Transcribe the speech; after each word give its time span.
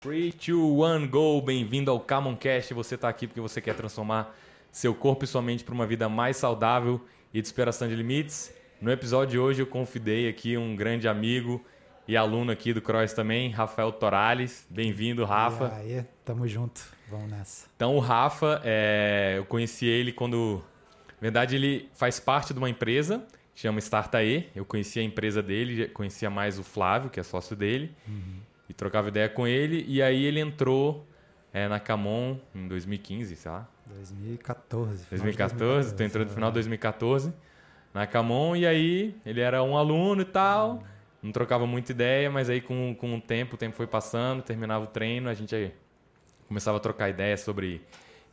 3, 0.00 0.32
2, 0.32 1.02
1, 1.02 1.08
go! 1.08 1.42
Bem-vindo 1.42 1.90
ao 1.90 1.98
Camoncast. 1.98 2.72
Você 2.72 2.94
está 2.94 3.08
aqui 3.08 3.26
porque 3.26 3.40
você 3.40 3.60
quer 3.60 3.74
transformar 3.74 4.32
seu 4.70 4.94
corpo 4.94 5.24
e 5.24 5.26
sua 5.26 5.42
mente 5.42 5.64
para 5.64 5.74
uma 5.74 5.88
vida 5.88 6.08
mais 6.08 6.36
saudável 6.36 7.04
e 7.34 7.42
de 7.42 7.48
superação 7.48 7.88
de 7.88 7.96
limites. 7.96 8.54
No 8.80 8.92
episódio 8.92 9.32
de 9.32 9.38
hoje 9.40 9.62
eu 9.62 9.66
convidei 9.66 10.28
aqui 10.28 10.56
um 10.56 10.76
grande 10.76 11.08
amigo 11.08 11.60
e 12.06 12.16
aluno 12.16 12.52
aqui 12.52 12.72
do 12.72 12.80
Cross 12.80 13.12
também, 13.12 13.50
Rafael 13.50 13.90
Torales. 13.90 14.64
Bem-vindo, 14.70 15.24
Rafa. 15.24 15.76
E 15.84 15.94
aí, 15.94 16.04
tamo 16.24 16.46
junto. 16.46 16.80
Vamos 17.10 17.28
nessa. 17.28 17.66
Então 17.74 17.96
o 17.96 17.98
Rafa, 17.98 18.62
é... 18.62 19.34
eu 19.38 19.46
conheci 19.46 19.84
ele 19.84 20.12
quando... 20.12 20.62
Na 21.08 21.22
verdade, 21.22 21.56
ele 21.56 21.88
faz 21.92 22.20
parte 22.20 22.52
de 22.52 22.60
uma 22.60 22.70
empresa 22.70 23.26
que 23.52 23.62
chama 23.62 23.80
Startae. 23.80 24.48
Eu 24.54 24.64
conhecia 24.64 25.02
a 25.02 25.04
empresa 25.04 25.42
dele, 25.42 25.88
conhecia 25.88 26.30
mais 26.30 26.56
o 26.56 26.62
Flávio, 26.62 27.10
que 27.10 27.18
é 27.18 27.24
sócio 27.24 27.56
dele. 27.56 27.92
Uhum 28.06 28.46
e 28.68 28.74
trocava 28.74 29.08
ideia 29.08 29.28
com 29.28 29.46
ele. 29.46 29.84
E 29.88 30.02
aí 30.02 30.24
ele 30.24 30.40
entrou 30.40 31.06
é, 31.52 31.68
na 31.68 31.80
Camon 31.80 32.38
em 32.54 32.68
2015, 32.68 33.36
sei 33.36 33.50
lá. 33.50 33.68
2014. 33.86 35.06
2014, 35.08 35.94
tu 35.94 36.02
entrou 36.02 36.24
no 36.24 36.30
final 36.30 36.50
de 36.50 36.54
2014 36.54 37.32
na 37.92 38.06
Camon 38.06 38.54
e 38.54 38.66
aí 38.66 39.14
ele 39.24 39.40
era 39.40 39.62
um 39.62 39.76
aluno 39.76 40.22
e 40.22 40.24
tal. 40.24 40.82
Não 41.22 41.32
trocava 41.32 41.66
muita 41.66 41.92
ideia, 41.92 42.30
mas 42.30 42.48
aí 42.48 42.60
com, 42.60 42.94
com 42.94 43.16
o 43.16 43.20
tempo, 43.20 43.54
o 43.54 43.58
tempo 43.58 43.74
foi 43.74 43.86
passando, 43.86 44.42
terminava 44.42 44.84
o 44.84 44.86
treino, 44.86 45.28
a 45.28 45.34
gente 45.34 45.72
começava 46.46 46.76
a 46.76 46.80
trocar 46.80 47.08
ideias 47.08 47.40
sobre 47.40 47.82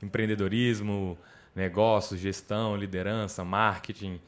empreendedorismo, 0.02 1.18
negócios, 1.55 2.20
gestão, 2.20 2.76
liderança, 2.76 3.44
marketing, 3.44 4.22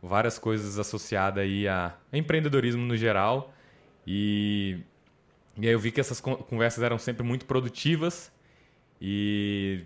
várias 0.00 0.38
coisas 0.38 0.78
associadas 0.78 1.42
aí 1.42 1.66
a 1.66 1.94
empreendedorismo 2.12 2.84
no 2.84 2.96
geral. 2.96 3.52
E 4.06 4.80
e 5.56 5.66
aí 5.66 5.72
eu 5.72 5.78
vi 5.78 5.90
que 5.90 6.00
essas 6.00 6.20
conversas 6.20 6.82
eram 6.82 6.98
sempre 6.98 7.22
muito 7.24 7.46
produtivas 7.46 8.32
e 9.00 9.84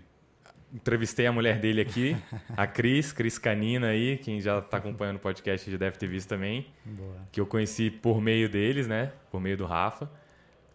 entrevistei 0.73 1.25
a 1.25 1.31
mulher 1.31 1.59
dele 1.59 1.81
aqui, 1.81 2.15
a 2.55 2.67
Cris, 2.67 3.11
Cris 3.11 3.37
Canina 3.37 3.87
aí, 3.87 4.17
quem 4.17 4.39
já 4.39 4.59
está 4.59 4.77
acompanhando 4.77 5.17
o 5.17 5.19
podcast 5.19 5.69
já 5.69 5.77
deve 5.77 5.97
ter 5.97 6.07
visto 6.07 6.29
também, 6.29 6.67
Boa. 6.85 7.15
que 7.31 7.41
eu 7.41 7.45
conheci 7.45 7.89
por 7.89 8.21
meio 8.21 8.47
deles, 8.47 8.87
né, 8.87 9.11
por 9.31 9.41
meio 9.41 9.57
do 9.57 9.65
Rafa. 9.65 10.09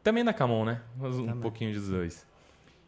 Também 0.02 0.24
da 0.24 0.32
Camon, 0.32 0.64
né, 0.64 0.80
um 1.00 1.10
também. 1.10 1.36
pouquinho 1.36 1.72
dos 1.72 1.88
dois. 1.88 2.26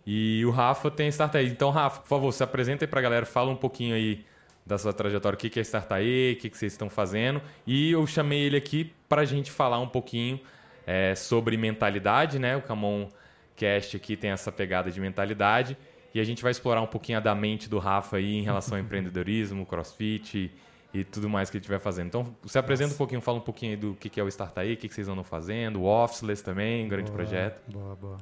E 0.07 0.45
o 0.45 0.51
Rafa 0.51 0.89
tem 0.91 1.09
Startup. 1.09 1.45
Então, 1.45 1.71
Rafa, 1.71 2.01
por 2.01 2.09
favor, 2.09 2.33
se 2.33 2.43
apresenta 2.43 2.85
aí 2.85 2.89
para 2.89 3.01
a 3.01 3.03
galera, 3.03 3.27
fala 3.27 3.51
um 3.51 3.57
pouquinho 3.57 3.95
aí 3.95 4.25
da 4.65 4.79
sua 4.79 4.93
trajetória, 4.93 5.37
o 5.37 5.39
que 5.39 5.59
é 5.59 5.63
Startup, 5.63 6.01
o 6.01 6.37
que 6.37 6.51
vocês 6.53 6.73
estão 6.73 6.89
fazendo. 6.89 7.43
E 7.67 7.91
eu 7.91 8.07
chamei 8.07 8.41
ele 8.41 8.57
aqui 8.57 8.93
para 9.09 9.23
a 9.23 9.25
gente 9.25 9.51
falar 9.51 9.81
um 9.81 9.89
pouquinho 9.89 10.41
é, 10.87 11.15
sobre 11.15 11.57
mentalidade, 11.57 12.39
né? 12.39 12.57
O 12.57 12.63
Camon 12.63 13.09
Cast 13.57 13.97
aqui 13.97 14.17
tem 14.17 14.31
essa 14.31 14.53
pegada 14.53 14.91
de 14.91 15.01
mentalidade. 15.01 15.77
E 16.15 16.21
a 16.21 16.25
gente 16.25 16.43
vai 16.43 16.51
explorar 16.51 16.81
um 16.81 16.87
pouquinho 16.87 17.19
a 17.19 17.21
da 17.21 17.35
mente 17.35 17.69
do 17.69 17.79
Rafa 17.79 18.17
aí 18.17 18.37
em 18.37 18.43
relação 18.43 18.79
ao 18.79 18.83
empreendedorismo, 18.83 19.67
crossfit 19.67 20.51
e, 20.95 20.99
e 21.01 21.05
tudo 21.05 21.29
mais 21.29 21.51
que 21.51 21.57
ele 21.57 21.61
estiver 21.61 21.79
fazendo. 21.79 22.07
Então, 22.07 22.37
se 22.47 22.59
apresenta 22.59 22.89
Nossa. 22.89 22.95
um 22.95 22.99
pouquinho, 22.99 23.21
fala 23.21 23.39
um 23.39 23.43
pouquinho 23.43 23.77
do 23.77 23.95
que 23.95 24.19
é 24.19 24.23
o 24.23 24.29
Startup, 24.29 24.73
o 24.73 24.77
que 24.77 24.89
vocês 24.89 25.09
andam 25.09 25.25
fazendo, 25.25 25.83
o 25.83 25.85
Officeless 25.85 26.43
também, 26.43 26.87
um 26.87 26.89
grande 26.89 27.11
boa, 27.11 27.17
projeto. 27.23 27.61
Boa, 27.71 27.97
boa. 27.97 28.19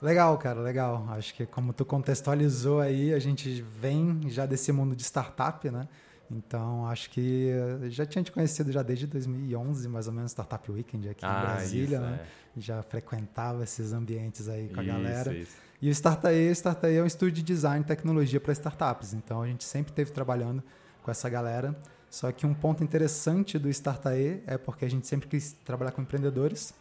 Legal, 0.00 0.36
cara, 0.38 0.60
legal. 0.60 1.06
Acho 1.10 1.34
que 1.34 1.46
como 1.46 1.72
tu 1.72 1.84
contextualizou 1.84 2.80
aí, 2.80 3.12
a 3.12 3.18
gente 3.18 3.60
vem 3.62 4.20
já 4.28 4.44
desse 4.46 4.70
mundo 4.70 4.94
de 4.94 5.02
startup, 5.02 5.68
né? 5.70 5.88
Então, 6.30 6.86
acho 6.86 7.10
que 7.10 7.50
já 7.88 8.04
tinha 8.04 8.22
te 8.22 8.32
conhecido 8.32 8.72
já 8.72 8.82
desde 8.82 9.06
2011, 9.06 9.88
mais 9.88 10.08
ou 10.08 10.12
menos, 10.12 10.32
Startup 10.32 10.70
Weekend 10.70 11.08
aqui 11.08 11.24
ah, 11.24 11.28
em 11.28 11.40
Brasília, 11.42 11.98
isso, 11.98 12.06
né? 12.06 12.20
É. 12.56 12.60
Já 12.60 12.82
frequentava 12.82 13.62
esses 13.62 13.92
ambientes 13.92 14.48
aí 14.48 14.68
com 14.68 14.80
a 14.80 14.82
isso, 14.82 14.92
galera. 14.92 15.34
Isso. 15.34 15.56
E 15.80 15.88
o 15.88 15.92
Startae, 15.92 16.50
Startae 16.52 16.96
é 16.96 17.02
um 17.02 17.06
estúdio 17.06 17.34
de 17.34 17.42
design 17.42 17.84
e 17.84 17.86
tecnologia 17.86 18.40
para 18.40 18.52
startups. 18.52 19.12
Então, 19.12 19.42
a 19.42 19.46
gente 19.46 19.62
sempre 19.62 19.92
esteve 19.92 20.10
trabalhando 20.10 20.62
com 21.02 21.10
essa 21.10 21.28
galera. 21.28 21.76
Só 22.10 22.32
que 22.32 22.46
um 22.46 22.54
ponto 22.54 22.82
interessante 22.82 23.58
do 23.58 23.68
Startae 23.68 24.42
é 24.46 24.56
porque 24.56 24.84
a 24.84 24.90
gente 24.90 25.06
sempre 25.06 25.28
quis 25.28 25.52
trabalhar 25.64 25.92
com 25.92 26.00
empreendedores. 26.00 26.72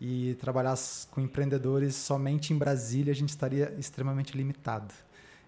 E 0.00 0.34
trabalhar 0.40 0.76
com 1.10 1.20
empreendedores 1.20 1.94
somente 1.94 2.52
em 2.52 2.58
Brasília, 2.58 3.12
a 3.12 3.14
gente 3.14 3.28
estaria 3.28 3.74
extremamente 3.78 4.36
limitado. 4.36 4.92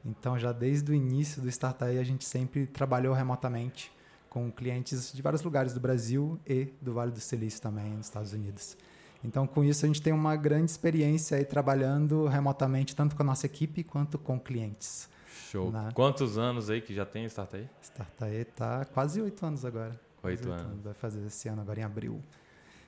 Então, 0.06 0.38
já 0.38 0.52
desde 0.52 0.92
o 0.92 0.94
início 0.94 1.42
do 1.42 1.48
Startup, 1.48 1.98
a 1.98 2.04
gente 2.04 2.24
sempre 2.24 2.64
trabalhou 2.66 3.12
remotamente 3.12 3.90
com 4.30 4.52
clientes 4.52 5.12
de 5.12 5.20
vários 5.20 5.42
lugares 5.42 5.72
do 5.74 5.80
Brasil 5.80 6.38
e 6.46 6.66
do 6.80 6.94
Vale 6.94 7.10
do 7.10 7.20
Silício 7.20 7.60
também, 7.60 7.90
nos 7.90 8.06
Estados 8.06 8.32
Unidos. 8.32 8.76
Então, 9.24 9.46
com 9.46 9.64
isso, 9.64 9.84
a 9.84 9.88
gente 9.88 10.00
tem 10.00 10.12
uma 10.12 10.36
grande 10.36 10.70
experiência 10.70 11.36
aí 11.36 11.44
trabalhando 11.44 12.26
remotamente, 12.26 12.94
tanto 12.94 13.16
com 13.16 13.22
a 13.22 13.26
nossa 13.26 13.46
equipe 13.46 13.82
quanto 13.82 14.16
com 14.16 14.38
clientes. 14.38 15.08
Show. 15.50 15.72
Né? 15.72 15.90
Quantos 15.94 16.38
anos 16.38 16.70
aí 16.70 16.80
que 16.80 16.94
já 16.94 17.04
tem 17.04 17.24
Startup? 17.26 17.68
Startup 17.82 18.32
está 18.32 18.84
quase 18.84 19.20
oito 19.20 19.44
anos 19.44 19.64
agora. 19.64 19.98
Oito 20.22 20.48
anos. 20.50 20.66
anos. 20.66 20.84
Vai 20.84 20.94
fazer 20.94 21.26
esse 21.26 21.48
ano, 21.48 21.62
agora 21.62 21.80
em 21.80 21.84
abril. 21.84 22.22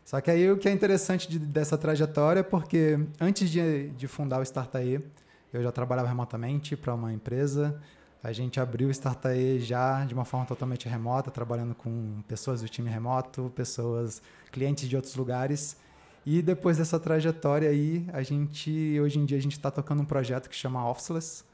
Só 0.05 0.21
que 0.21 0.31
aí 0.31 0.51
o 0.51 0.57
que 0.57 0.69
é 0.69 0.73
interessante 0.73 1.29
de, 1.29 1.39
dessa 1.39 1.77
trajetória 1.77 2.41
é 2.41 2.43
porque 2.43 2.99
antes 3.21 3.51
de, 3.51 3.91
de 3.91 4.07
fundar 4.07 4.39
o 4.39 4.43
Startup, 4.43 5.05
eu 5.53 5.63
já 5.63 5.73
trabalhava 5.73 6.09
remotamente 6.09 6.77
para 6.77 6.95
uma 6.95 7.13
empresa. 7.13 7.81
A 8.23 8.33
gente 8.33 8.59
abriu 8.59 8.89
o 8.89 8.91
Startae 8.91 9.61
já 9.61 10.05
de 10.05 10.13
uma 10.13 10.25
forma 10.25 10.45
totalmente 10.45 10.89
remota, 10.89 11.31
trabalhando 11.31 11.75
com 11.75 12.23
pessoas 12.27 12.61
do 12.61 12.69
time 12.69 12.91
remoto, 12.91 13.53
pessoas, 13.55 14.21
clientes 14.51 14.89
de 14.89 14.97
outros 14.97 15.15
lugares. 15.15 15.77
E 16.27 16.43
depois 16.43 16.77
dessa 16.77 16.99
trajetória 16.99 17.71
aí, 17.71 18.07
a 18.13 18.23
gente 18.23 18.99
hoje 19.01 19.19
em 19.19 19.25
dia 19.25 19.39
a 19.39 19.41
gente 19.41 19.53
está 19.53 19.71
tocando 19.71 20.03
um 20.03 20.05
projeto 20.05 20.49
que 20.49 20.57
chama 20.57 20.87
Officeless, 20.89 21.45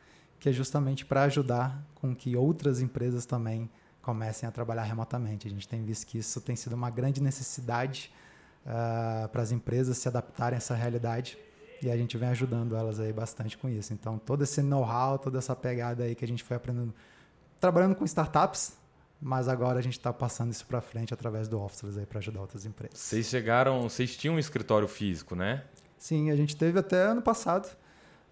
que 0.41 0.49
é 0.49 0.53
justamente 0.53 1.05
para 1.05 1.23
ajudar 1.25 1.85
com 1.95 2.15
que 2.15 2.35
outras 2.35 2.81
empresas 2.81 3.25
também 3.27 3.71
comecem 4.03 4.49
a 4.49 4.53
trabalhar 4.53 4.83
remotamente. 4.83 5.47
A 5.47 5.51
gente 5.51 5.69
tem 5.69 5.85
visto 5.85 6.07
que 6.07 6.19
isso 6.19 6.41
tem 6.41 6.57
sido 6.57 6.73
uma 6.75 6.91
grande 6.91 7.23
necessidade 7.23 8.13
uh, 8.65 9.29
para 9.29 9.43
as 9.43 9.53
empresas 9.53 9.97
se 9.99 10.09
adaptarem 10.09 10.57
a 10.57 10.59
essa 10.59 10.75
realidade. 10.75 11.39
E 11.85 11.91
a 11.91 11.97
gente 11.99 12.17
vem 12.17 12.31
ajudando 12.31 12.75
elas 12.75 12.99
aí 12.99 13.13
bastante 13.13 13.59
com 13.59 13.69
isso. 13.69 13.93
Então, 13.93 14.19
todo 14.19 14.43
esse 14.43 14.63
know-how, 14.63 15.19
toda 15.19 15.37
essa 15.37 15.55
pegada 15.55 16.05
aí 16.05 16.15
que 16.15 16.25
a 16.25 16.29
gente 16.29 16.43
foi 16.43 16.57
aprendendo, 16.57 16.95
trabalhando 17.61 17.95
com 17.95 18.07
startups, 18.07 18.73
mas 19.21 19.49
agora 19.49 19.81
a 19.81 19.83
gente 19.83 19.99
está 19.99 20.11
passando 20.11 20.51
isso 20.51 20.65
para 20.65 20.81
frente 20.81 21.13
através 21.13 21.47
do 21.47 21.61
Officeless 21.61 21.99
aí 21.99 22.07
para 22.07 22.21
ajudar 22.21 22.41
outras 22.41 22.65
empresas. 22.65 22.99
Vocês 22.99 23.27
chegaram, 23.27 23.83
vocês 23.83 24.17
tinham 24.17 24.37
um 24.37 24.39
escritório 24.39 24.89
físico, 24.89 25.37
né? 25.37 25.63
Sim, 25.99 26.31
a 26.31 26.37
gente 26.37 26.57
teve 26.57 26.79
até 26.79 27.03
ano 27.03 27.21
passado. 27.21 27.67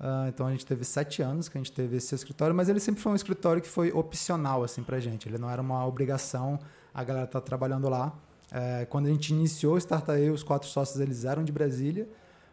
Uh, 0.00 0.28
então 0.28 0.46
a 0.46 0.50
gente 0.50 0.64
teve 0.64 0.82
sete 0.82 1.20
anos 1.20 1.46
que 1.46 1.58
a 1.58 1.60
gente 1.60 1.72
teve 1.72 1.98
esse 1.98 2.14
escritório, 2.14 2.56
mas 2.56 2.70
ele 2.70 2.80
sempre 2.80 3.02
foi 3.02 3.12
um 3.12 3.14
escritório 3.14 3.60
que 3.60 3.69
foi 3.69 3.92
opcional 3.92 4.64
assim 4.64 4.82
para 4.82 4.98
gente. 4.98 5.28
Ele 5.28 5.36
não 5.36 5.50
era 5.50 5.60
uma 5.60 5.84
obrigação 5.86 6.58
a 6.94 7.04
galera 7.04 7.26
tá 7.26 7.40
trabalhando 7.40 7.86
lá. 7.90 8.14
É, 8.50 8.86
quando 8.86 9.06
a 9.06 9.10
gente 9.10 9.30
iniciou 9.30 9.74
o 9.74 9.78
Startup, 9.78 10.19
os 10.30 10.42
quatro 10.42 10.69
sócios 10.69 10.98
eles 11.00 11.26
eram 11.26 11.44
de 11.44 11.52
Brasília 11.52 12.08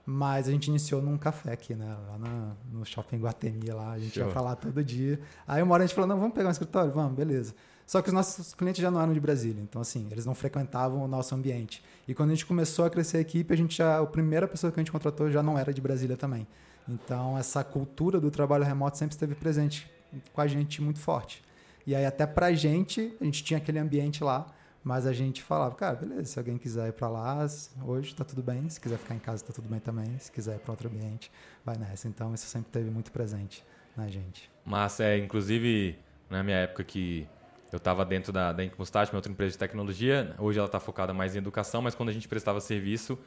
mas 0.06 0.48
a 0.48 0.52
gente 0.52 0.68
iniciou 0.68 1.02
num 1.02 1.18
café 1.18 1.54
aqui, 1.54 1.76
né? 1.76 1.96
Lá 2.08 2.18
na, 2.18 2.52
no 2.72 2.86
shopping 2.86 3.18
Guatemi, 3.18 3.70
lá. 3.70 3.92
A 3.92 4.00
gente 4.00 4.16
Show. 4.16 4.28
ia 4.28 4.34
falar 4.34 4.56
todo 4.56 4.84
dia. 4.84 5.20
Aí 5.48 5.62
uma 5.62 5.74
hora 5.74 5.84
a 5.84 5.88
gente 5.88 5.96
falou, 5.96 6.08
não, 6.08 6.20
vamos 6.20 6.34
pegar 6.34 6.50
um 6.50 6.52
escritório? 6.52 6.92
Vamos, 6.92 7.14
beleza. 7.14 7.54
Só 7.86 8.02
que 8.02 8.10
os 8.10 8.14
nossos 8.14 8.54
clientes 8.54 8.82
já 8.82 8.92
não 8.92 9.02
eram 9.02 9.14
de 9.14 9.20
Brasília. 9.20 9.62
Então, 9.62 9.82
assim, 9.82 10.08
eles 10.12 10.26
não 10.26 10.36
frequentavam 10.36 11.04
o 11.04 11.08
nosso 11.08 11.34
ambiente. 11.34 11.84
E 12.08 12.14
quando 12.14 12.30
a 12.30 12.34
gente 12.34 12.46
começou 12.46 12.86
a 12.86 12.90
crescer 12.90 13.18
a 13.18 13.22
equipe, 13.22 13.52
a 13.54 13.58
gente 13.58 13.78
já... 13.78 14.00
A 14.00 14.06
primeira 14.06 14.48
pessoa 14.48 14.72
que 14.72 14.80
a 14.80 14.84
gente 14.84 14.92
contratou 14.92 15.32
já 15.32 15.42
não 15.42 15.58
era 15.58 15.74
de 15.74 15.82
Brasília 15.82 16.16
também. 16.16 16.48
Então, 16.88 17.38
essa 17.38 17.64
cultura 17.64 18.20
do 18.20 18.30
trabalho 18.30 18.64
remoto 18.64 18.98
sempre 18.98 19.14
esteve 19.14 19.36
presente 19.36 19.90
com 20.34 20.42
a 20.42 20.48
gente 20.48 20.82
muito 20.82 21.00
forte. 21.00 21.44
E 21.86 21.96
aí, 21.96 22.06
até 22.06 22.28
pra 22.28 22.54
gente, 22.54 23.16
a 23.20 23.24
gente 23.24 23.44
tinha 23.44 23.58
aquele 23.58 23.80
ambiente 23.80 24.24
lá 24.24 24.46
mas 24.84 25.06
a 25.06 25.14
gente 25.14 25.44
falava, 25.44 25.76
cara, 25.76 25.96
beleza, 25.96 26.26
se 26.26 26.40
alguém 26.40 26.58
quiser 26.58 26.88
ir 26.88 26.94
para 26.94 27.10
lá, 27.10 27.46
hoje 27.84 28.12
está 28.12 28.24
tudo 28.24 28.42
bem. 28.42 28.68
Se 28.70 28.80
quiser 28.80 28.98
ficar 28.98 29.16
em 29.16 29.20
casa, 29.20 29.44
está 29.44 29.54
tudo 29.54 29.68
bem 29.68 29.80
também. 29.80 30.18
Se 30.18 30.32
quiser 30.32 30.56
ir 30.56 30.60
para 30.60 30.72
outro 30.72 30.88
ambiente, 30.88 31.32
vai 31.66 31.78
nessa. 31.78 32.08
Então, 32.08 32.34
isso 32.34 32.46
sempre 32.46 32.72
teve 32.72 32.90
muito 32.90 33.12
presente 33.12 33.64
na 33.96 34.08
gente. 34.08 34.50
Mas, 34.64 35.00
é, 35.00 35.18
inclusive, 35.18 36.00
na 36.30 36.42
minha 36.44 36.58
época 36.58 36.84
que 36.84 37.28
eu 37.72 37.78
estava 37.78 38.06
dentro 38.06 38.32
da, 38.32 38.54
da 38.54 38.64
Incmustache, 38.64 39.12
minha 39.12 39.18
outra 39.18 39.32
empresa 39.32 39.52
de 39.52 39.58
tecnologia, 39.58 40.34
hoje 40.40 40.58
ela 40.58 40.66
está 40.66 40.80
focada 40.80 41.14
mais 41.14 41.36
em 41.36 41.40
educação, 41.40 41.82
mas 41.82 41.94
quando 41.94 42.10
a 42.10 42.14
gente 42.14 42.28
prestava 42.28 42.60
serviço, 42.62 43.20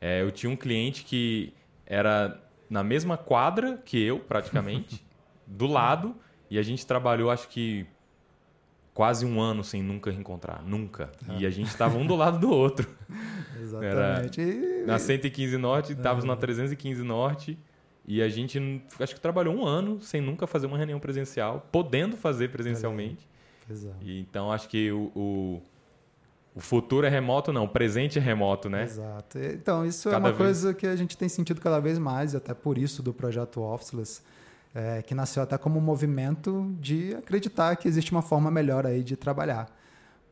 é, 0.00 0.22
eu 0.22 0.30
tinha 0.30 0.50
um 0.50 0.56
cliente 0.56 1.04
que 1.04 1.52
era 1.84 2.40
na 2.68 2.84
mesma 2.84 3.18
quadra 3.18 3.76
que 3.84 4.00
eu, 4.00 4.20
praticamente, 4.20 5.04
do 5.46 5.66
lado, 5.66 6.14
e 6.48 6.58
a 6.58 6.62
gente 6.62 6.86
trabalhou, 6.86 7.30
acho 7.30 7.48
que 7.48 7.86
quase 9.00 9.24
um 9.24 9.40
ano 9.40 9.64
sem 9.64 9.82
nunca 9.82 10.10
reencontrar, 10.10 10.62
nunca. 10.62 11.10
Ah. 11.26 11.36
E 11.38 11.46
a 11.46 11.50
gente 11.50 11.68
estava 11.68 11.96
um 11.96 12.06
do 12.06 12.14
lado 12.14 12.38
do 12.38 12.50
outro. 12.50 12.86
Exatamente. 13.58 14.40
Era 14.42 14.86
na 14.86 14.98
115 14.98 15.56
Norte, 15.56 15.92
estávamos 15.94 16.26
na 16.26 16.36
315 16.36 17.02
Norte. 17.02 17.58
E 18.06 18.20
a 18.20 18.28
gente 18.28 18.60
acho 19.00 19.14
que 19.14 19.20
trabalhou 19.22 19.54
um 19.54 19.64
ano 19.64 20.02
sem 20.02 20.20
nunca 20.20 20.46
fazer 20.46 20.66
uma 20.66 20.76
reunião 20.76 21.00
presencial, 21.00 21.66
podendo 21.72 22.14
fazer 22.14 22.50
presencialmente. 22.50 23.26
Exato. 23.70 23.96
E, 24.02 24.20
então 24.20 24.52
acho 24.52 24.68
que 24.68 24.92
o, 24.92 25.10
o, 25.16 25.62
o 26.54 26.60
futuro 26.60 27.06
é 27.06 27.08
remoto, 27.08 27.54
não, 27.54 27.64
o 27.64 27.68
presente 27.68 28.18
é 28.18 28.20
remoto, 28.20 28.68
né? 28.68 28.82
Exato. 28.82 29.38
Então, 29.38 29.86
isso 29.86 30.10
cada 30.10 30.16
é 30.16 30.18
uma 30.18 30.28
vez... 30.28 30.36
coisa 30.36 30.74
que 30.74 30.86
a 30.86 30.94
gente 30.94 31.16
tem 31.16 31.26
sentido 31.30 31.58
cada 31.58 31.80
vez 31.80 31.98
mais, 31.98 32.34
até 32.34 32.52
por 32.52 32.76
isso 32.76 33.02
do 33.02 33.14
projeto 33.14 33.62
Officeless, 33.62 34.20
é, 34.74 35.02
que 35.02 35.14
nasceu 35.14 35.42
até 35.42 35.58
como 35.58 35.78
um 35.78 35.82
movimento 35.82 36.74
de 36.80 37.14
acreditar 37.14 37.76
que 37.76 37.88
existe 37.88 38.12
uma 38.12 38.22
forma 38.22 38.50
melhor 38.50 38.86
aí 38.86 39.02
de 39.02 39.16
trabalhar. 39.16 39.68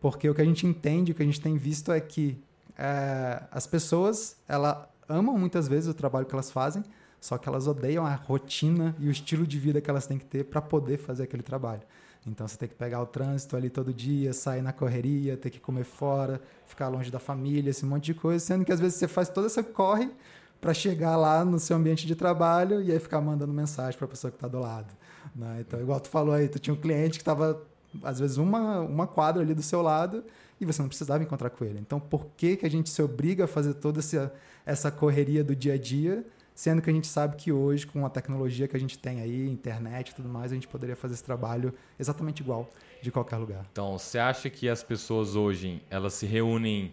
Porque 0.01 0.29
o 0.29 0.35
que 0.35 0.41
a 0.41 0.45
gente 0.45 0.67
entende, 0.67 1.13
o 1.13 1.15
que 1.15 1.23
a 1.23 1.27
gente 1.27 1.41
tem 1.41 1.57
visto 1.57 1.93
é 1.93 2.01
que 2.01 2.43
é, 2.77 3.43
as 3.51 3.67
pessoas, 3.67 4.37
ela 4.47 4.89
amam 5.09 5.37
muitas 5.37 5.67
vezes 5.67 5.89
o 5.89 5.95
trabalho 5.95 6.27
que 6.27 6.35
elas 6.35 6.51
fazem, 6.51 6.85
só 7.21 7.37
que 7.37 7.49
elas 7.49 7.67
odeiam 7.67 8.07
a 8.07 8.15
rotina 8.15 8.95
e 9.01 9.09
o 9.09 9.11
estilo 9.11 9.45
de 9.45 9.59
vida 9.59 9.81
que 9.81 9.91
elas 9.91 10.07
têm 10.07 10.19
que 10.19 10.25
ter 10.25 10.45
para 10.45 10.63
poder 10.63 10.99
fazer 10.99 11.25
aquele 11.25 11.43
trabalho. 11.43 11.83
Então 12.25 12.47
você 12.47 12.57
tem 12.57 12.69
que 12.69 12.75
pegar 12.75 13.01
o 13.01 13.07
trânsito 13.07 13.57
ali 13.57 13.71
todo 13.71 13.93
dia, 13.93 14.33
sair 14.33 14.63
na 14.63 14.73
correria, 14.73 15.37
ter 15.37 15.51
que 15.51 15.59
comer 15.59 15.85
fora, 15.85 16.41
ficar 16.67 16.89
longe 16.89 17.11
da 17.11 17.19
família, 17.19 17.71
esse 17.71 17.85
monte 17.85 18.07
de 18.07 18.15
coisa, 18.15 18.45
sendo 18.45 18.65
que 18.65 18.73
às 18.73 18.79
vezes 18.79 18.99
você 18.99 19.09
faz 19.09 19.29
toda 19.29 19.47
essa 19.47 19.63
corre 19.63 20.11
para 20.61 20.75
chegar 20.75 21.17
lá 21.17 21.45
no 21.45 21.59
seu 21.59 21.77
ambiente 21.77 22.07
de 22.07 22.15
trabalho 22.15 22.83
e 22.83 22.91
aí 22.91 22.99
ficar 22.99 23.21
mandando 23.21 23.53
mensagem 23.53 23.97
para 23.97 24.07
a 24.07 24.09
pessoa 24.09 24.31
que 24.31 24.37
está 24.37 24.49
do 24.49 24.59
lado. 24.59 24.93
Né? 25.35 25.59
Então, 25.61 25.81
igual 25.81 26.01
tu 26.01 26.09
falou 26.09 26.35
aí, 26.35 26.49
tu 26.49 26.59
tinha 26.59 26.75
um 26.75 26.81
cliente 26.81 27.19
que 27.19 27.23
estava, 27.23 27.63
às 28.03 28.19
vezes, 28.19 28.37
uma, 28.37 28.81
uma 28.81 29.07
quadra 29.07 29.43
ali 29.43 29.55
do 29.55 29.63
seu 29.63 29.83
lado 29.83 30.25
e 30.61 30.67
você 30.67 30.83
não 30.83 30.89
precisava 30.89 31.23
encontrar 31.23 31.51
com 31.51 31.65
ele. 31.65 31.79
Então, 31.79 32.01
por 32.01 32.27
que, 32.37 32.57
que 32.57 32.67
a 32.67 32.71
gente 32.71 32.91
se 32.91 33.01
obriga 33.01 33.45
a 33.45 33.47
fazer 33.47 33.75
toda 33.75 34.01
essa, 34.01 34.33
essa 34.67 34.91
correria 34.91 35.45
do 35.45 35.55
dia 35.55 35.75
a 35.75 35.79
dia, 35.79 36.25
sendo 36.55 36.83
que 36.83 36.91
a 36.91 36.93
gente 36.93 37.07
sabe 37.07 37.37
que 37.37 37.53
hoje, 37.53 37.87
com 37.87 38.05
a 38.05 38.11
tecnologia 38.11 38.67
que 38.67 38.77
a 38.77 38.81
gente 38.81 38.99
tem 38.99 39.21
aí, 39.21 39.49
internet 39.49 40.09
e 40.09 40.15
tudo 40.15 40.29
mais, 40.29 40.51
a 40.51 40.55
gente 40.57 40.67
poderia 40.67 40.97
fazer 40.97 41.15
esse 41.15 41.23
trabalho 41.23 41.73
exatamente 41.99 42.43
igual 42.43 42.69
de 43.01 43.13
qualquer 43.13 43.37
lugar. 43.37 43.65
Então, 43.71 43.97
você 43.97 44.19
acha 44.19 44.51
que 44.51 44.69
as 44.69 44.83
pessoas 44.83 45.37
hoje, 45.37 45.81
elas 45.89 46.15
se 46.15 46.27
reúnem 46.27 46.93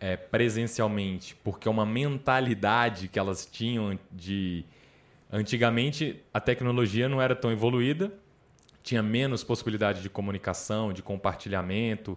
é, 0.00 0.16
presencialmente, 0.16 1.34
porque 1.42 1.68
é 1.68 1.70
uma 1.70 1.86
mentalidade 1.86 3.08
que 3.08 3.18
elas 3.18 3.46
tinham 3.46 3.98
de. 4.10 4.64
Antigamente 5.30 6.22
a 6.32 6.40
tecnologia 6.40 7.08
não 7.08 7.20
era 7.20 7.34
tão 7.34 7.50
evoluída, 7.50 8.12
tinha 8.82 9.02
menos 9.02 9.42
possibilidade 9.42 10.00
de 10.00 10.08
comunicação, 10.08 10.92
de 10.92 11.02
compartilhamento, 11.02 12.16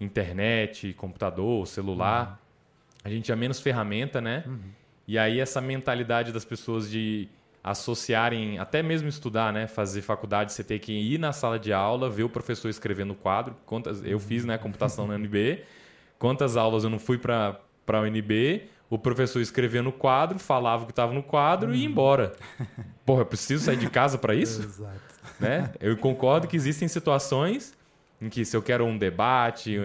internet, 0.00 0.94
computador, 0.94 1.66
celular. 1.66 2.28
Uhum. 2.28 2.36
A 3.04 3.10
gente 3.10 3.24
tinha 3.24 3.36
menos 3.36 3.60
ferramenta, 3.60 4.20
né? 4.20 4.44
Uhum. 4.46 4.58
E 5.06 5.18
aí 5.18 5.38
essa 5.38 5.60
mentalidade 5.60 6.32
das 6.32 6.44
pessoas 6.44 6.90
de 6.90 7.28
associarem, 7.62 8.58
até 8.58 8.82
mesmo 8.82 9.08
estudar, 9.08 9.52
né? 9.52 9.66
Fazer 9.66 10.00
faculdade, 10.00 10.52
você 10.52 10.64
ter 10.64 10.78
que 10.78 10.92
ir 10.92 11.18
na 11.18 11.32
sala 11.32 11.58
de 11.58 11.72
aula, 11.72 12.08
ver 12.08 12.22
o 12.22 12.28
professor 12.28 12.68
escrevendo 12.68 13.08
no 13.08 13.14
quadro. 13.14 13.56
Quantas, 13.66 14.02
eu 14.04 14.18
fiz, 14.18 14.44
né? 14.44 14.56
Computação 14.56 15.06
na 15.06 15.14
UNB. 15.14 15.62
Quantas 16.18 16.56
aulas 16.56 16.84
eu 16.84 16.90
não 16.90 16.98
fui 16.98 17.18
para 17.18 17.60
a 17.86 18.00
UNB, 18.00 18.68
o 18.88 18.98
professor 18.98 19.40
escrevia 19.40 19.82
no 19.82 19.92
quadro, 19.92 20.38
falava 20.38 20.84
o 20.84 20.86
que 20.86 20.92
estava 20.92 21.12
no 21.12 21.22
quadro 21.22 21.70
hum. 21.70 21.74
e 21.74 21.78
ia 21.78 21.86
embora. 21.86 22.32
Porra, 23.04 23.22
eu 23.22 23.26
preciso 23.26 23.64
sair 23.64 23.76
de 23.76 23.90
casa 23.90 24.16
para 24.16 24.34
isso? 24.34 24.62
Exato. 24.62 25.00
Né? 25.40 25.72
Eu 25.80 25.96
concordo 25.96 26.46
que 26.46 26.56
existem 26.56 26.88
situações 26.88 27.74
em 28.20 28.28
que 28.28 28.44
se 28.44 28.56
eu 28.56 28.62
quero 28.62 28.84
um 28.84 28.96
debate, 28.96 29.78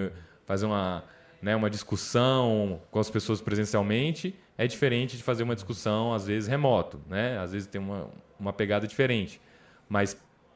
fazer 0.45 0.65
uma, 0.65 1.03
né, 1.41 1.55
uma 1.55 1.69
discussão 1.69 2.81
com 2.89 2.99
as 2.99 3.09
pessoas 3.09 3.41
presencialmente, 3.41 4.35
é 4.57 4.67
diferente 4.67 5.17
de 5.17 5.23
fazer 5.23 5.43
uma 5.43 5.55
discussão, 5.55 6.13
às 6.13 6.27
vezes, 6.27 6.47
remoto. 6.47 7.01
Né? 7.09 7.37
Às 7.39 7.51
vezes 7.51 7.67
tem 7.67 7.81
uma, 7.81 8.07
uma 8.39 8.53
pegada 8.53 8.87
diferente. 8.87 9.41
Mas 9.89 10.15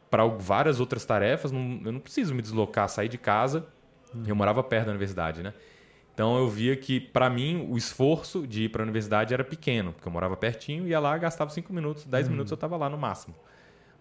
para 0.09 0.25
várias 0.25 0.79
outras 0.79 1.03
tarefas, 1.03 1.51
não, 1.51 1.81
eu 1.83 1.91
não 1.91 1.99
preciso 1.99 2.33
me 2.33 2.41
deslocar, 2.41 2.87
sair 2.87 3.09
de 3.09 3.17
casa 3.17 3.67
eu 4.25 4.35
morava 4.35 4.63
perto 4.63 4.85
da 4.85 4.91
universidade, 4.91 5.41
né? 5.41 5.53
Então 6.13 6.37
eu 6.37 6.47
via 6.47 6.77
que, 6.77 6.99
para 6.99 7.29
mim, 7.29 7.67
o 7.69 7.77
esforço 7.77 8.47
de 8.47 8.63
ir 8.63 8.69
para 8.69 8.81
a 8.81 8.85
universidade 8.85 9.33
era 9.33 9.43
pequeno, 9.43 9.91
porque 9.91 10.07
eu 10.07 10.11
morava 10.11 10.37
pertinho, 10.37 10.87
ia 10.87 10.99
lá, 10.99 11.17
gastava 11.17 11.49
5 11.49 11.73
minutos, 11.73 12.05
10 12.05 12.27
hum. 12.27 12.31
minutos 12.31 12.51
eu 12.51 12.55
estava 12.55 12.77
lá 12.77 12.89
no 12.89 12.97
máximo. 12.97 13.35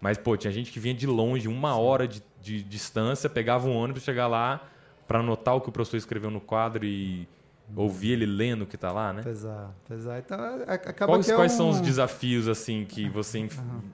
Mas, 0.01 0.17
pô, 0.17 0.37
tinha 0.37 0.53
gente 0.53 0.71
que 0.71 0.79
vinha 0.79 0.95
de 0.95 1.07
longe, 1.07 1.49
uma 1.49 1.77
hora 1.77 2.07
de, 2.07 2.23
de 2.41 2.63
distância, 2.63 3.29
pegava 3.29 3.67
um 3.67 3.75
ônibus, 3.75 4.03
chegar 4.03 4.27
lá 4.29 4.61
para 5.09 5.19
anotar 5.21 5.57
o 5.57 5.61
que 5.61 5.69
o 5.69 5.73
professor 5.73 5.97
escreveu 5.97 6.31
no 6.31 6.41
quadro 6.41 6.85
e 6.85 7.27
ouvir 7.75 8.13
ele 8.13 8.27
lendo 8.27 8.63
o 8.63 8.67
que 8.67 8.77
está 8.77 8.93
lá, 8.93 9.13
né? 9.13 9.23
Pesar, 9.23 9.75
pesar. 9.89 10.19
Então, 10.19 10.39
acaba 10.69 11.13
quais, 11.13 11.29
é 11.29 11.35
quais 11.35 11.53
um... 11.55 11.57
são 11.57 11.71
os 11.71 11.81
desafios, 11.81 12.47
assim, 12.47 12.85
que 12.85 13.09
você 13.09 13.49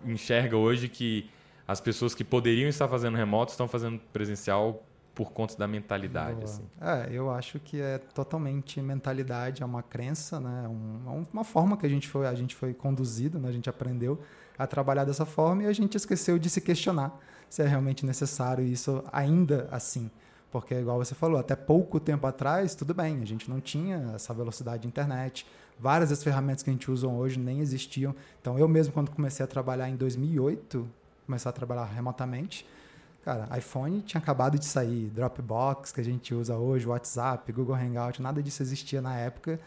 enxerga 0.05 0.57
hoje 0.57 0.89
que 0.89 1.31
as 1.67 1.81
pessoas 1.81 2.15
que 2.15 2.25
poderiam 2.25 2.69
estar 2.69 2.89
fazendo 2.89 3.17
remoto 3.17 3.53
estão 3.53 3.69
fazendo 3.69 4.01
presencial 4.13 4.83
por 5.15 5.33
conta 5.33 5.57
da 5.57 5.67
mentalidade. 5.67 6.45
Assim. 6.45 6.63
É, 6.81 7.09
eu 7.11 7.31
acho 7.31 7.59
que 7.59 7.81
é 7.81 7.99
totalmente 7.99 8.81
mentalidade, 8.81 9.63
é 9.63 9.67
uma 9.67 9.83
crença, 9.83 10.41
né? 10.41 10.69
Um, 10.69 11.01
é 11.07 11.25
uma 11.33 11.45
forma 11.45 11.77
que 11.77 11.85
a 11.85 11.89
gente 11.89 12.09
foi, 12.09 12.27
a 12.27 12.35
gente 12.35 12.55
foi 12.55 12.73
conduzido, 12.73 13.39
né? 13.39 13.49
a 13.49 13.53
gente 13.53 13.69
aprendeu 13.69 14.21
a 14.59 14.67
trabalhar 14.67 15.05
dessa 15.05 15.27
forma 15.27 15.65
e 15.65 15.67
a 15.67 15.73
gente 15.73 15.97
esqueceu 15.97 16.39
de 16.39 16.49
se 16.49 16.61
questionar 16.61 17.19
se 17.51 17.63
é 17.63 17.67
realmente 17.67 18.07
necessário 18.07 18.65
isso 18.65 19.03
ainda 19.13 19.69
assim. 19.73 20.09
Porque, 20.53 20.75
igual 20.75 20.99
você 20.99 21.15
falou, 21.15 21.39
até 21.39 21.55
pouco 21.55 22.01
tempo 22.01 22.27
atrás, 22.27 22.75
tudo 22.75 22.95
bem, 22.95 23.21
a 23.23 23.27
gente 23.27 23.51
não 23.51 23.61
tinha 23.61 24.13
essa 24.15 24.33
velocidade 24.33 24.83
de 24.83 24.89
internet. 24.89 25.47
Várias 25.79 26.11
das 26.11 26.23
ferramentas 26.23 26.63
que 26.63 26.71
a 26.71 26.73
gente 26.73 26.91
usa 26.91 27.07
hoje 27.07 27.39
nem 27.39 27.61
existiam. 27.61 28.15
Então, 28.41 28.59
eu 28.59 28.67
mesmo, 28.67 28.93
quando 28.93 29.11
comecei 29.11 29.45
a 29.45 29.47
trabalhar 29.47 29.89
em 29.89 29.97
2008, 29.97 30.89
começar 31.27 31.51
a 31.51 31.53
trabalhar 31.53 31.85
remotamente, 31.85 32.67
Cara, 33.23 33.47
iPhone 33.57 34.01
tinha 34.01 34.21
acabado 34.21 34.59
de 34.59 34.65
sair, 34.65 35.11
Dropbox, 35.11 35.93
que 35.93 36.01
a 36.01 36.05
gente 36.05 36.35
usa 36.35 36.57
hoje, 36.57 36.87
WhatsApp, 36.89 37.53
Google 37.53 37.75
Hangout, 37.75 38.23
nada 38.23 38.43
disso 38.43 38.63
existia 38.63 39.03
na 39.03 39.17
época. 39.17 39.61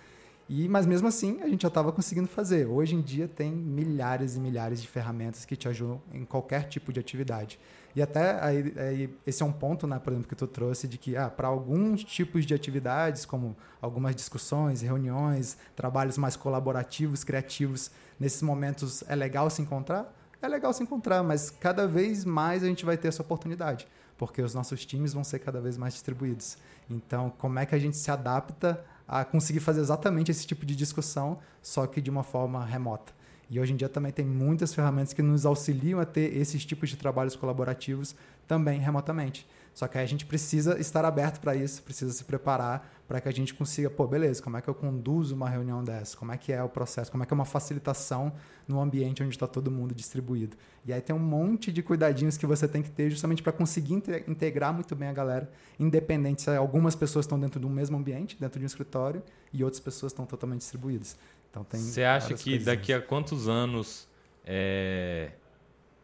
E, 0.50 0.68
mas 0.68 0.86
mesmo 0.86 1.08
assim, 1.08 1.40
a 1.42 1.48
gente 1.48 1.62
já 1.62 1.68
estava 1.68 1.92
conseguindo 1.92 2.28
fazer. 2.28 2.66
Hoje 2.68 2.96
em 2.96 3.02
dia 3.02 3.28
tem 3.28 3.52
milhares 3.52 4.36
e 4.36 4.40
milhares 4.40 4.82
de 4.82 4.88
ferramentas 4.88 5.46
que 5.46 5.56
te 5.56 5.68
ajudam 5.68 6.02
em 6.12 6.26
qualquer 6.26 6.68
tipo 6.68 6.92
de 6.92 7.00
atividade. 7.00 7.60
E 7.96 8.02
até 8.02 8.44
aí, 8.44 8.74
aí, 8.76 9.18
esse 9.26 9.44
é 9.44 9.46
um 9.46 9.52
ponto, 9.52 9.86
né, 9.86 10.00
por 10.00 10.12
exemplo, 10.12 10.28
que 10.28 10.36
tu 10.36 10.48
trouxe 10.48 10.88
de 10.88 10.98
que 10.98 11.16
ah, 11.16 11.30
para 11.30 11.48
alguns 11.48 12.04
tipos 12.04 12.46
de 12.46 12.54
atividades, 12.54 13.24
como 13.24 13.56
algumas 13.80 14.16
discussões, 14.16 14.82
reuniões, 14.82 15.58
trabalhos 15.76 16.18
mais 16.18 16.36
colaborativos, 16.36 17.24
criativos, 17.24 17.92
nesses 18.20 18.42
momentos 18.42 19.04
é 19.08 19.16
legal 19.16 19.48
se 19.50 19.62
encontrar 19.62 20.12
é 20.46 20.50
legal 20.50 20.74
se 20.74 20.84
encontrar, 20.84 21.24
mas 21.24 21.50
cada 21.50 21.88
vez 21.88 22.26
mais 22.26 22.64
a 22.64 22.68
gente 22.68 22.86
vai 22.86 22.98
ter 22.98 23.08
essa 23.08 23.22
oportunidade, 23.22 23.88
porque 24.18 24.42
os 24.42 24.54
nossos 24.54 24.86
times 24.86 25.14
vão 25.14 25.24
ser 25.24 25.40
cada 25.40 25.62
vez 25.62 25.78
mais 25.78 25.94
distribuídos. 25.94 26.58
Então, 26.90 27.30
como 27.38 27.60
é 27.60 27.66
que 27.66 27.74
a 27.76 27.80
gente 27.80 27.98
se 27.98 28.12
adapta 28.12 28.84
a 29.08 29.24
conseguir 29.24 29.60
fazer 29.60 29.82
exatamente 29.82 30.32
esse 30.32 30.46
tipo 30.46 30.66
de 30.66 30.76
discussão, 30.76 31.40
só 31.62 31.88
que 31.88 32.02
de 32.02 32.10
uma 32.10 32.24
forma 32.24 32.64
remota? 32.66 33.14
E 33.50 33.60
hoje 33.60 33.74
em 33.74 33.76
dia 33.76 33.90
também 33.90 34.12
tem 34.12 34.26
muitas 34.26 34.74
ferramentas 34.74 35.14
que 35.14 35.22
nos 35.22 35.46
auxiliam 35.46 36.00
a 36.00 36.06
ter 36.06 36.36
esses 36.36 36.66
tipos 36.66 36.90
de 36.90 36.98
trabalhos 36.98 37.36
colaborativos 37.36 38.16
também 38.48 38.80
remotamente. 38.80 39.48
Só 39.74 39.88
que 39.88 39.98
aí 39.98 40.04
a 40.04 40.08
gente 40.08 40.26
precisa 40.26 40.80
estar 40.80 41.04
aberto 41.04 41.40
para 41.40 41.56
isso, 41.56 41.82
precisa 41.82 42.14
se 42.14 42.24
preparar 42.24 42.92
para 43.08 43.20
que 43.20 43.28
a 43.28 43.32
gente 43.32 43.54
consiga, 43.54 43.90
pô, 43.90 44.08
beleza, 44.08 44.42
como 44.42 44.56
é 44.56 44.62
que 44.62 44.68
eu 44.68 44.76
conduzo 44.76 45.36
uma 45.36 45.50
reunião 45.50 45.84
dessa? 45.84 46.16
Como 46.16 46.32
é 46.32 46.38
que 46.38 46.54
é 46.54 46.62
o 46.64 46.70
processo? 46.70 47.12
Como 47.12 47.24
é 47.24 47.26
que 47.26 47.34
é 47.34 47.36
uma 47.36 47.46
facilitação 47.46 48.32
no 48.68 48.80
ambiente 48.80 49.24
onde 49.24 49.34
está 49.34 49.48
todo 49.48 49.72
mundo 49.72 49.94
distribuído? 49.96 50.56
E 50.86 50.94
aí 50.94 51.02
tem 51.02 51.16
um 51.16 51.20
monte 51.20 51.72
de 51.72 51.82
cuidadinhos 51.82 52.38
que 52.38 52.46
você 52.46 52.68
tem 52.68 52.84
que 52.84 52.92
ter 52.92 53.10
justamente 53.10 53.42
para 53.42 53.52
conseguir 53.52 53.96
integrar 54.28 54.72
muito 54.74 54.96
bem 54.96 55.10
a 55.10 55.14
galera, 55.14 55.52
independente 55.80 56.44
se 56.44 56.50
algumas 56.52 56.96
pessoas 56.96 57.26
estão 57.26 57.40
dentro 57.40 57.60
de 57.60 57.66
um 57.66 57.70
mesmo 57.70 57.98
ambiente, 57.98 58.38
dentro 58.40 58.60
de 58.60 58.66
um 58.66 58.68
escritório, 58.68 59.24
e 59.52 59.64
outras 59.64 59.80
pessoas 59.80 60.12
estão 60.12 60.26
totalmente 60.26 60.62
distribuídas. 60.62 61.18
Então 61.54 61.64
tem 61.64 61.80
Você 61.80 62.04
acha 62.04 62.34
que 62.34 62.58
daqui 62.58 62.92
a 62.92 63.00
quantos 63.00 63.48
anos 63.48 64.10
é, 64.44 65.30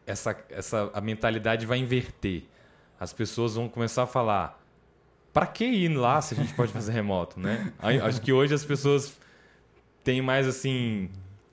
essa, 0.06 0.36
essa 0.48 0.88
a 0.94 1.00
mentalidade 1.00 1.66
vai 1.66 1.78
inverter? 1.78 2.44
As 3.00 3.12
pessoas 3.12 3.56
vão 3.56 3.68
começar 3.68 4.04
a 4.04 4.06
falar 4.06 4.62
para 5.32 5.46
que 5.46 5.64
ir 5.64 5.88
lá 5.88 6.22
se 6.22 6.34
a 6.34 6.36
gente 6.36 6.54
pode 6.54 6.72
fazer 6.72 6.92
remoto, 6.92 7.40
né? 7.40 7.72
Acho 8.04 8.20
que 8.20 8.32
hoje 8.32 8.54
as 8.54 8.64
pessoas 8.64 9.18
têm 10.04 10.22
mais 10.22 10.46
assim, 10.46 11.10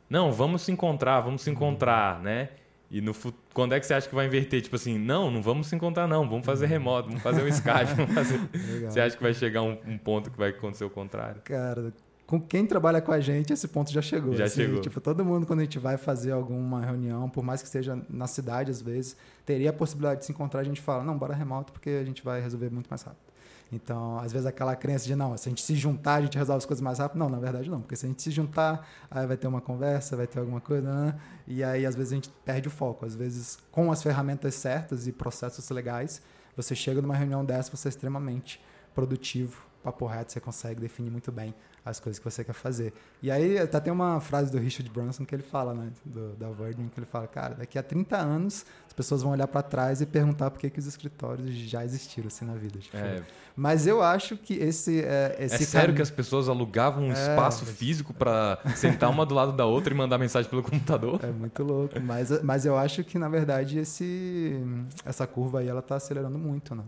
não, 0.08 0.32
vamos 0.32 0.62
se 0.62 0.72
encontrar, 0.72 1.22
vamos 1.22 1.42
se 1.42 1.50
encontrar, 1.50 2.22
né? 2.22 2.50
E 2.92 3.01
no 3.01 3.13
quando 3.51 3.74
é 3.74 3.80
que 3.80 3.86
você 3.86 3.96
acha 3.96 4.08
que 4.08 4.16
vai 4.16 4.27
inverter? 4.27 4.62
Tipo 4.62 4.75
assim, 4.75 4.98
não, 4.98 5.32
não 5.32 5.42
vamos 5.42 5.68
se 5.68 5.75
encontrar, 5.75 6.08
não, 6.08 6.30
vamos 6.30 6.46
fazer 6.46 6.68
remoto, 6.68 7.10
vamos 7.10 7.24
fazer 7.24 7.42
o 7.42 7.48
Skype. 7.48 8.06
Fazer... 8.13 8.39
Você 8.86 9.01
acha 9.01 9.18
que 9.18 9.24
vai 9.24 9.34
chegar 9.34 9.62
um, 9.62 9.77
um, 9.86 9.98
ponto 9.98 10.32
que 10.32 10.38
vai 10.38 10.51
acontecer 10.51 10.86
o 10.86 10.89
contrário? 10.89 11.42
Cara, 11.44 11.92
com 12.27 12.41
quem 12.41 12.65
trabalha 12.65 13.01
com 13.01 13.13
a 13.13 13.22
gente, 13.22 13.53
esse 13.53 13.69
ponto 13.69 13.89
já 13.89 14.01
chegou. 14.01 14.36
Já 14.36 14.46
assim, 14.46 14.63
chegou. 14.63 14.81
Tipo, 14.81 15.00
todo 15.00 15.24
mundo, 15.24 15.48
quando 15.48 15.62
a 15.62 15.63
gente 15.63 15.79
vai 15.79 15.96
fazer 15.96 16.34
alguma 16.34 16.86
reunião, 16.86 17.29
por 17.29 17.41
mais 17.41 17.62
que 17.62 17.69
seja 17.69 17.98
na 18.10 18.27
cidade, 18.27 18.69
às 18.69 18.81
vezes, 18.81 19.15
teria 19.46 19.69
a 19.69 19.74
possibilidade 19.74 20.19
de 20.19 20.25
se 20.25 20.34
encontrar, 20.34 20.60
a 20.60 20.63
gente 20.65 20.81
fala, 20.81 21.05
não, 21.05 21.17
bora 21.17 21.34
remoto, 21.34 21.72
porque 21.72 21.89
a 21.89 22.03
gente 22.03 22.22
vai 22.22 22.41
resolver 22.41 22.69
muito 22.69 22.88
mais 22.89 23.01
rápido. 23.01 23.25
Então, 23.72 24.19
às 24.19 24.31
vezes 24.31 24.46
aquela 24.46 24.75
crença 24.75 25.05
de 25.05 25.15
não, 25.15 25.36
se 25.38 25.48
a 25.48 25.51
gente 25.51 25.62
se 25.62 25.75
juntar, 25.75 26.15
a 26.15 26.22
gente 26.22 26.38
resolve 26.38 26.57
as 26.57 26.65
coisas 26.65 26.81
mais 26.81 27.00
rápido. 27.00 27.19
Não, 27.19 27.29
na 27.29 27.39
verdade 27.39 27.69
não, 27.69 27.81
porque 27.81 27.96
se 27.96 28.05
a 28.05 28.10
gente 28.10 28.22
se 28.22 28.31
juntar, 28.31 28.88
aí 29.10 29.25
vai 29.25 29.36
ter 29.36 29.48
uma 29.48 29.62
conversa, 29.62 30.15
vai 30.15 30.27
ter 30.27 30.39
alguma 30.39 30.62
coisa, 30.62 30.89
né? 30.89 31.15
e 31.46 31.63
aí 31.63 31.86
às 31.86 31.96
vezes 31.96 32.12
a 32.12 32.15
gente 32.15 32.29
perde 32.46 32.67
o 32.67 32.72
foco. 32.72 33.05
Às 33.05 33.15
vezes, 33.15 33.57
com 33.72 33.91
as 33.91 34.01
ferramentas 34.01 34.55
certas 34.55 35.07
e 35.07 35.12
processos 35.12 35.69
legais, 35.69 36.22
você 36.55 36.75
chega 36.75 37.01
numa 37.01 37.15
reunião 37.15 37.43
dessa, 37.43 37.75
você 37.75 37.88
é 37.88 37.89
extremamente 37.89 38.62
produtivo 38.98 39.68
papo 39.84 40.06
reto, 40.06 40.34
você 40.34 40.39
consegue 40.39 40.82
definir 40.82 41.10
muito 41.10 41.32
bem 41.32 41.54
as 41.86 42.00
coisas 42.01 42.20
que 42.20 42.30
você 42.30 42.44
quer 42.44 42.54
fazer. 42.54 42.94
E 43.24 43.32
aí 43.32 43.58
até 43.58 43.80
tem 43.80 43.94
uma 43.94 44.20
frase 44.20 44.51
do 44.51 44.58
Richard 44.58 44.92
Branson 44.92 45.24
que 45.24 45.34
ele 45.34 45.44
fala, 45.44 45.74
né, 45.74 45.89
do, 46.04 46.36
da 46.36 46.50
Virgin, 46.50 46.89
que 46.89 47.00
ele 47.00 47.06
fala, 47.06 47.25
cara, 47.27 47.56
daqui 47.56 47.80
a 47.80 47.84
30 47.84 48.18
anos 48.18 48.66
as 48.86 48.92
pessoas 48.92 49.22
vão 49.22 49.32
olhar 49.32 49.48
para 49.48 49.62
trás 49.62 50.01
e 50.01 50.06
perguntar 50.06 50.51
por 50.51 50.60
que, 50.60 50.70
que 50.70 50.80
os 50.80 50.86
escritórios 50.86 51.50
já 51.56 51.86
existiram 51.86 52.27
assim 52.27 52.44
na 52.44 52.56
vida. 52.56 52.77
Tipo. 52.80 52.98
É. 52.98 53.24
Mas 53.56 53.88
eu 53.88 54.04
acho 54.04 54.36
que 54.36 54.56
esse... 54.56 55.00
É, 55.01 55.38
esse 55.39 55.63
é 55.63 55.66
sério 55.66 55.89
cam... 55.89 55.96
que 55.96 56.01
as 56.01 56.12
pessoas 56.12 56.50
alugavam 56.50 57.06
um 57.06 57.12
é, 57.12 57.13
espaço 57.13 57.66
físico 57.66 58.13
para 58.13 58.60
sentar 58.75 59.10
uma 59.10 59.25
do 59.25 59.34
lado 59.34 59.54
da 59.54 59.66
outra 59.66 59.94
e 59.94 59.96
mandar 59.96 60.18
mensagem 60.18 60.50
pelo 60.50 60.63
computador? 60.63 61.22
É 61.24 61.32
muito 61.32 61.63
louco, 61.63 61.98
mas, 62.01 62.44
mas 62.44 62.66
eu 62.66 62.77
acho 62.77 63.06
que 63.06 63.18
na 63.18 63.30
verdade 63.30 63.80
esse, 63.80 64.62
essa 65.06 65.25
curva 65.25 65.60
aí 65.60 65.70
ela 65.70 65.80
está 65.80 65.96
acelerando 65.96 66.38
muito, 66.38 66.75
né? 66.75 66.84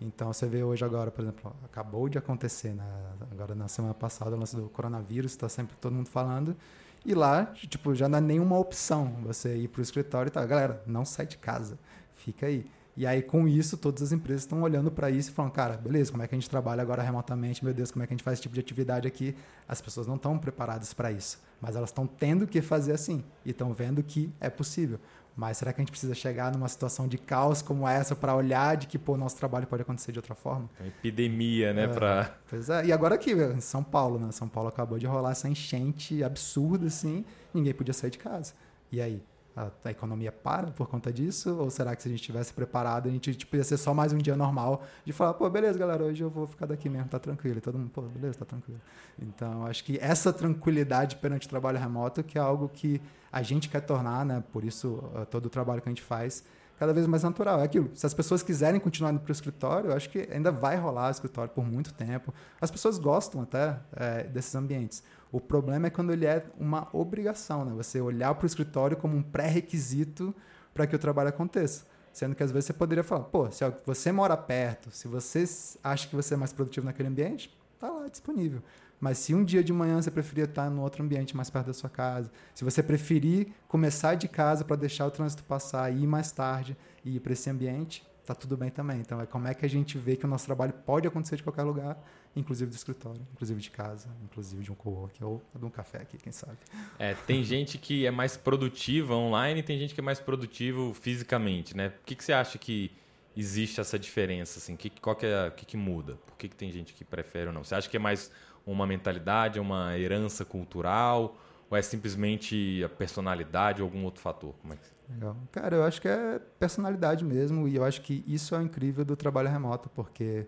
Então 0.00 0.32
você 0.32 0.46
vê 0.46 0.62
hoje 0.62 0.84
agora, 0.84 1.10
por 1.10 1.22
exemplo, 1.22 1.54
acabou 1.64 2.08
de 2.08 2.18
acontecer, 2.18 2.74
né? 2.74 2.84
agora 3.32 3.54
na 3.54 3.66
semana 3.66 3.94
passada, 3.94 4.36
o 4.36 4.38
lance 4.38 4.54
do 4.54 4.68
coronavírus, 4.68 5.32
está 5.32 5.48
sempre 5.48 5.76
todo 5.80 5.92
mundo 5.92 6.08
falando. 6.08 6.56
E 7.04 7.14
lá, 7.14 7.46
tipo, 7.46 7.94
já 7.94 8.08
não 8.08 8.18
é 8.18 8.20
nenhuma 8.20 8.58
opção 8.58 9.16
você 9.22 9.56
ir 9.56 9.68
para 9.68 9.80
o 9.80 9.82
escritório 9.82 10.28
e 10.28 10.30
tal. 10.30 10.46
Galera, 10.46 10.82
não 10.86 11.04
sai 11.04 11.26
de 11.26 11.38
casa, 11.38 11.78
fica 12.14 12.46
aí. 12.46 12.66
E 12.96 13.06
aí, 13.06 13.22
com 13.22 13.46
isso, 13.46 13.76
todas 13.76 14.02
as 14.02 14.10
empresas 14.10 14.42
estão 14.42 14.60
olhando 14.60 14.90
para 14.90 15.08
isso 15.08 15.30
e 15.30 15.32
falando, 15.32 15.52
cara, 15.52 15.76
beleza, 15.76 16.10
como 16.10 16.20
é 16.24 16.26
que 16.26 16.34
a 16.34 16.38
gente 16.38 16.50
trabalha 16.50 16.82
agora 16.82 17.00
remotamente? 17.00 17.64
Meu 17.64 17.72
Deus, 17.72 17.92
como 17.92 18.02
é 18.02 18.06
que 18.08 18.12
a 18.12 18.16
gente 18.16 18.24
faz 18.24 18.34
esse 18.34 18.42
tipo 18.42 18.54
de 18.54 18.60
atividade 18.60 19.06
aqui? 19.06 19.36
As 19.68 19.80
pessoas 19.80 20.08
não 20.08 20.16
estão 20.16 20.36
preparadas 20.36 20.92
para 20.92 21.12
isso, 21.12 21.38
mas 21.60 21.76
elas 21.76 21.90
estão 21.90 22.08
tendo 22.08 22.44
que 22.44 22.60
fazer 22.60 22.92
assim 22.92 23.22
e 23.44 23.50
estão 23.50 23.72
vendo 23.72 24.02
que 24.02 24.32
é 24.40 24.50
possível. 24.50 24.98
Mas 25.38 25.58
será 25.58 25.72
que 25.72 25.80
a 25.80 25.82
gente 25.82 25.92
precisa 25.92 26.16
chegar 26.16 26.50
numa 26.50 26.66
situação 26.66 27.06
de 27.06 27.16
caos 27.16 27.62
como 27.62 27.86
essa 27.86 28.16
para 28.16 28.34
olhar 28.34 28.76
de 28.76 28.88
que 28.88 28.98
pô, 28.98 29.16
nosso 29.16 29.36
trabalho 29.36 29.68
pode 29.68 29.82
acontecer 29.82 30.10
de 30.10 30.18
outra 30.18 30.34
forma? 30.34 30.68
É 30.80 30.88
epidemia, 30.88 31.72
né? 31.72 31.84
É, 31.84 31.86
pra... 31.86 32.34
Pois 32.50 32.68
é. 32.68 32.86
E 32.86 32.92
agora 32.92 33.14
aqui, 33.14 33.30
em 33.30 33.60
São 33.60 33.84
Paulo, 33.84 34.18
né? 34.18 34.32
São 34.32 34.48
Paulo 34.48 34.68
acabou 34.68 34.98
de 34.98 35.06
rolar 35.06 35.30
essa 35.30 35.48
enchente 35.48 36.24
absurda, 36.24 36.88
assim, 36.88 37.24
ninguém 37.54 37.72
podia 37.72 37.94
sair 37.94 38.10
de 38.10 38.18
casa. 38.18 38.52
E 38.90 39.00
aí? 39.00 39.22
A, 39.58 39.88
a, 39.88 39.90
economia 39.90 40.30
para 40.30 40.68
por 40.68 40.86
conta 40.86 41.12
disso? 41.12 41.56
Ou 41.58 41.70
será 41.70 41.96
que 41.96 42.02
se 42.02 42.08
a 42.08 42.10
gente 42.10 42.22
tivesse 42.22 42.52
preparado, 42.52 43.08
a 43.08 43.10
gente 43.10 43.34
tipo, 43.34 43.56
ia 43.56 43.64
ser 43.64 43.76
só 43.76 43.92
mais 43.92 44.12
um 44.12 44.18
dia 44.18 44.36
normal 44.36 44.82
de 45.04 45.12
falar, 45.12 45.34
pô, 45.34 45.48
beleza, 45.50 45.78
galera, 45.78 46.04
hoje 46.04 46.22
eu 46.22 46.30
vou 46.30 46.46
ficar 46.46 46.66
daqui 46.66 46.88
mesmo, 46.88 47.08
tá 47.08 47.18
tranquilo. 47.18 47.58
E 47.58 47.60
todo 47.60 47.78
mundo, 47.78 47.90
pô, 47.90 48.02
beleza, 48.02 48.38
tá 48.38 48.44
tranquilo. 48.44 48.80
Então, 49.20 49.66
acho 49.66 49.84
que 49.84 49.98
essa 50.00 50.32
tranquilidade 50.32 51.16
perante 51.16 51.46
o 51.46 51.50
trabalho 51.50 51.78
remoto, 51.78 52.22
que 52.22 52.38
é 52.38 52.40
algo 52.40 52.68
que 52.68 53.00
a 53.32 53.42
gente 53.42 53.68
quer 53.68 53.80
tornar, 53.80 54.24
né? 54.24 54.42
Por 54.52 54.64
isso, 54.64 55.02
todo 55.30 55.46
o 55.46 55.50
trabalho 55.50 55.82
que 55.82 55.88
a 55.88 55.92
gente 55.92 56.02
faz 56.02 56.44
cada 56.78 56.92
vez 56.92 57.06
mais 57.06 57.22
natural. 57.22 57.60
É 57.60 57.64
aquilo. 57.64 57.90
Se 57.94 58.06
as 58.06 58.14
pessoas 58.14 58.42
quiserem 58.42 58.80
continuar 58.80 59.10
indo 59.10 59.20
para 59.20 59.30
o 59.30 59.32
escritório, 59.32 59.90
eu 59.90 59.96
acho 59.96 60.08
que 60.08 60.28
ainda 60.30 60.52
vai 60.52 60.76
rolar 60.76 61.08
o 61.08 61.10
escritório 61.10 61.52
por 61.52 61.64
muito 61.64 61.92
tempo. 61.92 62.32
As 62.60 62.70
pessoas 62.70 62.98
gostam 62.98 63.42
até 63.42 63.78
é, 63.96 64.24
desses 64.24 64.54
ambientes. 64.54 65.02
O 65.30 65.40
problema 65.40 65.88
é 65.88 65.90
quando 65.90 66.12
ele 66.12 66.24
é 66.24 66.46
uma 66.58 66.88
obrigação, 66.92 67.64
né? 67.64 67.72
Você 67.76 68.00
olhar 68.00 68.34
para 68.34 68.44
o 68.44 68.46
escritório 68.46 68.96
como 68.96 69.16
um 69.16 69.22
pré-requisito 69.22 70.34
para 70.72 70.86
que 70.86 70.94
o 70.94 70.98
trabalho 70.98 71.28
aconteça. 71.28 71.84
Sendo 72.12 72.34
que 72.34 72.42
às 72.42 72.50
vezes 72.50 72.66
você 72.66 72.72
poderia 72.72 73.04
falar, 73.04 73.24
pô, 73.24 73.50
se 73.50 73.62
você 73.84 74.10
mora 74.10 74.36
perto, 74.36 74.90
se 74.90 75.06
você 75.06 75.44
acha 75.84 76.08
que 76.08 76.16
você 76.16 76.34
é 76.34 76.36
mais 76.36 76.52
produtivo 76.52 76.86
naquele 76.86 77.08
ambiente, 77.08 77.56
tá 77.78 77.90
lá 77.90 78.08
disponível. 78.08 78.62
Mas 79.00 79.18
se 79.18 79.34
um 79.34 79.44
dia 79.44 79.62
de 79.62 79.72
manhã 79.72 80.00
você 80.00 80.10
preferir 80.10 80.44
estar 80.44 80.70
no 80.70 80.82
outro 80.82 81.02
ambiente 81.02 81.36
mais 81.36 81.48
perto 81.48 81.66
da 81.66 81.72
sua 81.72 81.90
casa, 81.90 82.30
se 82.54 82.64
você 82.64 82.82
preferir 82.82 83.48
começar 83.68 84.14
de 84.14 84.28
casa 84.28 84.64
para 84.64 84.76
deixar 84.76 85.06
o 85.06 85.10
trânsito 85.10 85.44
passar 85.44 85.92
e 85.92 86.02
ir 86.02 86.06
mais 86.06 86.32
tarde 86.32 86.76
e 87.04 87.16
ir 87.16 87.20
para 87.20 87.32
esse 87.32 87.48
ambiente, 87.48 88.02
tá 88.28 88.34
tudo 88.34 88.56
bem 88.56 88.70
também. 88.70 89.00
Então 89.00 89.20
é 89.20 89.26
como 89.26 89.48
é 89.48 89.54
que 89.54 89.64
a 89.64 89.68
gente 89.68 89.96
vê 89.96 90.16
que 90.16 90.24
o 90.24 90.28
nosso 90.28 90.44
trabalho 90.44 90.72
pode 90.84 91.08
acontecer 91.08 91.36
de 91.36 91.42
qualquer 91.42 91.62
lugar, 91.62 91.98
inclusive 92.36 92.70
do 92.70 92.74
escritório, 92.74 93.20
inclusive 93.32 93.60
de 93.60 93.70
casa, 93.70 94.08
inclusive 94.22 94.62
de 94.62 94.70
um 94.70 94.74
co-work 94.74 95.22
ou 95.24 95.42
de 95.54 95.64
um 95.64 95.70
café 95.70 95.98
aqui, 95.98 96.18
quem 96.18 96.32
sabe. 96.32 96.58
É, 96.98 97.14
tem 97.14 97.42
gente 97.42 97.78
que 97.78 98.06
é 98.06 98.10
mais 98.10 98.36
produtiva 98.36 99.14
online 99.14 99.60
e 99.60 99.62
tem 99.62 99.78
gente 99.78 99.94
que 99.94 100.00
é 100.00 100.02
mais 100.02 100.20
produtivo 100.20 100.92
fisicamente, 100.92 101.76
né? 101.76 101.88
Por 101.88 102.04
que, 102.04 102.14
que 102.14 102.24
você 102.24 102.32
acha 102.32 102.58
que 102.58 102.92
existe 103.34 103.80
essa 103.80 103.98
diferença? 103.98 104.58
Assim? 104.58 104.76
Que, 104.76 104.90
qual 104.90 105.16
que, 105.16 105.24
é, 105.24 105.50
que, 105.50 105.64
que 105.64 105.76
muda? 105.76 106.16
Por 106.26 106.36
que, 106.36 106.48
que 106.48 106.56
tem 106.56 106.70
gente 106.70 106.92
que 106.92 107.04
prefere 107.04 107.46
ou 107.46 107.52
não? 107.52 107.64
Você 107.64 107.74
acha 107.74 107.88
que 107.88 107.96
é 107.96 108.00
mais 108.00 108.30
uma 108.72 108.86
mentalidade, 108.86 109.58
uma 109.58 109.96
herança 109.98 110.44
cultural? 110.44 111.36
Ou 111.70 111.76
é 111.76 111.82
simplesmente 111.82 112.82
a 112.84 112.88
personalidade 112.88 113.82
ou 113.82 113.86
algum 113.86 114.04
outro 114.04 114.22
fator? 114.22 114.54
Como 114.62 114.72
é 114.72 114.76
que... 114.76 114.82
Legal. 115.12 115.36
Cara, 115.52 115.76
eu 115.76 115.84
acho 115.84 116.00
que 116.00 116.08
é 116.08 116.40
personalidade 116.58 117.24
mesmo, 117.24 117.66
e 117.66 117.76
eu 117.76 117.84
acho 117.84 118.02
que 118.02 118.22
isso 118.26 118.54
é 118.54 118.58
o 118.58 118.62
incrível 118.62 119.04
do 119.04 119.16
trabalho 119.16 119.48
remoto, 119.48 119.88
porque 119.88 120.46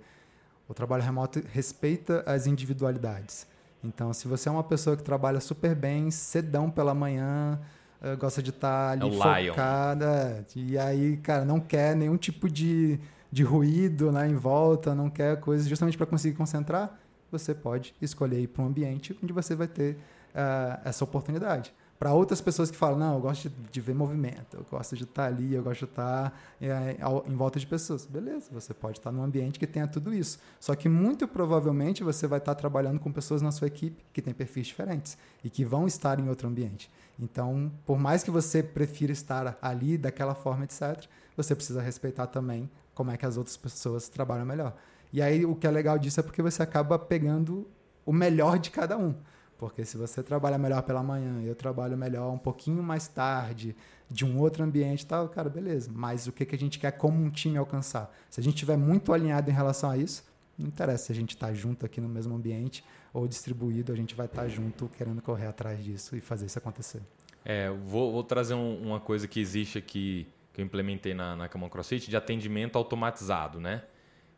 o 0.68 0.74
trabalho 0.74 1.02
remoto 1.02 1.42
respeita 1.52 2.22
as 2.26 2.46
individualidades. 2.46 3.46
Então, 3.82 4.12
se 4.12 4.28
você 4.28 4.48
é 4.48 4.52
uma 4.52 4.62
pessoa 4.62 4.96
que 4.96 5.02
trabalha 5.02 5.40
super 5.40 5.74
bem, 5.74 6.10
cedão 6.10 6.70
pela 6.70 6.94
manhã, 6.94 7.58
uh, 8.02 8.16
gosta 8.18 8.42
de 8.42 8.50
estar 8.50 8.98
tá 8.98 9.06
ali 9.06 9.16
é 9.16 9.48
focada, 9.48 10.46
e 10.54 10.78
aí, 10.78 11.16
cara, 11.16 11.44
não 11.44 11.58
quer 11.58 11.96
nenhum 11.96 12.16
tipo 12.16 12.48
de, 12.48 13.00
de 13.32 13.42
ruído 13.42 14.12
né, 14.12 14.28
em 14.28 14.34
volta, 14.34 14.94
não 14.94 15.08
quer 15.08 15.40
coisas 15.40 15.66
justamente 15.66 15.96
para 15.96 16.06
conseguir 16.06 16.36
concentrar, 16.36 16.98
você 17.30 17.54
pode 17.54 17.94
escolher 18.00 18.40
ir 18.40 18.48
para 18.48 18.62
um 18.62 18.66
ambiente 18.66 19.18
onde 19.22 19.32
você 19.32 19.54
vai 19.54 19.68
ter 19.68 19.96
uh, 20.34 20.80
essa 20.84 21.04
oportunidade. 21.04 21.72
Para 22.00 22.14
outras 22.14 22.40
pessoas 22.40 22.70
que 22.70 22.78
falam, 22.78 22.98
não, 22.98 23.14
eu 23.16 23.20
gosto 23.20 23.50
de, 23.50 23.54
de, 23.70 23.78
ver 23.78 23.94
movimento, 23.94 24.56
eu 24.56 24.64
gosto 24.70 24.96
de 24.96 25.04
estar 25.04 25.26
ali, 25.26 25.54
eu 25.54 25.62
gosto 25.62 25.80
de 25.80 25.90
estar 25.90 26.40
é, 26.58 26.96
em 27.26 27.36
volta 27.36 27.60
de 27.60 27.66
pessoas. 27.66 28.06
Beleza, 28.06 28.48
você 28.50 28.72
pode 28.72 28.98
estar 28.98 29.12
num 29.12 29.22
ambiente 29.22 29.58
que 29.58 29.66
tenha 29.66 29.86
tudo 29.86 30.14
isso. 30.14 30.38
Só 30.58 30.74
que 30.74 30.88
muito 30.88 31.28
provavelmente 31.28 32.02
você 32.02 32.26
vai 32.26 32.38
estar 32.38 32.54
trabalhando 32.54 32.98
com 32.98 33.12
pessoas 33.12 33.42
na 33.42 33.52
sua 33.52 33.66
equipe 33.66 34.02
que 34.14 34.22
têm 34.22 34.32
perfis 34.32 34.68
diferentes 34.68 35.18
e 35.44 35.50
que 35.50 35.62
vão 35.62 35.86
estar 35.86 36.18
em 36.18 36.30
outro 36.30 36.48
ambiente. 36.48 36.90
Então, 37.18 37.70
por 37.84 37.98
mais 37.98 38.22
que 38.22 38.30
você 38.30 38.62
prefira 38.62 39.12
estar 39.12 39.58
ali 39.60 39.98
daquela 39.98 40.34
forma, 40.34 40.64
etc., 40.64 41.04
você 41.36 41.54
precisa 41.54 41.82
respeitar 41.82 42.28
também 42.28 42.70
como 42.94 43.10
é 43.10 43.18
que 43.18 43.26
as 43.26 43.36
outras 43.36 43.58
pessoas 43.58 44.08
trabalham 44.08 44.46
melhor. 44.46 44.74
E 45.12 45.20
aí 45.20 45.44
o 45.44 45.54
que 45.54 45.66
é 45.66 45.70
legal 45.70 45.98
disso 45.98 46.20
é 46.20 46.22
porque 46.22 46.42
você 46.42 46.62
acaba 46.62 46.98
pegando 46.98 47.66
o 48.04 48.12
melhor 48.12 48.58
de 48.58 48.70
cada 48.70 48.96
um. 48.96 49.14
Porque 49.58 49.84
se 49.84 49.96
você 49.96 50.22
trabalha 50.22 50.56
melhor 50.56 50.82
pela 50.82 51.02
manhã 51.02 51.42
eu 51.42 51.54
trabalho 51.54 51.96
melhor 51.96 52.32
um 52.32 52.38
pouquinho 52.38 52.82
mais 52.82 53.06
tarde, 53.08 53.76
de 54.10 54.24
um 54.24 54.38
outro 54.38 54.64
ambiente 54.64 55.02
e 55.02 55.06
tal, 55.06 55.28
cara, 55.28 55.48
beleza. 55.48 55.90
Mas 55.94 56.26
o 56.26 56.32
que, 56.32 56.44
que 56.44 56.54
a 56.54 56.58
gente 56.58 56.78
quer 56.78 56.92
como 56.92 57.22
um 57.22 57.30
time 57.30 57.56
alcançar? 57.56 58.14
Se 58.28 58.40
a 58.40 58.42
gente 58.42 58.54
estiver 58.54 58.76
muito 58.76 59.12
alinhado 59.12 59.50
em 59.50 59.54
relação 59.54 59.90
a 59.90 59.96
isso, 59.96 60.24
não 60.58 60.66
interessa 60.66 61.06
se 61.06 61.12
a 61.12 61.14
gente 61.14 61.30
está 61.30 61.52
junto 61.52 61.86
aqui 61.86 62.00
no 62.00 62.08
mesmo 62.08 62.34
ambiente 62.34 62.84
ou 63.12 63.26
distribuído, 63.26 63.92
a 63.92 63.96
gente 63.96 64.14
vai 64.14 64.26
estar 64.26 64.42
tá 64.42 64.48
junto 64.48 64.88
querendo 64.88 65.22
correr 65.22 65.46
atrás 65.46 65.82
disso 65.82 66.16
e 66.16 66.20
fazer 66.20 66.46
isso 66.46 66.58
acontecer. 66.58 67.00
É, 67.44 67.70
vou, 67.70 68.12
vou 68.12 68.22
trazer 68.22 68.54
um, 68.54 68.80
uma 68.82 69.00
coisa 69.00 69.26
que 69.26 69.40
existe 69.40 69.78
aqui, 69.78 70.26
que 70.52 70.60
eu 70.60 70.64
implementei 70.64 71.14
na, 71.14 71.36
na 71.36 71.48
CrossFit, 71.48 72.10
de 72.10 72.16
atendimento 72.16 72.76
automatizado, 72.76 73.60
né? 73.60 73.82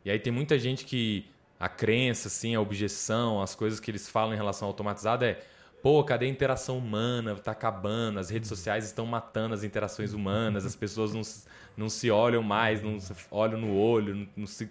E 0.05 0.11
aí 0.11 0.19
tem 0.19 0.31
muita 0.31 0.57
gente 0.59 0.85
que 0.85 1.25
a 1.59 1.69
crença, 1.69 2.27
assim, 2.27 2.55
a 2.55 2.61
objeção, 2.61 3.41
as 3.41 3.55
coisas 3.55 3.79
que 3.79 3.89
eles 3.89 4.09
falam 4.09 4.33
em 4.33 4.37
relação 4.37 4.67
ao 4.67 4.71
automatizado 4.71 5.23
é 5.23 5.41
pô, 5.83 6.01
cadê 6.01 6.25
a 6.25 6.29
interação 6.29 6.77
humana? 6.77 7.35
Tá 7.35 7.51
acabando, 7.51 8.17
as 8.17 8.29
redes 8.29 8.47
sociais 8.47 8.85
estão 8.85 9.05
matando 9.05 9.53
as 9.53 9.65
interações 9.65 10.13
humanas, 10.13 10.65
as 10.65 10.77
pessoas 10.77 11.13
não, 11.13 11.21
não 11.75 11.89
se 11.89 12.09
olham 12.09 12.41
mais, 12.41 12.81
não 12.81 12.97
se 13.01 13.13
olham 13.29 13.59
no 13.59 13.75
olho, 13.75 14.15
não, 14.15 14.27
não, 14.37 14.47
se, 14.47 14.69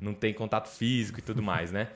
não 0.00 0.14
tem 0.14 0.32
contato 0.32 0.68
físico 0.68 1.18
e 1.18 1.22
tudo 1.22 1.42
mais, 1.42 1.70
né? 1.70 1.88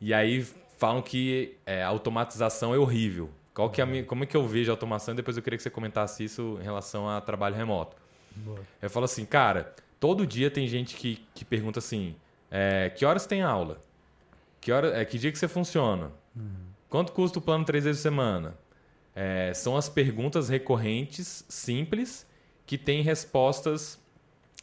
E 0.00 0.12
aí 0.12 0.44
falam 0.76 1.00
que 1.00 1.56
é, 1.64 1.84
a 1.84 1.86
automatização 1.86 2.74
é 2.74 2.78
horrível. 2.78 3.30
Qual 3.54 3.70
que 3.70 3.80
é 3.80 3.86
minha, 3.86 4.02
como 4.02 4.24
é 4.24 4.26
que 4.26 4.36
eu 4.36 4.48
vejo 4.48 4.72
a 4.72 4.74
automação? 4.74 5.14
E 5.14 5.16
depois 5.16 5.36
eu 5.36 5.42
queria 5.42 5.56
que 5.56 5.62
você 5.62 5.70
comentasse 5.70 6.24
isso 6.24 6.58
em 6.60 6.64
relação 6.64 7.08
a 7.08 7.20
trabalho 7.20 7.54
remoto. 7.54 7.96
Boa. 8.34 8.58
Eu 8.80 8.90
falo 8.90 9.04
assim, 9.04 9.24
cara, 9.24 9.72
todo 10.02 10.26
dia 10.26 10.50
tem 10.50 10.66
gente 10.66 10.96
que, 10.96 11.24
que 11.32 11.44
pergunta 11.44 11.78
assim: 11.78 12.16
é, 12.50 12.90
que 12.90 13.04
horas 13.04 13.24
tem 13.24 13.40
aula? 13.40 13.80
Que, 14.60 14.72
hora, 14.72 15.00
é, 15.00 15.04
que 15.04 15.16
dia 15.16 15.30
que 15.30 15.38
você 15.38 15.46
funciona? 15.46 16.10
Uhum. 16.34 16.50
Quanto 16.88 17.12
custa 17.12 17.38
o 17.38 17.42
plano 17.42 17.64
três 17.64 17.84
vezes 17.84 18.00
por 18.00 18.08
semana? 18.08 18.58
É, 19.14 19.54
são 19.54 19.76
as 19.76 19.88
perguntas 19.88 20.48
recorrentes, 20.48 21.44
simples, 21.48 22.26
que 22.66 22.76
têm 22.76 23.00
respostas 23.00 24.00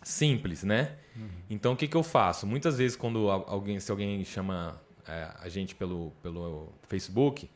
simples, 0.04 0.64
né? 0.64 0.98
Uhum. 1.16 1.30
Então, 1.50 1.72
o 1.72 1.76
que, 1.78 1.88
que 1.88 1.96
eu 1.96 2.04
faço? 2.04 2.46
Muitas 2.46 2.78
vezes, 2.78 2.98
quando 2.98 3.30
alguém, 3.30 3.80
se 3.80 3.90
alguém 3.90 4.26
chama 4.26 4.82
é, 5.08 5.30
a 5.40 5.48
gente 5.48 5.74
pelo, 5.74 6.12
pelo 6.22 6.68
Facebook, 6.90 7.50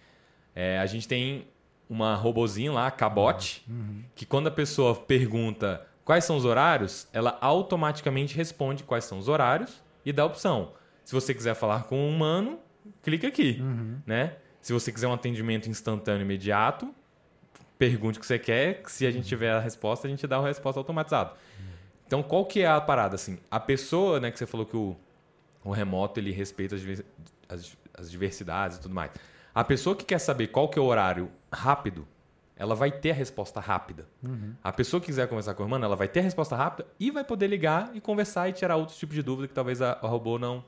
é, 0.56 0.80
a 0.80 0.86
gente 0.86 1.06
tem 1.06 1.48
uma 1.90 2.16
robozinha 2.16 2.72
lá, 2.72 2.90
cabote, 2.90 3.62
uhum. 3.68 4.04
que 4.16 4.26
quando 4.26 4.48
a 4.48 4.52
pessoa 4.52 4.96
pergunta 4.96 5.86
quais 6.06 6.26
são 6.26 6.36
os 6.36 6.46
horários, 6.46 7.08
ela 7.14 7.38
automaticamente 7.42 8.36
responde 8.36 8.84
quais 8.84 9.06
são 9.06 9.18
os 9.18 9.28
horários 9.28 9.82
e 10.06 10.12
dá 10.12 10.24
a 10.24 10.26
opção. 10.26 10.74
Se 11.04 11.14
você 11.14 11.34
quiser 11.34 11.54
falar 11.54 11.84
com 11.84 11.98
um 11.98 12.10
humano, 12.10 12.60
clica 13.02 13.28
aqui, 13.28 13.58
uhum. 13.60 14.00
né? 14.06 14.38
Se 14.62 14.72
você 14.72 14.92
quiser 14.92 15.08
um 15.08 15.14
atendimento 15.14 15.70
instantâneo 15.70 16.24
imediato, 16.24 16.94
pergunte 17.78 18.18
o 18.18 18.22
que 18.22 18.26
você 18.26 18.40
quer, 18.40 18.82
se 18.88 19.06
a 19.06 19.12
gente 19.12 19.28
tiver 19.28 19.52
a 19.52 19.60
resposta, 19.60 20.08
a 20.08 20.10
gente 20.10 20.26
dá 20.26 20.38
a 20.38 20.42
resposta 20.42 20.80
automatizada. 20.80 21.34
Então, 22.06 22.22
qual 22.22 22.46
que 22.46 22.62
é 22.62 22.68
a 22.68 22.80
parada 22.80 23.16
assim? 23.16 23.40
A 23.50 23.60
pessoa, 23.60 24.20
né, 24.20 24.32
que 24.32 24.38
você 24.38 24.46
falou 24.46 24.66
que 24.66 24.78
o, 24.78 24.96
o 25.64 25.72
remoto 25.72 26.20
ele 26.20 26.32
respeita 26.32 26.76
as, 27.50 27.76
as 27.98 28.12
diversidades 28.12 28.78
e 28.78 28.82
tudo 28.82 28.94
mais. 28.94 29.12
A 29.54 29.64
pessoa 29.64 29.96
que 29.96 30.06
quer 30.06 30.20
saber 30.20 30.48
qual 30.48 30.70
que 30.70 30.80
é 30.80 30.82
o 30.82 30.86
horário 30.86 31.30
rápido, 31.52 32.08
ela 32.56 32.76
vai 32.76 32.92
ter 32.92 33.12
a 33.12 33.14
resposta 33.14 33.60
rápida. 33.60 34.08
Uhum. 34.22 34.54
A 34.64 34.72
pessoa 34.72 35.00
que 35.00 35.08
quiser 35.08 35.28
conversar 35.28 35.54
com 35.56 35.64
a 35.64 35.66
irmã, 35.66 35.84
ela 35.84 35.96
vai 35.96 36.08
ter 36.08 36.20
a 36.20 36.24
resposta 36.24 36.56
rápida 36.56 36.88
e 37.00 37.10
vai 37.10 37.24
poder 37.24 37.48
ligar 37.48 37.92
e 37.94 38.02
conversar 38.02 38.50
e 38.50 38.54
tirar 38.54 38.76
outros 38.76 38.98
tipos 38.98 39.16
de 39.16 39.24
dúvida 39.24 39.48
que 39.48 39.54
talvez 39.54 39.82
a, 39.82 39.94
a 39.94 40.08
robô 40.08 40.38
não, 40.38 40.64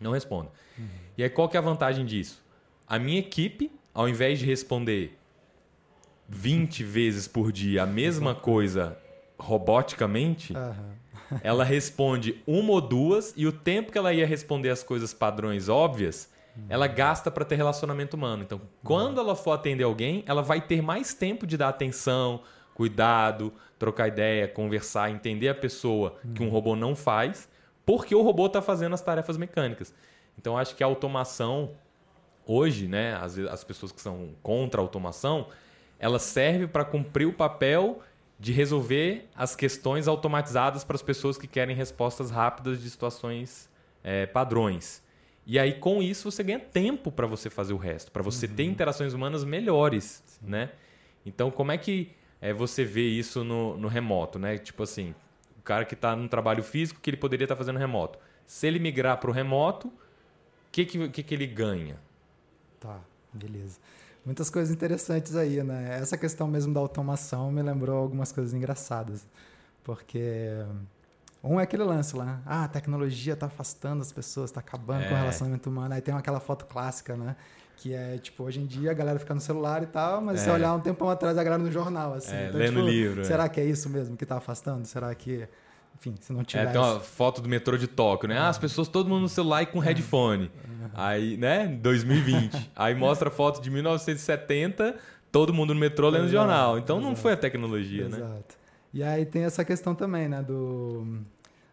não 0.00 0.12
responda. 0.12 0.50
Uhum. 0.78 0.88
E 1.18 1.22
aí, 1.22 1.30
qual 1.30 1.48
que 1.48 1.56
é 1.56 1.60
a 1.60 1.62
vantagem 1.62 2.04
disso? 2.04 2.44
A 2.86 2.98
minha 2.98 3.18
equipe, 3.18 3.72
ao 3.92 4.08
invés 4.08 4.38
de 4.38 4.46
responder 4.46 5.18
20 6.28 6.84
vezes 6.84 7.26
por 7.26 7.50
dia 7.50 7.82
a 7.82 7.86
mesma 7.86 8.34
coisa 8.34 8.96
roboticamente, 9.38 10.56
Aham. 10.56 10.94
ela 11.42 11.64
responde 11.64 12.40
uma 12.46 12.72
ou 12.72 12.80
duas 12.80 13.34
e 13.36 13.46
o 13.46 13.52
tempo 13.52 13.90
que 13.90 13.98
ela 13.98 14.12
ia 14.12 14.26
responder 14.26 14.70
as 14.70 14.82
coisas 14.82 15.12
padrões 15.12 15.68
óbvias, 15.68 16.30
ela 16.68 16.86
gasta 16.86 17.30
para 17.30 17.44
ter 17.44 17.56
relacionamento 17.56 18.16
humano. 18.16 18.42
Então, 18.42 18.60
quando 18.82 19.20
ela 19.20 19.36
for 19.36 19.52
atender 19.52 19.84
alguém, 19.84 20.24
ela 20.26 20.42
vai 20.42 20.60
ter 20.60 20.82
mais 20.82 21.14
tempo 21.14 21.46
de 21.46 21.56
dar 21.56 21.68
atenção, 21.68 22.40
cuidado, 22.74 23.52
trocar 23.78 24.08
ideia, 24.08 24.48
conversar, 24.48 25.10
entender 25.10 25.48
a 25.48 25.54
pessoa 25.54 26.16
que 26.34 26.42
um 26.42 26.48
robô 26.48 26.74
não 26.74 26.94
faz, 26.94 27.48
porque 27.84 28.14
o 28.14 28.22
robô 28.22 28.46
está 28.46 28.60
fazendo 28.60 28.94
as 28.94 29.00
tarefas 29.00 29.36
mecânicas. 29.36 29.94
Então, 30.38 30.56
acho 30.56 30.74
que 30.74 30.82
a 30.82 30.86
automação 30.86 31.70
hoje, 32.46 32.86
né, 32.86 33.14
as, 33.16 33.38
as 33.38 33.64
pessoas 33.64 33.90
que 33.90 34.00
são 34.00 34.30
contra 34.42 34.80
a 34.80 34.84
automação, 34.84 35.48
ela 35.98 36.18
serve 36.18 36.66
para 36.66 36.84
cumprir 36.84 37.26
o 37.26 37.32
papel 37.32 38.00
de 38.38 38.52
resolver 38.52 39.28
as 39.34 39.56
questões 39.56 40.06
automatizadas 40.06 40.84
para 40.84 40.94
as 40.94 41.02
pessoas 41.02 41.38
que 41.38 41.46
querem 41.46 41.74
respostas 41.74 42.30
rápidas 42.30 42.80
de 42.80 42.88
situações 42.88 43.68
é, 44.04 44.26
padrões. 44.26 45.02
E 45.46 45.60
aí, 45.60 45.74
com 45.74 46.02
isso, 46.02 46.28
você 46.28 46.42
ganha 46.42 46.58
tempo 46.58 47.12
para 47.12 47.24
você 47.26 47.48
fazer 47.48 47.72
o 47.72 47.76
resto, 47.76 48.10
para 48.10 48.22
você 48.22 48.48
ter 48.48 48.64
interações 48.64 49.14
humanas 49.14 49.44
melhores, 49.44 50.22
né? 50.42 50.72
Então, 51.24 51.52
como 51.52 51.70
é 51.70 51.78
que 51.78 52.10
é, 52.40 52.52
você 52.52 52.84
vê 52.84 53.06
isso 53.06 53.44
no, 53.44 53.76
no 53.76 53.86
remoto, 53.86 54.40
né? 54.40 54.58
Tipo 54.58 54.82
assim, 54.82 55.14
o 55.56 55.62
cara 55.62 55.84
que 55.84 55.94
está 55.94 56.16
num 56.16 56.26
trabalho 56.26 56.64
físico 56.64 57.00
que 57.00 57.08
ele 57.08 57.16
poderia 57.16 57.44
estar 57.44 57.54
fazendo 57.54 57.78
remoto. 57.78 58.18
Se 58.44 58.66
ele 58.66 58.80
migrar 58.80 59.18
para 59.18 59.30
o 59.30 59.32
remoto, 59.32 59.86
o 59.88 59.92
que, 60.72 60.84
que, 60.84 61.08
que, 61.10 61.22
que 61.22 61.34
ele 61.34 61.46
ganha? 61.46 61.96
Tá, 62.80 63.00
beleza. 63.32 63.78
Muitas 64.24 64.50
coisas 64.50 64.74
interessantes 64.74 65.36
aí, 65.36 65.62
né? 65.62 65.98
Essa 66.00 66.18
questão 66.18 66.48
mesmo 66.48 66.74
da 66.74 66.80
automação 66.80 67.52
me 67.52 67.62
lembrou 67.62 67.96
algumas 67.96 68.32
coisas 68.32 68.52
engraçadas. 68.52 69.24
Porque 69.84 70.50
um 71.46 71.60
é 71.60 71.62
aquele 71.62 71.84
lance 71.84 72.16
lá, 72.16 72.40
ah, 72.46 72.64
a 72.64 72.68
tecnologia 72.68 73.34
está 73.34 73.46
afastando 73.46 74.02
as 74.02 74.12
pessoas, 74.12 74.50
está 74.50 74.60
acabando 74.60 75.04
com 75.04 75.14
o 75.14 75.16
É. 75.16 75.20
relacionamento 75.20 75.68
humano. 75.70 75.94
Aí 75.94 76.00
tem 76.00 76.14
aquela 76.14 76.40
foto 76.40 76.64
clássica, 76.66 77.16
né? 77.16 77.36
Que 77.76 77.92
é, 77.94 78.16
tipo, 78.18 78.42
hoje 78.44 78.60
em 78.60 78.66
dia 78.66 78.90
a 78.90 78.94
galera 78.94 79.18
fica 79.18 79.34
no 79.34 79.40
celular 79.40 79.82
e 79.82 79.86
tal, 79.86 80.20
mas 80.20 80.40
se 80.40 80.46
É. 80.46 80.50
você 80.50 80.54
olhar 80.56 80.74
um 80.74 80.80
tempão 80.80 81.10
atrás, 81.10 81.36
a 81.36 81.44
galera 81.44 81.62
no 81.62 81.70
jornal, 81.70 82.14
assim. 82.14 82.34
É, 82.34 82.48
Então, 82.48 82.58
lendo 82.58 82.76
tipo, 82.76 82.88
livro, 82.88 83.20
é. 83.20 83.24
Será 83.24 83.48
que 83.48 83.60
é 83.60 83.64
isso 83.64 83.88
mesmo 83.90 84.16
que 84.16 84.24
está 84.24 84.38
afastando? 84.38 84.86
Será 84.86 85.14
que, 85.14 85.46
enfim, 85.94 86.14
se 86.20 86.32
não 86.32 86.42
tivesse... 86.42 86.68
É, 86.70 86.72
tem 86.72 86.80
uma 86.80 87.00
foto 87.00 87.42
do 87.42 87.48
metrô 87.48 87.76
de 87.76 87.86
Tóquio, 87.86 88.28
né? 88.30 88.38
Ah, 88.38 88.48
as 88.48 88.56
pessoas, 88.58 88.88
todo 88.88 89.08
mundo 89.10 89.22
no 89.22 89.28
celular 89.28 89.62
e 89.62 89.66
com 89.66 89.78
headphone. 89.78 90.50
Aí, 90.94 91.36
né? 91.36 91.66
2020. 91.68 92.70
Aí 92.74 92.94
mostra 92.94 93.28
a 93.28 93.32
foto 93.32 93.60
de 93.60 93.70
1970, 93.70 94.96
todo 95.30 95.52
mundo 95.52 95.74
no 95.74 95.80
metrô 95.80 96.08
lendo 96.08 96.24
Exato, 96.24 96.32
jornal. 96.32 96.78
Então 96.78 96.96
não 96.98 97.08
exato. 97.08 97.20
foi 97.22 97.32
a 97.32 97.36
tecnologia, 97.36 98.08
né? 98.08 98.16
Exato. 98.16 98.56
E 98.94 99.02
aí 99.02 99.26
tem 99.26 99.42
essa 99.44 99.62
questão 99.62 99.94
também, 99.94 100.26
né, 100.26 100.42
do 100.42 101.18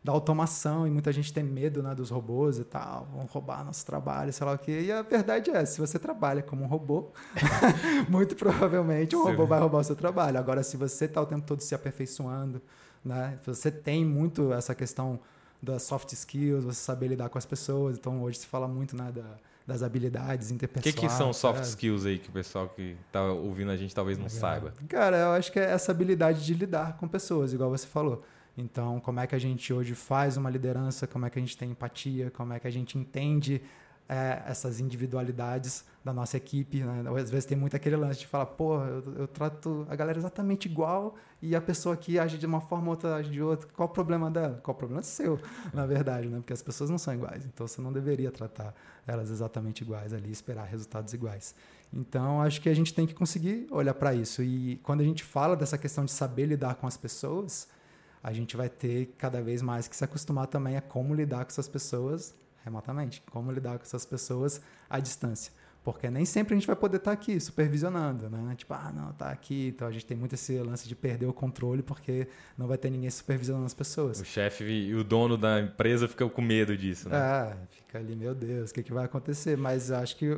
da 0.03 0.12
automação 0.12 0.86
e 0.86 0.91
muita 0.91 1.12
gente 1.13 1.31
tem 1.31 1.43
medo, 1.43 1.81
né, 1.81 1.95
dos 1.95 2.10
robôs 2.10 2.60
e 2.60 2.63
tal, 2.65 3.07
vão 3.13 3.25
roubar 3.25 3.63
nosso 3.63 3.86
trabalho, 3.86 4.33
sei 4.33 4.45
lá 4.45 4.53
o 4.53 4.57
quê. 4.57 4.81
E 4.81 4.91
a 4.91 5.01
verdade 5.01 5.50
é, 5.50 5.63
se 5.65 5.79
você 5.79 5.98
trabalha 5.98 6.43
como 6.43 6.63
um 6.63 6.67
robô, 6.67 7.12
muito 8.10 8.36
provavelmente 8.36 9.15
um 9.15 9.24
Sim. 9.24 9.31
robô 9.31 9.45
vai 9.45 9.60
roubar 9.60 9.79
o 9.79 9.83
seu 9.83 9.95
trabalho. 9.95 10.38
Agora, 10.38 10.62
se 10.62 10.75
você 10.75 11.05
está 11.05 11.22
o 11.22 11.25
tempo 11.25 11.45
todo 11.45 11.62
se 11.62 11.74
aperfeiçoando, 11.74 12.62
né, 13.03 13.39
você 13.45 13.72
tem 13.72 14.03
muito 14.03 14.51
essa 14.51 14.75
questão 14.75 15.19
das 15.61 15.83
soft 15.83 16.11
skills, 16.11 16.66
você 16.66 16.81
saber 16.81 17.07
lidar 17.07 17.29
com 17.29 17.37
as 17.37 17.46
pessoas. 17.46 17.98
Então, 17.98 18.22
hoje 18.24 18.39
se 18.39 18.48
fala 18.48 18.68
muito, 18.68 18.98
né, 18.98 19.09
da, 19.09 19.37
das 19.66 19.81
habilidades 19.81 20.51
O 20.51 20.53
interpessoais. 20.53 20.94
que, 20.94 21.01
que 21.01 21.09
são 21.09 21.31
soft 21.31 21.59
sabe? 21.59 21.68
skills 21.70 22.05
aí 22.05 22.20
que 22.20 22.27
o 22.27 22.33
pessoal 22.33 22.68
que 22.68 22.98
tá 23.09 23.24
ouvindo 23.24 23.72
a 23.72 23.77
gente 23.77 23.96
talvez 23.96 24.18
não 24.18 24.25
Legal. 24.25 24.39
saiba? 24.42 24.74
Cara, 24.89 25.18
eu 25.18 25.29
acho 25.31 25.50
que 25.50 25.59
é 25.59 25.72
essa 25.72 25.94
habilidade 25.94 26.46
de 26.46 26.53
lidar 26.53 26.98
com 26.98 27.07
pessoas, 27.07 27.53
igual 27.53 27.70
você 27.70 27.87
falou. 27.87 28.22
Então, 28.57 29.00
como 29.00 29.20
é 29.20 29.27
que 29.27 29.35
a 29.35 29.39
gente 29.39 29.74
hoje 29.74 29.96
faz 29.96 30.37
uma 30.37 30.50
liderança, 30.50 31.07
como 31.07 31.25
é 31.25 31.29
que 31.29 31.39
a 31.39 31.42
gente 31.42 31.57
tem 31.57 31.72
empatia, 31.72 32.29
como 32.31 32.53
é 32.53 32.59
que 32.59 32.68
a 32.68 32.72
gente 32.72 32.98
entende 32.98 33.61
é, 34.07 34.44
essas 34.46 34.79
individualidades 34.79 35.85
da 36.03 36.13
nossa 36.13 36.37
equipe. 36.37 36.83
Né? 36.83 37.03
Às 37.20 37.29
vezes 37.29 37.46
tem 37.46 37.57
muito 37.57 37.75
aquele 37.75 37.96
lance 37.96 38.20
de 38.20 38.27
falar, 38.27 38.46
pô, 38.46 38.83
eu, 38.83 39.16
eu 39.20 39.27
trato 39.27 39.87
a 39.89 39.96
galera 39.96 40.18
exatamente 40.18 40.66
igual 40.66 41.16
e 41.42 41.55
a 41.55 41.61
pessoa 41.61 41.96
aqui 41.96 42.20
age 42.20 42.37
de 42.37 42.46
uma 42.46 42.61
forma, 42.61 42.89
outra 42.89 43.16
age 43.16 43.31
de 43.31 43.42
outra. 43.42 43.68
Qual 43.75 43.87
o 43.87 43.92
problema 43.92 44.29
dela? 44.29 44.59
Qual 44.61 44.75
o 44.75 44.77
problema 44.77 45.01
seu, 45.01 45.39
na 45.74 45.85
verdade, 45.85 46.27
né? 46.27 46.37
Porque 46.37 46.53
as 46.53 46.61
pessoas 46.61 46.89
não 46.89 46.98
são 46.98 47.13
iguais. 47.13 47.46
Então, 47.46 47.68
você 47.68 47.81
não 47.81 47.92
deveria 47.92 48.31
tratar 48.31 48.74
elas 49.07 49.29
exatamente 49.29 49.81
iguais 49.81 50.13
ali, 50.13 50.31
esperar 50.31 50.66
resultados 50.66 51.13
iguais. 51.13 51.55
Então, 51.92 52.42
acho 52.42 52.59
que 52.61 52.70
a 52.70 52.74
gente 52.74 52.94
tem 52.94 53.05
que 53.05 53.13
conseguir 53.13 53.68
olhar 53.72 53.94
para 53.94 54.13
isso. 54.13 54.42
E 54.42 54.77
quando 54.83 55.01
a 55.01 55.03
gente 55.03 55.24
fala 55.24 55.55
dessa 55.55 55.77
questão 55.77 56.03
de 56.05 56.11
saber 56.11 56.46
lidar 56.46 56.75
com 56.75 56.87
as 56.87 56.98
pessoas, 56.98 57.68
a 58.24 58.31
gente 58.31 58.55
vai 58.55 58.70
ter 58.70 59.14
cada 59.18 59.42
vez 59.42 59.62
mais 59.62 59.88
que 59.88 59.96
se 59.96 60.03
acostumar 60.03 60.48
também 60.48 60.77
a 60.77 60.81
como 60.81 61.14
lidar 61.14 61.44
com 61.44 61.51
essas 61.51 61.68
pessoas 61.68 62.33
remotamente, 62.64 63.22
como 63.29 63.51
lidar 63.51 63.77
com 63.77 63.83
essas 63.83 64.05
pessoas 64.05 64.62
à 64.90 65.00
distância. 65.00 65.51
Porque 65.83 66.09
nem 66.09 66.24
sempre 66.24 66.53
a 66.53 66.57
gente 66.57 66.66
vai 66.66 66.77
poder 66.77 66.96
estar 66.96 67.12
aqui 67.12 67.38
supervisionando, 67.42 68.29
né? 68.29 68.55
Tipo, 68.55 68.74
ah, 68.74 68.90
não, 68.96 69.12
tá 69.12 69.29
aqui. 69.29 69.68
Então 69.68 69.86
a 69.86 69.92
gente 69.92 70.05
tem 70.05 70.16
muito 70.16 70.33
esse 70.33 70.57
lance 70.59 70.88
de 70.88 70.96
perder 70.96 71.25
o 71.25 71.33
controle 71.33 71.83
porque 71.83 72.29
não 72.57 72.68
vai 72.68 72.77
ter 72.77 72.90
ninguém 72.90 73.09
supervisionando 73.09 73.66
as 73.66 73.74
pessoas. 73.74 74.22
O 74.22 74.25
chefe 74.25 74.64
e 74.64 74.96
o 74.96 75.03
dono 75.03 75.38
da 75.38 75.59
empresa 75.59 76.07
ficam 76.07 76.29
com 76.29 76.42
medo 76.42 76.77
disso, 76.77 77.09
né? 77.09 77.18
É, 77.18 77.57
fica 77.70 77.98
ali, 77.98 78.16
meu 78.16 78.33
Deus, 78.33 78.72
o 78.72 78.74
que, 78.74 78.81
que 78.81 78.94
vai 78.94 79.03
acontecer? 79.03 79.57
Mas 79.57 79.90
eu 79.90 79.98
acho 79.98 80.16
que 80.16 80.29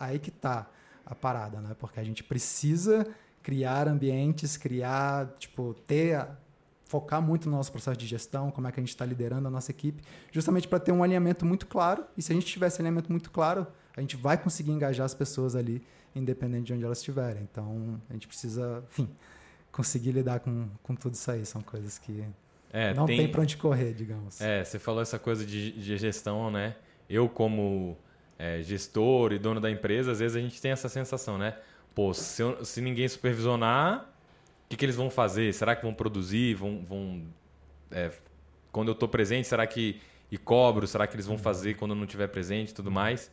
aí 0.00 0.18
que 0.18 0.32
tá 0.32 0.68
a 1.06 1.14
parada, 1.14 1.60
né? 1.60 1.76
Porque 1.78 2.00
a 2.00 2.04
gente 2.04 2.24
precisa 2.24 3.06
criar 3.40 3.86
ambientes, 3.86 4.56
criar, 4.56 5.28
tipo, 5.38 5.74
ter, 5.86 6.26
focar 6.88 7.20
muito 7.22 7.48
no 7.50 7.56
nosso 7.56 7.70
processo 7.70 7.96
de 7.98 8.06
gestão, 8.06 8.50
como 8.50 8.66
é 8.66 8.72
que 8.72 8.80
a 8.80 8.82
gente 8.82 8.88
está 8.88 9.04
liderando 9.04 9.46
a 9.46 9.50
nossa 9.50 9.70
equipe, 9.70 10.02
justamente 10.32 10.66
para 10.66 10.80
ter 10.80 10.90
um 10.90 11.02
alinhamento 11.02 11.44
muito 11.46 11.66
claro. 11.66 12.04
E 12.16 12.22
se 12.22 12.32
a 12.32 12.34
gente 12.34 12.46
tiver 12.46 12.66
esse 12.66 12.80
alinhamento 12.80 13.12
muito 13.12 13.30
claro, 13.30 13.66
a 13.96 14.00
gente 14.00 14.16
vai 14.16 14.36
conseguir 14.38 14.70
engajar 14.72 15.04
as 15.04 15.14
pessoas 15.14 15.54
ali, 15.54 15.82
independente 16.14 16.64
de 16.68 16.72
onde 16.72 16.84
elas 16.84 16.98
estiverem. 16.98 17.42
Então, 17.50 18.00
a 18.08 18.12
gente 18.14 18.26
precisa, 18.26 18.82
enfim, 18.90 19.08
conseguir 19.70 20.12
lidar 20.12 20.40
com, 20.40 20.66
com 20.82 20.94
tudo 20.94 21.14
isso 21.14 21.30
aí. 21.30 21.44
São 21.44 21.60
coisas 21.60 21.98
que 21.98 22.24
É, 22.72 22.94
não 22.94 23.06
tem, 23.06 23.28
pra 23.28 23.42
onde 23.42 23.56
correr, 23.56 23.92
digamos. 23.92 24.40
É, 24.40 24.64
você 24.64 24.78
falou 24.78 25.02
essa 25.02 25.18
coisa 25.18 25.44
de, 25.44 25.72
de 25.72 25.96
gestão, 25.98 26.50
né? 26.50 26.74
Eu, 27.08 27.28
como 27.28 27.96
é, 28.38 28.62
gestor 28.62 29.32
e 29.32 29.38
dono 29.38 29.60
da 29.60 29.70
empresa, 29.70 30.12
às 30.12 30.20
vezes 30.20 30.36
a 30.36 30.40
gente 30.40 30.60
tem 30.60 30.70
essa 30.70 30.88
sensação, 30.88 31.36
né? 31.38 31.56
Pô, 31.94 32.14
se, 32.14 32.40
eu- 32.42 32.64
se 32.64 32.80
ninguém 32.80 33.06
supervisionar, 33.08 34.06
que, 34.68 34.76
que 34.76 34.84
eles 34.84 34.96
vão 34.96 35.10
fazer? 35.10 35.52
Será 35.54 35.74
que 35.74 35.82
vão 35.82 35.94
produzir? 35.94 36.54
Vão. 36.54 36.84
vão 36.86 37.22
é, 37.90 38.10
quando 38.70 38.88
eu 38.88 38.92
estou 38.92 39.08
presente, 39.08 39.48
será 39.48 39.66
que. 39.66 40.00
E 40.30 40.36
cobro, 40.36 40.86
será 40.86 41.06
que 41.06 41.14
eles 41.14 41.24
vão 41.24 41.38
fazer 41.38 41.74
quando 41.74 41.92
eu 41.92 41.96
não 41.96 42.04
estiver 42.04 42.28
presente 42.28 42.74
tudo 42.74 42.90
mais? 42.90 43.30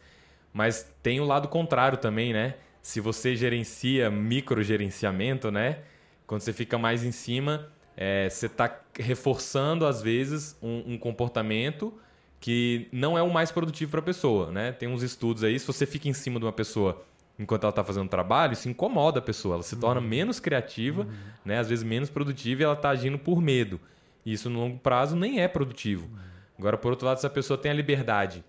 Mas 0.53 0.89
tem 1.03 1.19
o 1.19 1.25
lado 1.25 1.49
contrário 1.49 1.97
também, 1.97 2.31
né? 2.31 2.55
Se 2.81 3.01
você 3.01 3.35
gerencia 3.35 4.09
microgerenciamento, 4.09 5.51
né? 5.51 5.79
Quando 6.25 6.39
você 6.39 6.53
fica 6.53 6.77
mais 6.77 7.03
em 7.03 7.11
cima, 7.11 7.69
é, 7.97 8.29
você 8.29 8.45
está 8.45 8.79
reforçando, 8.97 9.85
às 9.85 10.01
vezes, 10.01 10.57
um, 10.61 10.93
um 10.93 10.97
comportamento 10.97 11.93
que 12.39 12.87
não 12.93 13.17
é 13.17 13.21
o 13.21 13.29
mais 13.29 13.51
produtivo 13.51 13.91
para 13.91 13.99
a 13.99 14.03
pessoa, 14.03 14.49
né? 14.51 14.71
Tem 14.71 14.87
uns 14.87 15.03
estudos 15.03 15.43
aí, 15.43 15.59
se 15.59 15.67
você 15.67 15.85
fica 15.85 16.07
em 16.07 16.13
cima 16.13 16.39
de 16.39 16.45
uma 16.45 16.53
pessoa 16.53 17.03
enquanto 17.37 17.63
ela 17.63 17.69
está 17.69 17.83
fazendo 17.83 18.09
trabalho, 18.09 18.53
isso 18.53 18.69
incomoda 18.69 19.19
a 19.19 19.21
pessoa, 19.21 19.55
ela 19.55 19.63
se 19.63 19.75
torna 19.75 19.99
menos 19.99 20.39
criativa, 20.39 21.07
né? 21.43 21.59
Às 21.59 21.69
vezes 21.69 21.83
menos 21.83 22.09
produtiva 22.09 22.61
e 22.61 22.65
ela 22.65 22.73
está 22.73 22.89
agindo 22.89 23.19
por 23.19 23.41
medo. 23.41 23.79
E 24.25 24.33
isso 24.33 24.49
no 24.49 24.59
longo 24.59 24.79
prazo 24.79 25.15
nem 25.15 25.41
é 25.41 25.47
produtivo. 25.47 26.09
Agora, 26.57 26.77
por 26.77 26.91
outro 26.91 27.05
lado, 27.05 27.19
se 27.19 27.27
a 27.27 27.29
pessoa 27.29 27.57
tem 27.57 27.71
a 27.71 27.73
liberdade 27.73 28.43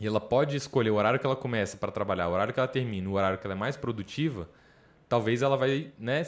e 0.00 0.06
ela 0.06 0.20
pode 0.20 0.56
escolher 0.56 0.90
o 0.90 0.94
horário 0.94 1.18
que 1.18 1.26
ela 1.26 1.36
começa 1.36 1.76
para 1.76 1.92
trabalhar, 1.92 2.28
o 2.28 2.32
horário 2.32 2.54
que 2.54 2.60
ela 2.60 2.68
termina, 2.68 3.08
o 3.08 3.12
horário 3.12 3.38
que 3.38 3.46
ela 3.46 3.54
é 3.54 3.58
mais 3.58 3.76
produtiva, 3.76 4.48
talvez 5.08 5.42
ela 5.42 5.56
vai 5.56 5.92
né, 5.98 6.24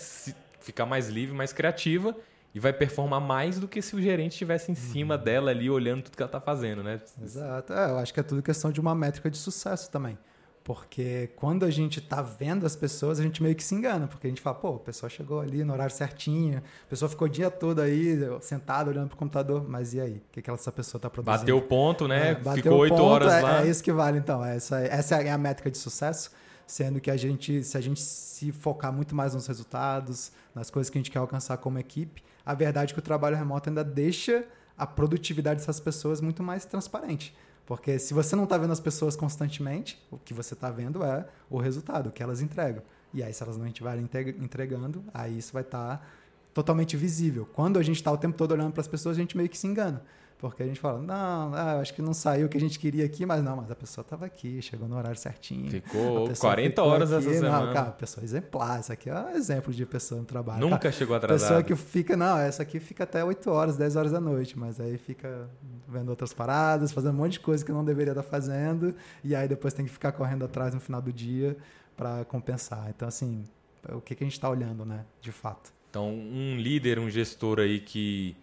ficar 0.60 0.86
mais 0.86 1.08
livre, 1.08 1.34
mais 1.34 1.52
criativa 1.52 2.14
e 2.54 2.60
vai 2.60 2.72
performar 2.72 3.20
mais 3.20 3.58
do 3.58 3.66
que 3.66 3.82
se 3.82 3.96
o 3.96 4.00
gerente 4.00 4.32
estivesse 4.32 4.70
em 4.70 4.74
cima 4.74 5.18
dela 5.18 5.50
ali 5.50 5.68
olhando 5.68 6.02
tudo 6.02 6.16
que 6.16 6.22
ela 6.22 6.28
está 6.28 6.40
fazendo, 6.40 6.82
né? 6.82 7.00
Exato. 7.20 7.72
É, 7.72 7.90
eu 7.90 7.98
acho 7.98 8.14
que 8.14 8.20
é 8.20 8.22
tudo 8.22 8.42
questão 8.42 8.70
de 8.70 8.80
uma 8.80 8.94
métrica 8.94 9.28
de 9.28 9.36
sucesso 9.36 9.90
também. 9.90 10.16
Porque 10.64 11.28
quando 11.36 11.66
a 11.66 11.70
gente 11.70 12.00
tá 12.00 12.22
vendo 12.22 12.64
as 12.64 12.74
pessoas, 12.74 13.20
a 13.20 13.22
gente 13.22 13.42
meio 13.42 13.54
que 13.54 13.62
se 13.62 13.74
engana, 13.74 14.06
porque 14.06 14.26
a 14.26 14.30
gente 14.30 14.40
fala, 14.40 14.56
pô, 14.56 14.76
a 14.76 14.78
pessoa 14.78 15.10
chegou 15.10 15.38
ali 15.38 15.62
no 15.62 15.74
horário 15.74 15.94
certinho, 15.94 16.62
a 16.86 16.88
pessoa 16.88 17.06
ficou 17.06 17.28
o 17.28 17.30
dia 17.30 17.50
todo 17.50 17.82
aí, 17.82 18.18
sentado 18.40 18.88
olhando 18.88 19.08
pro 19.08 19.16
computador, 19.18 19.68
mas 19.68 19.92
e 19.92 20.00
aí? 20.00 20.16
O 20.16 20.32
que, 20.32 20.40
que 20.40 20.50
essa 20.50 20.72
pessoa 20.72 20.98
tá 20.98 21.10
produzindo? 21.10 21.38
Bateu 21.38 21.58
o 21.58 21.62
ponto, 21.62 22.08
né? 22.08 22.30
É, 22.30 22.54
ficou 22.54 22.78
oito 22.78 22.94
horas 22.94 23.30
é, 23.30 23.40
lá. 23.42 23.62
É 23.62 23.68
isso 23.68 23.84
que 23.84 23.92
vale, 23.92 24.16
então. 24.16 24.42
Essa, 24.42 24.80
essa 24.80 25.16
é 25.16 25.30
a 25.30 25.36
métrica 25.36 25.70
de 25.70 25.76
sucesso, 25.76 26.30
sendo 26.66 26.98
que 26.98 27.10
a 27.10 27.16
gente, 27.18 27.62
se 27.62 27.76
a 27.76 27.80
gente 27.82 28.00
se 28.00 28.50
focar 28.50 28.90
muito 28.90 29.14
mais 29.14 29.34
nos 29.34 29.46
resultados, 29.46 30.32
nas 30.54 30.70
coisas 30.70 30.88
que 30.88 30.96
a 30.96 31.00
gente 31.00 31.10
quer 31.10 31.18
alcançar 31.18 31.58
como 31.58 31.78
equipe, 31.78 32.24
a 32.44 32.54
verdade 32.54 32.92
é 32.92 32.94
que 32.94 33.00
o 33.00 33.02
trabalho 33.02 33.36
remoto 33.36 33.68
ainda 33.68 33.84
deixa 33.84 34.46
a 34.78 34.86
produtividade 34.86 35.60
dessas 35.60 35.78
pessoas 35.78 36.22
muito 36.22 36.42
mais 36.42 36.64
transparente. 36.64 37.36
Porque 37.66 37.98
se 37.98 38.12
você 38.12 38.36
não 38.36 38.44
está 38.44 38.58
vendo 38.58 38.72
as 38.72 38.80
pessoas 38.80 39.16
constantemente, 39.16 40.02
o 40.10 40.18
que 40.18 40.34
você 40.34 40.54
está 40.54 40.70
vendo 40.70 41.02
é 41.02 41.26
o 41.48 41.58
resultado, 41.58 42.08
o 42.08 42.12
que 42.12 42.22
elas 42.22 42.42
entregam. 42.42 42.82
E 43.12 43.22
aí, 43.22 43.32
se 43.32 43.42
elas 43.42 43.56
não 43.56 43.66
estiverem 43.66 44.08
entregando, 44.40 45.04
aí 45.14 45.38
isso 45.38 45.52
vai 45.52 45.62
estar 45.62 45.98
tá 45.98 46.06
totalmente 46.52 46.96
visível. 46.96 47.48
Quando 47.54 47.78
a 47.78 47.82
gente 47.82 47.96
está 47.96 48.10
o 48.10 48.18
tempo 48.18 48.36
todo 48.36 48.52
olhando 48.52 48.72
para 48.72 48.80
as 48.80 48.88
pessoas, 48.88 49.16
a 49.16 49.20
gente 49.20 49.36
meio 49.36 49.48
que 49.48 49.56
se 49.56 49.66
engana. 49.66 50.02
Porque 50.48 50.62
a 50.62 50.66
gente 50.66 50.78
fala, 50.78 51.00
não, 51.00 51.54
ah, 51.54 51.78
acho 51.80 51.94
que 51.94 52.02
não 52.02 52.12
saiu 52.12 52.46
o 52.46 52.48
que 52.50 52.58
a 52.58 52.60
gente 52.60 52.78
queria 52.78 53.06
aqui, 53.06 53.24
mas 53.24 53.42
não, 53.42 53.56
mas 53.56 53.70
a 53.70 53.74
pessoa 53.74 54.02
estava 54.02 54.26
aqui, 54.26 54.60
chegou 54.60 54.86
no 54.86 54.94
horário 54.94 55.18
certinho. 55.18 55.70
Ficou 55.70 56.28
40 56.38 56.68
ficou 56.68 56.84
horas 56.84 57.12
aqui, 57.14 57.28
essa 57.28 57.34
semana. 57.36 57.66
Não, 57.66 57.72
cara, 57.72 57.90
pessoa 57.92 58.22
exemplar, 58.22 58.78
isso 58.78 58.92
aqui 58.92 59.08
é 59.08 59.14
um 59.14 59.30
exemplo 59.30 59.72
de 59.72 59.86
pessoa 59.86 60.20
no 60.20 60.26
trabalho. 60.26 60.60
Nunca 60.60 60.78
cara, 60.78 60.92
chegou 60.92 61.16
atrasada. 61.16 61.62
Pessoa 61.62 61.62
que 61.62 61.74
fica, 61.74 62.14
não, 62.14 62.36
essa 62.36 62.62
aqui 62.62 62.78
fica 62.78 63.04
até 63.04 63.24
8 63.24 63.50
horas, 63.50 63.78
10 63.78 63.96
horas 63.96 64.12
da 64.12 64.20
noite, 64.20 64.58
mas 64.58 64.78
aí 64.78 64.98
fica 64.98 65.48
vendo 65.88 66.10
outras 66.10 66.34
paradas, 66.34 66.92
fazendo 66.92 67.14
um 67.14 67.18
monte 67.18 67.32
de 67.32 67.40
coisa 67.40 67.64
que 67.64 67.72
não 67.72 67.82
deveria 67.82 68.12
estar 68.12 68.22
fazendo, 68.22 68.94
e 69.24 69.34
aí 69.34 69.48
depois 69.48 69.72
tem 69.72 69.86
que 69.86 69.90
ficar 69.90 70.12
correndo 70.12 70.44
atrás 70.44 70.74
no 70.74 70.80
final 70.80 71.00
do 71.00 71.10
dia 71.10 71.56
para 71.96 72.22
compensar. 72.26 72.90
Então, 72.94 73.08
assim, 73.08 73.44
o 73.88 74.00
que, 74.02 74.14
que 74.14 74.22
a 74.22 74.26
gente 74.26 74.34
está 74.34 74.50
olhando, 74.50 74.84
né, 74.84 75.06
de 75.22 75.32
fato. 75.32 75.72
Então, 75.88 76.10
um 76.10 76.56
líder, 76.58 76.98
um 76.98 77.08
gestor 77.08 77.60
aí 77.60 77.80
que 77.80 78.36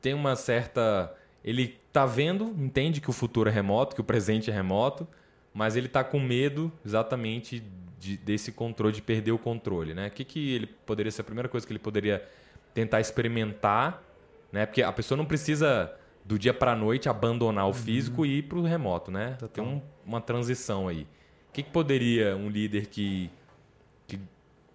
tem 0.00 0.14
uma 0.14 0.36
certa 0.36 1.14
ele 1.44 1.78
tá 1.92 2.06
vendo, 2.06 2.54
entende 2.58 3.00
que 3.00 3.10
o 3.10 3.12
futuro 3.12 3.48
é 3.48 3.52
remoto, 3.52 3.94
que 3.94 4.00
o 4.00 4.04
presente 4.04 4.50
é 4.50 4.54
remoto, 4.54 5.06
mas 5.52 5.74
ele 5.74 5.88
tá 5.88 6.04
com 6.04 6.20
medo 6.20 6.70
exatamente 6.84 7.62
de, 7.98 8.16
desse 8.16 8.52
controle, 8.52 8.94
de 8.94 9.02
perder 9.02 9.32
o 9.32 9.38
controle, 9.38 9.94
né? 9.94 10.08
O 10.08 10.10
que, 10.10 10.24
que 10.24 10.54
ele 10.54 10.66
poderia 10.66 11.10
ser 11.10 11.22
a 11.22 11.24
primeira 11.24 11.48
coisa 11.48 11.66
que 11.66 11.72
ele 11.72 11.78
poderia 11.78 12.26
tentar 12.72 13.00
experimentar, 13.00 14.02
né? 14.52 14.66
Porque 14.66 14.82
a 14.82 14.92
pessoa 14.92 15.16
não 15.16 15.24
precisa 15.24 15.94
do 16.24 16.38
dia 16.38 16.54
para 16.54 16.72
a 16.72 16.76
noite 16.76 17.08
abandonar 17.08 17.64
o 17.64 17.68
uhum. 17.68 17.74
físico 17.74 18.24
e 18.24 18.38
ir 18.38 18.42
para 18.42 18.58
o 18.58 18.62
remoto, 18.62 19.10
né? 19.10 19.32
Total. 19.32 19.48
Tem 19.48 19.64
um, 19.64 19.82
uma 20.04 20.20
transição 20.20 20.88
aí. 20.88 21.02
O 21.48 21.52
que, 21.52 21.62
que 21.62 21.70
poderia 21.70 22.36
um 22.36 22.48
líder 22.48 22.86
que, 22.86 23.30
que 24.06 24.20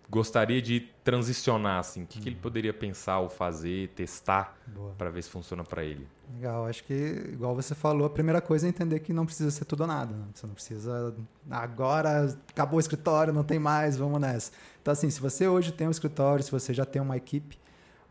gostaria 0.09 0.61
de 0.61 0.81
transicionar 1.03 1.79
assim? 1.79 2.03
O 2.03 2.05
que, 2.07 2.19
que 2.19 2.29
ele 2.29 2.35
uhum. 2.35 2.41
poderia 2.41 2.73
pensar 2.73 3.19
ou 3.19 3.29
fazer, 3.29 3.89
testar 3.89 4.57
para 4.97 5.09
ver 5.09 5.23
se 5.23 5.29
funciona 5.29 5.63
para 5.63 5.83
ele? 5.83 6.07
Legal, 6.33 6.65
acho 6.67 6.83
que 6.83 6.93
igual 7.31 7.55
você 7.55 7.75
falou, 7.75 8.05
a 8.05 8.09
primeira 8.09 8.41
coisa 8.41 8.65
é 8.65 8.69
entender 8.69 8.99
que 8.99 9.13
não 9.13 9.25
precisa 9.25 9.51
ser 9.51 9.65
tudo 9.65 9.81
ou 9.81 9.87
nada. 9.87 10.15
Né? 10.15 10.25
Você 10.33 10.47
não 10.47 10.53
precisa 10.53 11.15
agora 11.49 12.35
acabou 12.49 12.77
o 12.77 12.79
escritório, 12.79 13.33
não 13.33 13.43
tem 13.43 13.59
mais, 13.59 13.97
vamos 13.97 14.19
nessa. 14.19 14.51
Então 14.81 14.91
assim, 14.91 15.09
se 15.09 15.19
você 15.19 15.47
hoje 15.47 15.71
tem 15.71 15.87
um 15.87 15.91
escritório, 15.91 16.43
se 16.43 16.51
você 16.51 16.73
já 16.73 16.85
tem 16.85 17.01
uma 17.01 17.17
equipe, 17.17 17.57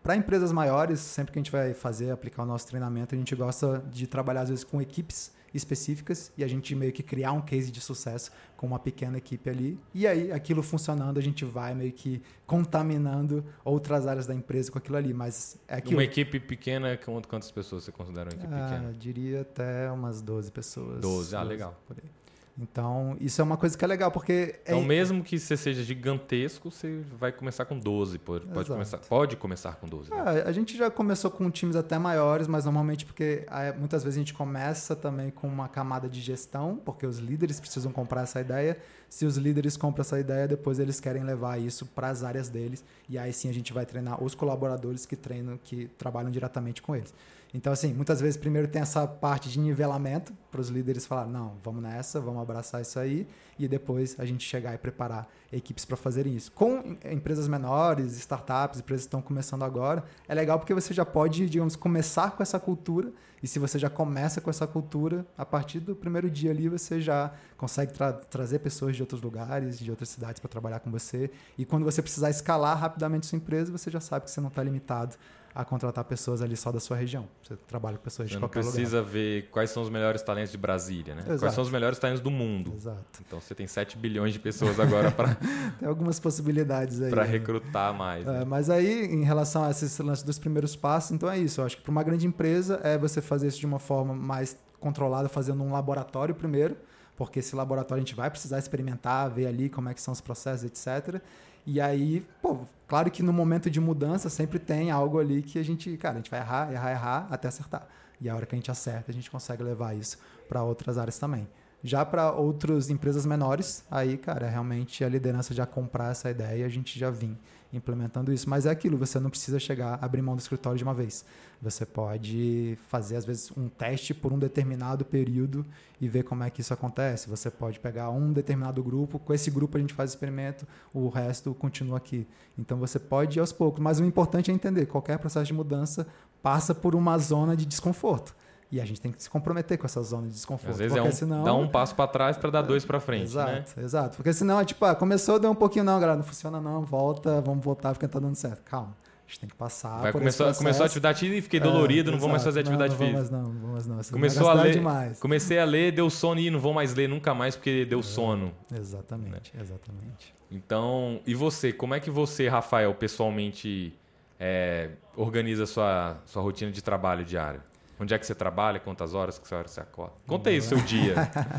para 0.03 0.15
empresas 0.15 0.53
maiores, 0.53 1.01
sempre 1.01 1.33
que 1.33 1.39
a 1.39 1.43
gente 1.43 1.51
vai 1.51 1.73
fazer, 1.73 2.11
aplicar 2.11 2.43
o 2.43 2.47
nosso 2.47 2.67
treinamento, 2.67 3.15
a 3.15 3.19
gente 3.19 3.35
gosta 3.35 3.83
de 3.91 4.07
trabalhar 4.07 4.43
às 4.43 4.51
vezes 4.51 4.63
com 4.63 4.81
equipes 4.81 5.33
específicas 5.55 6.33
e 6.37 6.43
a 6.43 6.49
gente 6.49 6.75
meio 6.75 6.93
que 6.93 7.03
criar 7.03 7.33
um 7.33 7.41
case 7.41 7.71
de 7.71 7.81
sucesso 7.81 8.33
com 8.57 8.67
uma 8.67 8.79
pequena 8.79 9.17
equipe 9.17 9.49
ali. 9.49 9.79
E 9.95 10.07
aí, 10.07 10.33
aquilo 10.33 10.63
funcionando, 10.63 11.19
a 11.19 11.23
gente 11.23 11.45
vai 11.45 11.75
meio 11.75 11.93
que 11.93 12.21
contaminando 12.47 13.45
outras 13.65 14.07
áreas 14.07 14.27
da 14.27 14.35
empresa 14.35 14.71
com 14.71 14.79
aquilo 14.79 14.97
ali. 14.97 15.15
Mas 15.15 15.57
é 15.69 15.77
aquilo. 15.77 15.99
Uma 15.99 16.05
equipe 16.05 16.41
pequena, 16.41 16.99
quantas 17.29 17.51
pessoas 17.51 17.85
você 17.85 17.93
considera 17.93 18.31
uma 18.31 18.37
equipe 18.37 18.53
ah, 18.53 18.69
pequena? 18.69 18.89
Eu 18.89 18.95
diria 18.95 19.41
até 19.43 19.91
umas 19.91 20.21
12 20.21 20.51
pessoas. 20.51 21.01
12, 21.01 21.37
ah, 21.37 21.43
legal. 21.43 21.81
Por 21.87 21.97
aí. 22.03 22.11
Então, 22.57 23.17
isso 23.21 23.41
é 23.41 23.45
uma 23.45 23.57
coisa 23.57 23.77
que 23.77 23.85
é 23.85 23.89
legal, 23.89 24.13
porque... 24.13 24.61
Então, 24.63 24.79
é... 24.79 24.85
mesmo 24.85 25.25
que 25.25 25.39
você 25.39 25.57
seja 25.57 25.83
gigantesco, 25.83 26.71
você 26.71 27.01
vai 27.19 27.33
começar 27.33 27.65
com 27.65 27.77
12. 27.77 28.19
Pode, 28.19 28.47
pode, 28.47 28.69
começar, 28.69 28.99
pode 28.99 29.37
começar 29.37 29.75
com 29.75 29.89
12. 29.89 30.11
Né? 30.11 30.17
Ah, 30.17 30.49
a 30.49 30.53
gente 30.53 30.77
já 30.77 30.89
começou 30.89 31.33
com 31.33 31.51
times 31.51 31.75
até 31.75 31.99
maiores, 31.99 32.47
mas 32.47 32.65
normalmente 32.65 33.05
porque 33.05 33.45
ah, 33.49 33.75
muitas 33.77 34.05
vezes 34.05 34.17
a 34.17 34.21
gente 34.21 34.35
começa 34.35 34.95
também 34.95 35.31
com 35.31 35.49
uma 35.49 35.69
camada 35.69 36.09
de 36.09 36.21
gestão, 36.21 36.81
porque 36.85 37.05
os 37.05 37.19
líderes 37.19 37.59
precisam 37.59 37.91
comprar 37.91 38.23
essa 38.23 38.41
ideia. 38.41 38.79
Se 39.09 39.27
os 39.27 39.37
líderes 39.37 39.77
compram 39.77 40.03
essa 40.03 40.19
ideia, 40.19 40.47
depois 40.47 40.79
eles 40.79 41.01
querem 41.01 41.25
levar 41.25 41.61
isso 41.61 41.87
para 41.87 42.09
as 42.09 42.23
áreas 42.23 42.49
deles. 42.49 42.85
E 43.09 43.19
aí 43.19 43.33
sim 43.33 43.49
a 43.49 43.53
gente 43.53 43.73
vai 43.73 43.85
treinar 43.85 44.23
os 44.23 44.35
colaboradores 44.35 45.07
que 45.07 45.17
treinam, 45.17 45.59
que 45.63 45.89
trabalham 45.99 46.31
diretamente 46.31 46.81
com 46.81 46.95
eles. 46.95 47.13
Então, 47.57 47.73
assim, 47.73 47.95
muitas 47.95 48.21
vezes 48.21 48.37
primeiro 48.37 48.67
tem 48.67 48.83
essa 48.83 49.07
parte 49.07 49.49
de 49.49 49.61
nivelamento 49.61 50.33
para 50.51 50.61
os 50.61 50.71
líderes 50.71 51.07
falar, 51.07 51.25
não, 51.25 51.57
vamos 51.63 51.81
nessa, 51.81 52.21
vamos 52.21 52.43
abraçar 52.43 52.83
isso 52.83 52.99
aí, 52.99 53.29
e 53.57 53.69
depois 53.69 54.17
a 54.19 54.25
gente 54.25 54.45
chegar 54.45 54.75
e 54.75 54.79
preparar 54.79 55.29
equipes 55.53 55.85
para 55.85 55.97
fazerem 55.97 56.35
isso. 56.35 56.51
Com 56.51 56.99
empresas 57.09 57.47
menores, 57.47 58.17
startups, 58.19 58.81
empresas 58.81 59.05
que 59.05 59.07
estão 59.07 59.23
começando 59.23 59.63
agora, 59.63 60.05
é 60.27 60.35
legal 60.35 60.59
porque 60.59 60.75
você 60.75 60.93
já 60.93 61.07
pode, 61.07 61.49
digamos, 61.49 61.77
começar 61.77 62.33
com 62.33 62.43
essa 62.43 62.59
cultura, 62.59 63.13
e 63.41 63.47
se 63.47 63.61
você 63.61 63.79
já 63.79 63.89
começa 63.89 64.41
com 64.41 64.51
essa 64.51 64.67
cultura, 64.67 65.25
a 65.39 65.47
partir 65.47 65.79
do 65.79 65.95
primeiro 65.95 66.29
dia 66.29 66.51
ali 66.51 66.69
você 66.69 67.01
já 67.01 67.33
consegue 67.57 67.93
tra 67.93 68.13
trazer 68.13 68.59
pessoas 68.59 68.97
de 68.97 69.03
outros 69.03 69.23
lugares, 69.23 69.79
de 69.79 69.89
outras 69.91 70.09
cidades 70.09 70.41
para 70.41 70.49
trabalhar 70.49 70.81
com 70.81 70.91
você, 70.91 71.31
e 71.57 71.65
quando 71.65 71.85
você 71.85 72.03
precisar 72.03 72.31
escalar 72.31 72.77
rapidamente 72.77 73.27
sua 73.27 73.37
empresa, 73.37 73.71
você 73.71 73.93
já 73.93 74.01
sabe 74.01 74.25
que 74.25 74.33
você 74.33 74.41
não 74.41 74.49
está 74.49 74.61
limitado 74.61 75.15
a 75.55 75.65
contratar 75.65 76.03
pessoas 76.05 76.43
ali 76.43 76.57
só 76.57 76.73
da 76.73 76.81
sua 76.81 76.97
região. 76.97 77.29
Você 77.43 77.55
trabalha 77.55 77.97
com 77.97 78.03
pessoas 78.03 78.29
você 78.29 78.35
de 78.35 78.41
qualquer 78.41 78.59
lugar. 78.59 78.73
Você 78.73 78.79
precisa 78.79 79.03
ver 79.03 79.49
quais 79.51 79.71
são 79.71 79.85
os 79.85 79.89
melhores 79.89 80.21
talentos 80.21 80.51
de 80.51 80.59
Brasília, 80.59 81.15
né? 81.15 81.23
Exato. 81.23 81.39
Quais 81.39 81.55
são 81.55 81.63
os 81.63 81.71
melhores 81.71 81.97
talentos 81.97 82.21
do 82.21 82.31
mundo. 82.31 82.73
Exato. 82.75 83.23
Então 83.25 83.41
você 83.41 83.55
tem 83.55 83.67
7 83.67 83.97
bilhões 83.97 84.33
de 84.33 84.41
pessoas 84.41 84.81
agora 84.81 85.13
para 85.13 85.37
Tem 85.79 85.89
algumas 85.89 86.19
possibilidades 86.19 87.01
aí. 87.01 87.09
Para 87.09 87.25
né? 87.25 87.31
recrutar 87.31 87.95
mais. 87.95 88.27
Né? 88.27 88.43
É, 88.43 88.45
mas 88.45 88.69
aí 88.69 89.05
em 89.05 89.23
relação 89.23 89.63
a 89.63 89.71
esses 89.71 89.97
lances 89.99 90.25
dos 90.25 90.41
primeiros 90.41 90.75
passos, 90.75 91.13
então 91.13 91.31
é 91.31 91.39
isso, 91.39 91.61
eu 91.61 91.67
acho 91.67 91.77
que 91.77 91.83
para 91.83 91.93
uma 91.93 92.03
grande 92.03 92.27
empresa 92.27 92.81
é 92.83 92.99
você 92.99 93.23
fazer 93.23 93.47
isso 93.47 93.61
de 93.61 93.67
uma 93.67 93.79
forma 93.79 94.13
mais 94.13 94.59
controlada, 94.81 95.29
fazendo 95.29 95.63
um 95.63 95.73
laboratório 95.73 96.35
primeiro, 96.35 96.77
porque 97.17 97.39
esse 97.39 97.55
laboratório 97.55 98.03
a 98.03 98.05
gente 98.05 98.17
vai 98.17 98.29
precisar 98.29 98.59
experimentar, 98.59 99.31
ver 99.31 99.47
ali 99.47 99.69
como 99.69 99.89
é 99.89 99.95
que 99.95 100.03
são 100.03 100.13
os 100.13 100.21
processos, 100.21 100.65
etc. 100.65 101.23
E 101.67 101.81
aí, 101.81 102.27
pô, 102.43 102.59
claro 102.87 103.11
que 103.11 103.23
no 103.23 103.33
momento 103.33 103.71
de 103.71 103.81
mudança 103.81 104.29
sempre 104.29 104.59
tem 104.59 104.91
algo 104.91 105.19
ali 105.19 105.43
que 105.43 105.59
a 105.59 105.63
gente, 105.63 105.97
cara, 105.97 106.15
a 106.15 106.17
gente 106.19 106.31
vai 106.31 106.41
errar, 106.41 106.73
errar, 106.73 106.91
errar 106.91 107.27
até 107.31 107.49
acertar. 107.49 107.87
E 108.21 108.29
a 108.29 108.35
hora 108.35 108.47
que 108.47 108.55
a 108.55 108.59
gente 108.59 108.71
acerta, 108.71 109.11
a 109.11 109.15
gente 109.15 109.31
consegue 109.31 109.63
levar 109.63 109.95
isso 109.97 110.19
para 110.49 110.63
outras 110.63 110.99
áreas 110.99 111.19
também. 111.19 111.49
Já 111.83 112.05
para 112.05 112.33
outras 112.33 112.89
empresas 112.89 113.27
menores, 113.27 113.85
aí, 113.91 114.17
cara, 114.17 114.49
realmente 114.49 115.05
a 115.05 115.09
liderança 115.09 115.53
já 115.53 115.67
comprar 115.67 116.13
essa 116.13 116.31
ideia 116.31 116.63
e 116.63 116.65
a 116.65 116.69
gente 116.69 116.99
já 116.99 117.11
vim 117.11 117.37
implementando 117.77 118.33
isso. 118.33 118.49
Mas 118.49 118.67
é 118.67 118.71
aquilo, 118.71 118.97
você 118.97 119.19
não 119.19 119.31
precisa 119.31 119.59
chegar 119.59 119.99
abrir 120.01 120.23
mão 120.23 120.37
do 120.37 120.41
escritório 120.41 120.79
de 120.79 120.85
uma 120.85 120.95
vez. 120.95 121.25
Você 121.61 121.87
pode 121.87 122.79
fazer, 122.89 123.17
às 123.17 123.25
vezes, 123.25 123.51
um 123.57 123.69
teste 123.69 124.13
por 124.13 124.33
um 124.33 124.39
determinado 124.39 125.05
período 125.05 125.65
e 126.01 126.09
ver 126.09 126.23
como 126.25 126.45
é 126.45 126.51
que 126.51 126.61
isso 126.61 126.75
acontece. 126.75 127.29
Você 127.29 127.51
pode 127.51 127.81
pegar 127.81 128.11
um 128.11 128.33
determinado 128.33 128.83
grupo, 128.83 129.19
com 129.19 129.33
esse 129.33 129.51
grupo 129.51 129.77
a 129.77 129.81
gente 129.81 129.95
faz 129.95 130.11
experimento, 130.11 130.67
o 130.93 131.09
resto 131.09 131.55
continua 131.55 131.97
aqui. 131.99 132.27
Então 132.59 132.79
você 132.79 132.99
pode 132.99 133.39
ir 133.39 133.41
aos 133.41 133.53
poucos. 133.53 133.83
Mas 133.83 134.01
o 134.01 134.05
importante 134.05 134.51
é 134.51 134.55
entender: 134.55 134.87
qualquer 134.87 135.19
processo 135.19 135.47
de 135.47 135.55
mudança 135.55 136.07
passa 136.43 136.75
por 136.75 136.95
uma 136.95 137.17
zona 137.19 137.57
de 137.57 137.65
desconforto. 137.65 138.35
E 138.75 138.81
a 138.81 138.85
gente 138.85 139.01
tem 139.01 139.13
que 139.13 139.23
se 139.23 139.31
comprometer 139.31 139.79
com 139.79 139.87
essa 139.87 140.03
zona 140.03 140.27
de 140.27 140.33
desconforto. 140.33 140.73
Às 140.73 140.79
vezes 140.81 140.97
é 140.97 141.01
um, 141.01 141.13
senão... 141.13 141.45
dá 141.45 141.55
um 141.55 141.69
passo 141.69 141.95
para 141.95 142.09
trás 142.09 142.37
para 142.37 142.51
dar 142.51 142.63
dois 142.63 142.85
para 142.85 142.99
frente. 142.99 143.27
Exato, 143.27 143.53
né? 143.53 143.65
exato. 143.85 144.17
Porque 144.17 144.33
senão 144.33 144.59
é 144.59 144.65
tipo, 144.65 144.85
ah, 144.85 144.97
começou, 144.97 145.39
deu 145.39 145.49
um 145.49 145.55
pouquinho, 145.55 145.85
não, 145.85 146.01
galera, 146.01 146.17
não 146.17 146.25
funciona 146.25 146.61
não, 146.61 146.83
volta, 146.83 147.41
vamos 147.41 147.65
voltar 147.65 147.93
porque 147.93 148.09
tá 148.09 148.19
dando 148.19 148.35
certo. 148.35 148.63
Calma. 148.65 148.97
A 149.25 149.29
gente 149.29 149.39
tem 149.39 149.49
que 149.49 149.55
passar. 149.55 150.01
Vai 150.01 150.11
começou, 150.11 150.53
começou 150.55 150.83
a 150.83 150.87
atividade 150.87 151.25
e 151.25 151.41
fiquei 151.41 151.61
dolorido, 151.61 152.11
é, 152.11 152.13
não 152.13 152.19
vou 152.19 152.29
mais 152.29 152.43
fazer 152.43 152.61
atividade 152.61 152.95
não, 152.95 153.01
não 153.01 153.17
física. 153.17 153.37
Não, 153.37 153.43
não 153.45 153.61
vou 153.61 153.71
mais 153.71 153.87
não. 153.87 154.01
Começou 154.11 154.51
a 154.51 154.55
ler, 154.55 154.73
demais. 154.73 155.21
comecei 155.21 155.59
a 155.61 155.65
ler, 155.65 155.93
deu 155.93 156.11
sono 156.11 156.41
e 156.41 156.51
não 156.51 156.59
vou 156.59 156.75
mais 156.75 156.95
ler 156.95 157.09
nunca 157.09 157.33
mais 157.33 157.55
porque 157.55 157.85
deu 157.85 158.01
é, 158.01 158.03
sono. 158.03 158.53
Exatamente, 158.77 159.55
né? 159.55 159.63
exatamente. 159.63 160.35
Então, 160.51 161.21
e 161.25 161.33
você, 161.33 161.73
como 161.73 161.95
é 161.95 162.01
que 162.01 162.11
você, 162.11 162.49
Rafael, 162.49 162.93
pessoalmente 162.93 163.97
é, 164.41 164.91
organiza 165.17 165.65
sua 165.65 166.17
sua 166.27 166.43
rotina 166.43 166.73
de 166.73 166.83
trabalho 166.83 167.25
diário? 167.25 167.63
Onde 167.99 168.13
é 168.13 168.19
que 168.19 168.27
você 168.27 168.35
trabalha? 168.35 168.81
Quantas 168.81 169.15
horas? 169.15 169.39
Que 169.39 169.55
horas 169.55 169.71
você 169.71 169.81
acorda? 169.81 170.15
Conta 170.27 170.51
aí 170.51 170.59
o 170.59 170.63
seu 170.63 170.79
dia. 170.79 171.15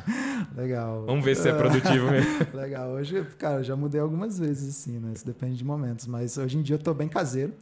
Legal. 0.55 1.05
Vamos 1.05 1.23
ver 1.23 1.35
se 1.35 1.47
é 1.47 1.53
produtivo 1.53 2.11
mesmo. 2.11 2.47
Legal. 2.53 2.89
Hoje, 2.89 3.25
cara, 3.37 3.63
já 3.63 3.75
mudei 3.75 4.01
algumas 4.01 4.37
vezes, 4.37 4.69
assim, 4.69 4.99
né? 4.99 5.13
Isso 5.15 5.25
depende 5.25 5.55
de 5.57 5.63
momentos. 5.65 6.07
Mas 6.07 6.37
hoje 6.37 6.57
em 6.57 6.61
dia 6.61 6.75
eu 6.75 6.79
tô 6.79 6.93
bem 6.93 7.07
caseiro. 7.07 7.53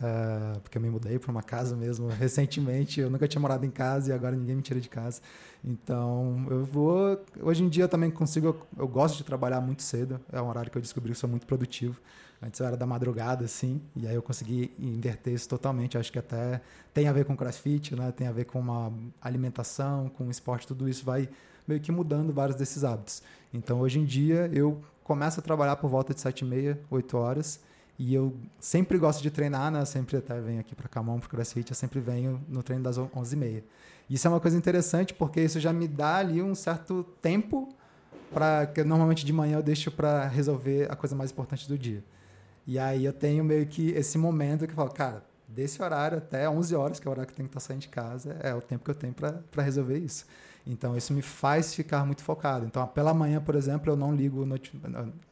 uh, 0.00 0.60
porque 0.60 0.78
eu 0.78 0.82
me 0.82 0.90
mudei 0.90 1.18
para 1.18 1.30
uma 1.30 1.42
casa 1.42 1.74
mesmo 1.76 2.06
recentemente. 2.18 3.00
Eu 3.00 3.10
nunca 3.10 3.26
tinha 3.26 3.40
morado 3.40 3.66
em 3.66 3.70
casa 3.70 4.10
e 4.10 4.14
agora 4.14 4.36
ninguém 4.36 4.54
me 4.56 4.62
tira 4.62 4.80
de 4.80 4.88
casa. 4.88 5.20
Então, 5.64 6.46
eu 6.50 6.64
vou. 6.64 7.20
Hoje 7.40 7.64
em 7.64 7.68
dia 7.68 7.84
eu 7.84 7.88
também 7.88 8.10
consigo. 8.10 8.46
Eu, 8.48 8.66
eu 8.78 8.88
gosto 8.88 9.16
de 9.16 9.24
trabalhar 9.24 9.60
muito 9.60 9.82
cedo. 9.82 10.20
É 10.32 10.40
um 10.40 10.48
horário 10.48 10.70
que 10.70 10.78
eu 10.78 10.82
descobri 10.82 11.12
que 11.12 11.18
sou 11.18 11.28
muito 11.28 11.46
produtivo. 11.46 11.96
Antes 12.44 12.60
eu 12.60 12.66
era 12.66 12.76
da 12.76 12.84
madrugada, 12.84 13.46
assim, 13.46 13.80
e 13.96 14.06
aí 14.06 14.14
eu 14.14 14.22
consegui 14.22 14.70
inverter 14.78 15.32
isso 15.32 15.48
totalmente. 15.48 15.96
Acho 15.96 16.12
que 16.12 16.18
até 16.18 16.60
tem 16.92 17.08
a 17.08 17.12
ver 17.12 17.24
com 17.24 17.34
crossfit, 17.34 17.96
né? 17.96 18.12
Tem 18.12 18.26
a 18.26 18.32
ver 18.32 18.44
com 18.44 18.60
uma 18.60 18.92
alimentação, 19.22 20.10
com 20.10 20.28
esporte, 20.30 20.66
tudo 20.66 20.86
isso 20.86 21.06
vai 21.06 21.26
meio 21.66 21.80
que 21.80 21.90
mudando 21.90 22.34
vários 22.34 22.54
desses 22.54 22.84
hábitos. 22.84 23.22
Então, 23.52 23.80
hoje 23.80 23.98
em 23.98 24.04
dia, 24.04 24.50
eu 24.52 24.78
começo 25.02 25.40
a 25.40 25.42
trabalhar 25.42 25.76
por 25.76 25.88
volta 25.88 26.12
de 26.12 26.20
7 26.20 26.40
e 26.40 26.44
meia, 26.44 26.78
8 26.90 27.16
horas, 27.16 27.60
e 27.98 28.12
eu 28.12 28.34
sempre 28.60 28.98
gosto 28.98 29.22
de 29.22 29.30
treinar, 29.30 29.70
né? 29.70 29.82
Sempre 29.86 30.18
até 30.18 30.38
venho 30.38 30.60
aqui 30.60 30.74
para 30.74 30.86
Camão, 30.86 31.18
para 31.18 31.30
CrossFit, 31.30 31.70
eu 31.70 31.74
sempre 31.74 31.98
venho 31.98 32.42
no 32.46 32.62
treino 32.62 32.84
das 32.84 32.98
11 32.98 33.34
e 33.34 33.38
meia. 33.38 33.64
Isso 34.10 34.26
é 34.26 34.30
uma 34.30 34.40
coisa 34.40 34.58
interessante 34.58 35.14
porque 35.14 35.40
isso 35.40 35.58
já 35.58 35.72
me 35.72 35.88
dá 35.88 36.16
ali 36.16 36.42
um 36.42 36.54
certo 36.54 37.04
tempo 37.22 37.74
para 38.30 38.66
que 38.66 38.84
normalmente 38.84 39.24
de 39.24 39.32
manhã 39.32 39.56
eu 39.56 39.62
deixo 39.62 39.90
para 39.90 40.28
resolver 40.28 40.92
a 40.92 40.96
coisa 40.96 41.16
mais 41.16 41.30
importante 41.30 41.66
do 41.66 41.78
dia. 41.78 42.04
E 42.66 42.78
aí 42.78 43.04
eu 43.04 43.12
tenho 43.12 43.44
meio 43.44 43.66
que 43.66 43.90
esse 43.90 44.16
momento 44.16 44.66
que 44.66 44.72
eu 44.72 44.76
falo, 44.76 44.90
cara, 44.90 45.22
desse 45.46 45.82
horário 45.82 46.18
até 46.18 46.48
11 46.48 46.74
horas, 46.74 47.00
que 47.00 47.06
é 47.06 47.08
o 47.08 47.12
horário 47.12 47.26
que 47.28 47.32
eu 47.32 47.36
tenho 47.36 47.48
que 47.48 47.56
estar 47.56 47.66
saindo 47.66 47.82
de 47.82 47.88
casa, 47.88 48.36
é 48.42 48.54
o 48.54 48.60
tempo 48.60 48.84
que 48.84 48.90
eu 48.90 48.94
tenho 48.94 49.14
para 49.14 49.62
resolver 49.62 49.98
isso. 49.98 50.26
Então 50.66 50.96
isso 50.96 51.12
me 51.12 51.20
faz 51.20 51.74
ficar 51.74 52.04
muito 52.06 52.22
focado. 52.22 52.64
Então 52.66 52.86
pela 52.86 53.12
manhã, 53.12 53.40
por 53.40 53.54
exemplo, 53.54 53.92
eu 53.92 53.96
não 53.96 54.14
ligo, 54.14 54.46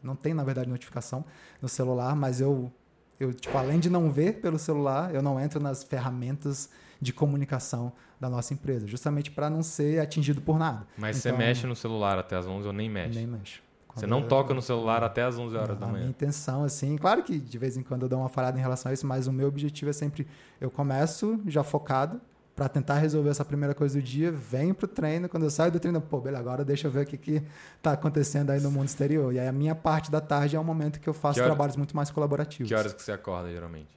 não 0.03 0.15
tem 0.15 0.35
na 0.35 0.45
verdade 0.45 0.69
notificação 0.69 1.25
no 1.61 1.69
celular, 1.69 2.15
mas 2.15 2.41
eu, 2.41 2.71
eu 3.19 3.33
tipo, 3.33 3.57
além 3.57 3.81
de 3.81 3.89
não 3.89 4.11
ver 4.11 4.41
pelo 4.41 4.59
celular, 4.59 5.15
eu 5.15 5.23
não 5.23 5.41
entro 5.41 5.59
nas 5.59 5.83
ferramentas 5.83 6.69
de 7.01 7.13
comunicação 7.13 7.93
da 8.21 8.31
nossa 8.31 8.55
empresa, 8.55 8.87
justamente 8.87 9.31
para 9.31 9.51
não 9.51 9.63
ser 9.63 10.01
atingido 10.01 10.41
por 10.41 10.57
nada. 10.59 10.87
Mas 10.97 11.19
então, 11.19 11.33
você 11.33 11.39
mexe 11.39 11.67
no 11.67 11.75
celular 11.75 12.17
até 12.19 12.37
as 12.37 12.47
11 12.47 12.67
ou 12.69 12.73
nem 12.73 12.89
mexe? 12.89 13.19
Nem 13.19 13.27
mexe. 13.27 13.61
Você 13.95 14.07
não 14.07 14.23
toca 14.23 14.55
no 14.55 14.63
celular 14.63 15.03
até 15.05 15.23
as 15.23 15.39
11 15.39 15.57
horas 15.57 15.69
não, 15.71 15.77
da 15.77 15.87
manhã. 15.87 15.97
A 15.97 16.01
minha 16.01 16.11
intenção, 16.11 16.65
assim, 16.65 16.97
claro 16.97 17.23
que 17.23 17.39
de 17.39 17.59
vez 17.59 17.77
em 17.77 17.83
quando 17.83 18.03
eu 18.03 18.09
dou 18.09 18.19
uma 18.19 18.29
falhada 18.29 18.59
em 18.59 18.63
relação 18.63 18.91
a 18.91 18.93
isso, 18.93 19.07
mas 19.07 19.27
o 19.27 19.33
meu 19.33 19.49
objetivo 19.49 19.91
é 19.91 19.93
sempre 19.93 20.27
eu 20.61 20.71
começo 20.71 21.39
já 21.47 21.63
focado 21.63 22.21
para 22.55 22.69
tentar 22.69 22.99
resolver 22.99 23.31
essa 23.31 23.45
primeira 23.45 23.75
coisa 23.75 23.99
do 23.99 24.03
dia, 24.03 24.31
venho 24.31 24.75
pro 24.75 24.87
treino, 24.87 25.29
quando 25.29 25.45
eu 25.45 25.51
saio 25.51 25.73
do 25.73 25.81
treino, 25.81 26.01
pô, 26.01 26.21
beleza, 26.21 26.41
agora 26.41 26.65
deixa 26.65 26.87
eu 26.87 26.91
ver 26.91 27.05
o 27.05 27.07
que 27.07 27.17
que 27.17 27.43
tá 27.81 27.93
acontecendo 27.93 28.51
aí 28.51 28.61
no 28.61 28.71
mundo 28.71 28.87
exterior. 28.87 29.33
E 29.33 29.39
aí 29.39 29.49
a 29.49 29.53
minha 29.53 29.75
parte 29.75 30.11
da 30.11 30.21
tarde 30.21 30.55
é 30.55 30.61
o 30.61 30.65
momento 30.65 31.01
que 31.01 31.09
eu 31.09 31.15
faço 31.15 31.41
hora... 31.41 31.49
trabalhos 31.49 31.77
muito 31.77 31.97
mais 31.97 32.11
colaborativos. 32.11 32.69
Que 32.69 32.75
horas 32.75 32.93
que 32.93 33.03
você 33.03 33.13
acorda 33.13 33.51
geralmente? 33.51 33.89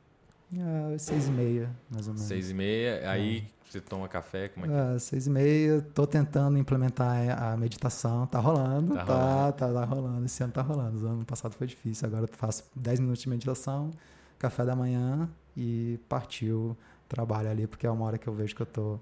É, 0.58 0.98
seis 0.98 1.28
e 1.28 1.32
meia, 1.32 1.70
mais 1.90 2.08
ou 2.08 2.14
menos. 2.14 2.28
Seis 2.28 2.50
e 2.50 2.54
meia, 2.54 3.10
aí 3.10 3.40
é. 3.40 3.55
Você 3.76 3.82
toma 3.82 4.08
café, 4.08 4.48
como 4.50 4.66
é 4.66 4.70
que 4.70 4.96
é? 4.96 5.00
Seis 5.00 5.28
e 5.28 5.30
meia, 5.30 5.82
tô 5.94 6.08
tentando 6.08 6.58
implementar 6.58 7.42
a 7.42 7.58
meditação, 7.58 8.26
tá 8.26 8.40
rolando, 8.40 8.96
tá, 8.96 9.06
tá, 9.06 9.14
rolando. 9.14 9.54
Tá, 9.54 9.68
tá, 9.68 9.86
rolando, 9.86 10.26
esse 10.26 10.44
ano 10.44 10.54
tá 10.54 10.62
rolando, 10.62 11.06
o 11.06 11.10
ano 11.10 11.26
passado 11.26 11.54
foi 11.54 11.68
difícil, 11.68 12.08
agora 12.08 12.24
eu 12.24 12.30
faço 12.38 12.64
dez 12.76 13.00
minutos 13.00 13.22
de 13.22 13.30
meditação, 13.30 13.92
café 14.40 14.66
da 14.66 14.76
manhã 14.76 15.30
e 15.56 16.00
partiu 16.08 16.76
trabalho 17.08 17.50
ali, 17.50 17.68
porque 17.68 17.86
é 17.86 17.92
uma 17.92 18.06
hora 18.06 18.18
que 18.18 18.28
eu 18.28 18.34
vejo 18.34 18.56
que 18.56 18.62
eu 18.62 18.66
tô 18.66 19.00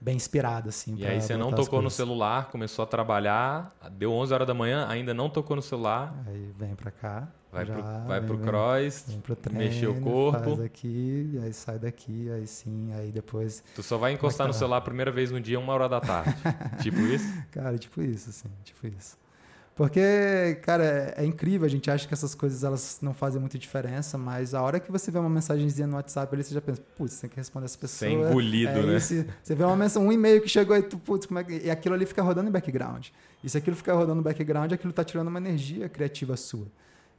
bem 0.00 0.16
inspirado, 0.16 0.68
assim. 0.68 0.96
E 0.96 1.06
aí 1.06 1.20
você 1.20 1.36
não 1.36 1.52
tocou 1.52 1.82
no 1.82 1.90
celular, 1.90 2.50
começou 2.50 2.82
a 2.82 2.86
trabalhar, 2.86 3.74
deu 3.92 4.12
11 4.12 4.34
horas 4.34 4.46
da 4.46 4.54
manhã, 4.54 4.86
ainda 4.88 5.12
não 5.12 5.28
tocou 5.28 5.56
no 5.56 5.62
celular. 5.62 6.14
Aí 6.26 6.52
vem 6.56 6.74
para 6.74 6.90
cá. 6.90 7.28
Vai 7.50 7.64
já, 7.64 7.74
pro, 7.74 7.82
vai 8.06 8.20
vem, 8.20 8.28
pro 8.28 8.38
cross, 8.38 9.04
vem 9.08 9.20
pro 9.20 9.34
treino, 9.34 9.64
mexer 9.64 9.86
o 9.86 10.00
corpo. 10.00 10.56
Faz 10.56 10.60
aqui, 10.60 11.38
aí 11.42 11.52
sai 11.52 11.78
daqui, 11.78 12.30
aí 12.30 12.46
sim, 12.46 12.92
aí 12.92 13.10
depois... 13.10 13.64
Tu 13.74 13.82
só 13.82 13.96
vai 13.96 14.12
encostar 14.12 14.46
no 14.46 14.52
celular 14.52 14.76
a 14.78 14.82
primeira 14.82 15.10
vez 15.10 15.30
no 15.30 15.40
dia, 15.40 15.58
uma 15.58 15.72
hora 15.72 15.88
da 15.88 16.00
tarde. 16.00 16.34
tipo 16.82 17.00
isso? 17.00 17.26
Cara, 17.50 17.78
tipo 17.78 18.02
isso, 18.02 18.28
assim, 18.28 18.48
tipo 18.62 18.86
isso. 18.86 19.16
Porque, 19.78 20.58
cara, 20.62 20.84
é, 20.84 21.22
é, 21.22 21.24
incrível, 21.24 21.64
a 21.64 21.70
gente 21.70 21.88
acha 21.88 22.06
que 22.06 22.12
essas 22.12 22.34
coisas 22.34 22.64
elas 22.64 22.98
não 23.00 23.14
fazem 23.14 23.40
muita 23.40 23.56
diferença, 23.56 24.18
mas 24.18 24.52
a 24.52 24.60
hora 24.60 24.80
que 24.80 24.90
você 24.90 25.08
vê 25.08 25.20
uma 25.20 25.30
mensagenzinha 25.30 25.86
no 25.86 25.94
WhatsApp 25.94 26.34
ali, 26.34 26.42
você 26.42 26.52
já 26.52 26.60
pensa, 26.60 26.82
putz, 26.96 27.12
você 27.12 27.20
tem 27.20 27.30
que 27.30 27.36
responder 27.36 27.66
essa 27.66 27.78
pessoa. 27.78 28.10
Você 28.10 28.16
é 28.16 28.20
engolido, 28.20 28.72
é, 28.72 28.82
né? 28.82 28.96
Esse, 28.96 29.24
você 29.40 29.54
vê 29.54 29.62
uma 29.62 29.76
mensagem, 29.76 30.06
um 30.06 30.12
e-mail 30.12 30.42
que 30.42 30.48
chegou 30.48 30.74
aí, 30.74 30.82
tu, 30.82 30.98
putz, 30.98 31.26
como 31.26 31.38
é 31.38 31.44
que... 31.44 31.60
E 31.64 31.70
aquilo 31.70 31.94
ali 31.94 32.04
fica 32.06 32.20
rodando 32.20 32.48
em 32.48 32.52
background. 32.52 33.06
E 33.42 33.48
se 33.48 33.56
aquilo 33.56 33.76
ficar 33.76 33.94
rodando 33.94 34.16
no 34.16 34.22
background, 34.22 34.72
aquilo 34.72 34.92
tá 34.92 35.04
tirando 35.04 35.28
uma 35.28 35.38
energia 35.38 35.88
criativa 35.88 36.36
sua. 36.36 36.66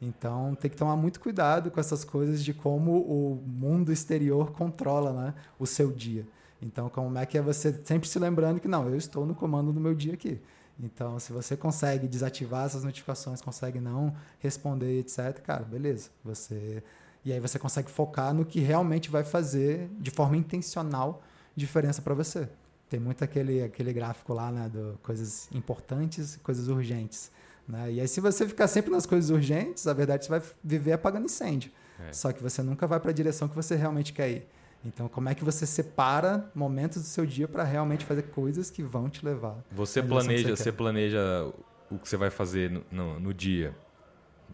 Então 0.02 0.56
tem 0.56 0.72
que 0.72 0.78
tomar 0.78 0.96
muito 0.96 1.20
cuidado 1.20 1.70
com 1.70 1.80
essas 1.80 2.06
coisas 2.06 2.44
de 2.44 2.54
como 2.54 2.92
o 3.00 3.44
mundo 3.46 3.92
exterior 3.92 4.52
controla 4.52 5.12
né, 5.12 5.34
o 5.58 5.66
seu 5.66 5.92
dia. 5.92 6.26
Então, 6.62 6.90
como 6.90 7.18
é 7.18 7.26
que 7.26 7.38
é 7.38 7.42
você 7.42 7.80
sempre 7.86 8.08
se 8.08 8.20
lembrando 8.20 8.60
que 8.60 8.68
não, 8.68 8.88
eu 8.88 8.98
estou 8.98 9.26
no 9.26 9.34
comando 9.34 9.72
do 9.72 9.80
meu 9.80 9.96
dia 9.96 10.14
aqui. 10.14 10.42
Então, 10.82 11.20
se 11.20 11.34
você 11.34 11.58
consegue 11.58 12.08
desativar 12.08 12.66
essas 12.66 12.84
notificações, 12.84 13.42
consegue 13.42 13.80
não 13.80 14.16
responder, 14.40 15.00
etc., 15.00 15.40
cara, 15.42 15.64
beleza. 15.64 16.10
Você 16.24 16.82
e 17.24 17.34
aí 17.34 17.40
você 17.40 17.60
consegue 17.60 17.92
focar 17.92 18.34
no 18.34 18.46
que 18.46 18.62
realmente 18.62 19.10
vai 19.10 19.26
fazer 19.26 19.90
de 20.00 20.10
forma 20.10 20.38
intencional 20.38 21.22
diferença 21.54 22.02
para 22.02 22.14
você. 22.14 22.48
Tem 22.90 23.00
muito 23.00 23.24
aquele 23.24 23.62
aquele 23.62 23.92
gráfico 23.92 24.34
lá, 24.34 24.52
né, 24.52 24.70
do 24.70 24.98
coisas 25.04 25.50
importantes 25.54 26.38
coisas 26.38 26.70
urgentes, 26.70 27.30
né? 27.70 27.92
E 27.92 28.02
aí 28.02 28.08
se 28.08 28.20
você 28.20 28.48
ficar 28.48 28.68
sempre 28.68 28.90
nas 28.92 29.06
coisas 29.06 29.30
urgentes, 29.30 29.86
a 29.86 29.94
verdade 29.94 30.24
é 30.24 30.26
você 30.26 30.30
vai 30.32 30.42
viver 30.64 30.94
apagando 30.94 31.26
incêndio. 31.26 31.72
É. 32.08 32.12
Só 32.12 32.32
que 32.32 32.42
você 32.42 32.64
nunca 32.64 32.88
vai 32.88 33.00
para 33.00 33.12
a 33.12 33.14
direção 33.14 33.48
que 33.48 33.56
você 33.56 33.76
realmente 33.76 34.12
quer 34.12 34.30
ir. 34.30 34.48
Então, 34.84 35.08
como 35.10 35.30
é 35.30 35.36
que 35.36 35.44
você 35.44 35.66
separa 35.66 36.50
momentos 36.56 37.02
do 37.02 37.08
seu 37.08 37.26
dia 37.26 37.48
para 37.48 37.64
realmente 37.64 38.06
fazer 38.06 38.24
coisas 38.24 38.72
que 38.72 38.82
vão 38.82 39.10
te 39.10 39.24
levar? 39.24 39.58
Você 39.72 40.02
planeja, 40.02 40.56
você, 40.56 40.64
você 40.64 40.72
planeja 40.72 41.52
o 41.92 42.00
que 42.00 42.08
você 42.08 42.16
vai 42.16 42.30
fazer 42.30 42.72
no, 42.72 42.84
no, 42.90 43.20
no, 43.20 43.34
dia, 43.34 43.76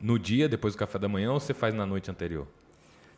no 0.02 0.18
dia 0.18 0.50
depois 0.50 0.74
do 0.74 0.80
café 0.80 0.98
da 0.98 1.08
manhã 1.08 1.32
ou 1.32 1.40
você 1.40 1.54
faz 1.54 1.74
na 1.76 1.86
noite 1.86 2.10
anterior? 2.10 2.48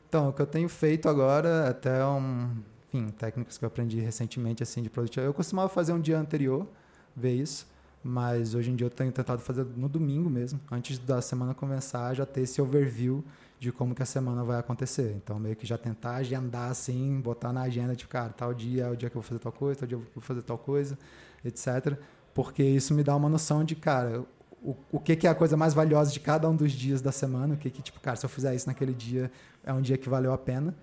Então, 0.08 0.30
o 0.30 0.34
que 0.34 0.42
eu 0.42 0.46
tenho 0.46 0.68
feito 0.68 1.08
agora, 1.08 1.70
até 1.70 2.06
um, 2.06 2.58
enfim, 2.94 3.08
técnicas 3.10 3.58
que 3.58 3.64
eu 3.64 3.68
aprendi 3.68 4.00
recentemente 4.00 4.62
assim 4.62 4.82
de 4.82 4.90
produtividade, 4.90 5.30
eu 5.30 5.34
costumava 5.34 5.70
fazer 5.70 5.94
um 5.94 6.00
dia 6.00 6.20
anterior, 6.20 6.68
ver 7.16 7.34
isso, 7.34 7.68
mas 8.08 8.56
hoje 8.56 8.72
em 8.72 8.76
dia 8.76 8.88
eu 8.88 8.92
tenho 8.92 9.12
tentado 9.12 9.42
fazer 9.42 9.66
no 9.76 9.90
domingo 9.90 10.30
mesmo, 10.30 10.60
antes 10.72 10.98
da 10.98 11.22
semana 11.22 11.54
começar, 11.54 12.14
já 12.14 12.26
ter 12.26 12.42
esse 12.42 12.62
overview 12.62 13.22
de 13.60 13.70
como 13.70 13.94
que 13.94 14.02
a 14.02 14.06
semana 14.06 14.46
vai 14.46 14.58
acontecer. 14.58 15.14
Então, 15.18 15.38
meio 15.38 15.56
que 15.56 15.66
já 15.68 15.78
tentar 15.78 16.16
agendar 16.16 16.72
assim, 16.72 17.20
botar 17.20 17.52
na 17.52 17.64
agenda, 17.64 17.96
tipo, 17.96 18.10
cara, 18.10 18.30
tal 18.30 18.54
dia 18.54 18.86
é 18.86 18.90
o 18.90 18.96
dia 18.96 19.10
que 19.10 19.18
eu 19.18 19.22
vou 19.22 19.28
fazer 19.28 19.40
tal 19.40 19.52
coisa, 19.52 19.80
tal 19.82 19.88
dia 19.88 19.98
eu 19.98 20.04
vou 20.16 20.24
fazer 20.24 20.42
tal 20.42 20.58
coisa, 20.58 20.98
etc. 21.44 21.98
Porque 22.34 22.64
isso 22.64 22.94
me 22.94 23.04
dá 23.04 23.14
uma 23.14 23.28
noção 23.28 23.64
de, 23.64 23.76
cara, 23.76 24.24
o, 24.64 24.76
o 24.92 25.00
que, 25.00 25.16
que 25.16 25.28
é 25.28 25.30
a 25.30 25.36
coisa 25.36 25.58
mais 25.58 25.74
valiosa 25.74 26.12
de 26.12 26.20
cada 26.22 26.50
um 26.50 26.56
dos 26.56 26.72
dias 26.72 27.02
da 27.02 27.12
semana, 27.12 27.56
o 27.56 27.58
que 27.58 27.70
que, 27.70 27.82
tipo, 27.82 28.00
cara, 28.00 28.16
se 28.16 28.26
eu 28.26 28.30
fizer 28.30 28.56
isso 28.56 28.68
naquele 28.68 28.94
dia, 28.94 29.30
é 29.66 29.74
um 29.74 29.82
dia 29.82 29.98
que 29.98 30.08
valeu 30.08 30.32
a 30.32 30.38
pena. 30.38 30.74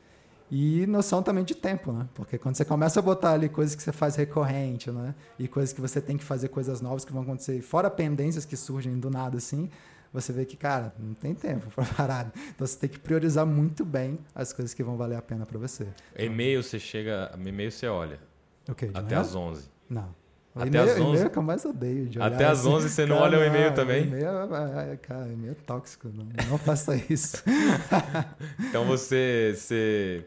E 0.51 0.87
noção 0.87 1.23
também 1.23 1.43
de 1.43 1.55
tempo, 1.55 1.93
né? 1.93 2.07
Porque 2.15 2.39
quando 2.39 2.55
você 2.55 2.65
começa 2.65 3.01
a 3.01 3.03
botar 3.03 3.33
ali 3.33 3.49
coisas 3.49 3.75
que 3.75 3.83
você 3.83 3.93
faz 3.93 4.15
recorrente, 4.17 4.91
né? 4.91 5.15
E 5.39 5.49
coisas 5.49 5.73
que 5.73 5.81
você 5.81 6.01
tem 6.01 6.17
que 6.17 6.25
fazer 6.25 6.49
coisas 6.49 6.81
novas 6.81 7.05
que 7.05 7.13
vão 7.13 7.23
acontecer, 7.23 7.61
fora 7.63 7.91
pendências 7.91 8.45
que 8.45 8.57
surgem 8.57 8.99
do 8.99 9.11
nada, 9.11 9.39
assim, 9.39 9.71
você 10.13 10.33
vê 10.33 10.45
que, 10.45 10.57
cara, 10.57 10.95
não 10.99 11.13
tem 11.13 11.35
tempo 11.35 11.69
para 11.75 11.85
parar. 11.97 12.33
Então 12.55 12.67
você 12.67 12.79
tem 12.79 12.89
que 12.89 12.99
priorizar 12.99 13.45
muito 13.45 13.85
bem 13.85 14.19
as 14.35 14.53
coisas 14.53 14.73
que 14.73 14.83
vão 14.83 14.97
valer 14.97 15.17
a 15.17 15.23
pena 15.23 15.45
para 15.45 15.59
você. 15.59 15.89
E-mail 16.17 16.63
você 16.63 16.79
chega, 16.79 17.33
e-mail 17.37 17.73
você 17.73 17.89
olha. 17.89 18.21
Okay, 18.69 18.91
até 18.95 19.17
às 19.17 19.35
11. 19.35 19.69
Não. 19.91 20.15
Até 20.55 20.79
às 20.79 20.91
11. 20.91 21.01
E-mail 21.01 21.27
é 21.27 21.29
que 21.29 21.37
eu 21.37 21.43
mais 21.43 21.65
odeio. 21.65 22.07
De 22.07 22.23
até 22.23 22.45
às 22.45 22.65
11 22.65 22.87
assim. 22.87 22.95
você 22.95 23.07
não 23.07 23.17
cara, 23.17 23.29
olha 23.29 23.39
o 23.41 23.45
e-mail 23.45 23.75
também? 23.75 24.05
E-mail 24.05 24.29
é, 24.29 24.93
é, 24.93 24.97
cara, 24.97 25.27
e-mail 25.27 25.51
é 25.53 25.57
tóxico. 25.67 26.09
Não, 26.15 26.27
não 26.49 26.59
faça 26.59 26.95
isso. 26.95 27.43
então 28.69 28.85
você, 28.85 29.53
você, 29.57 30.25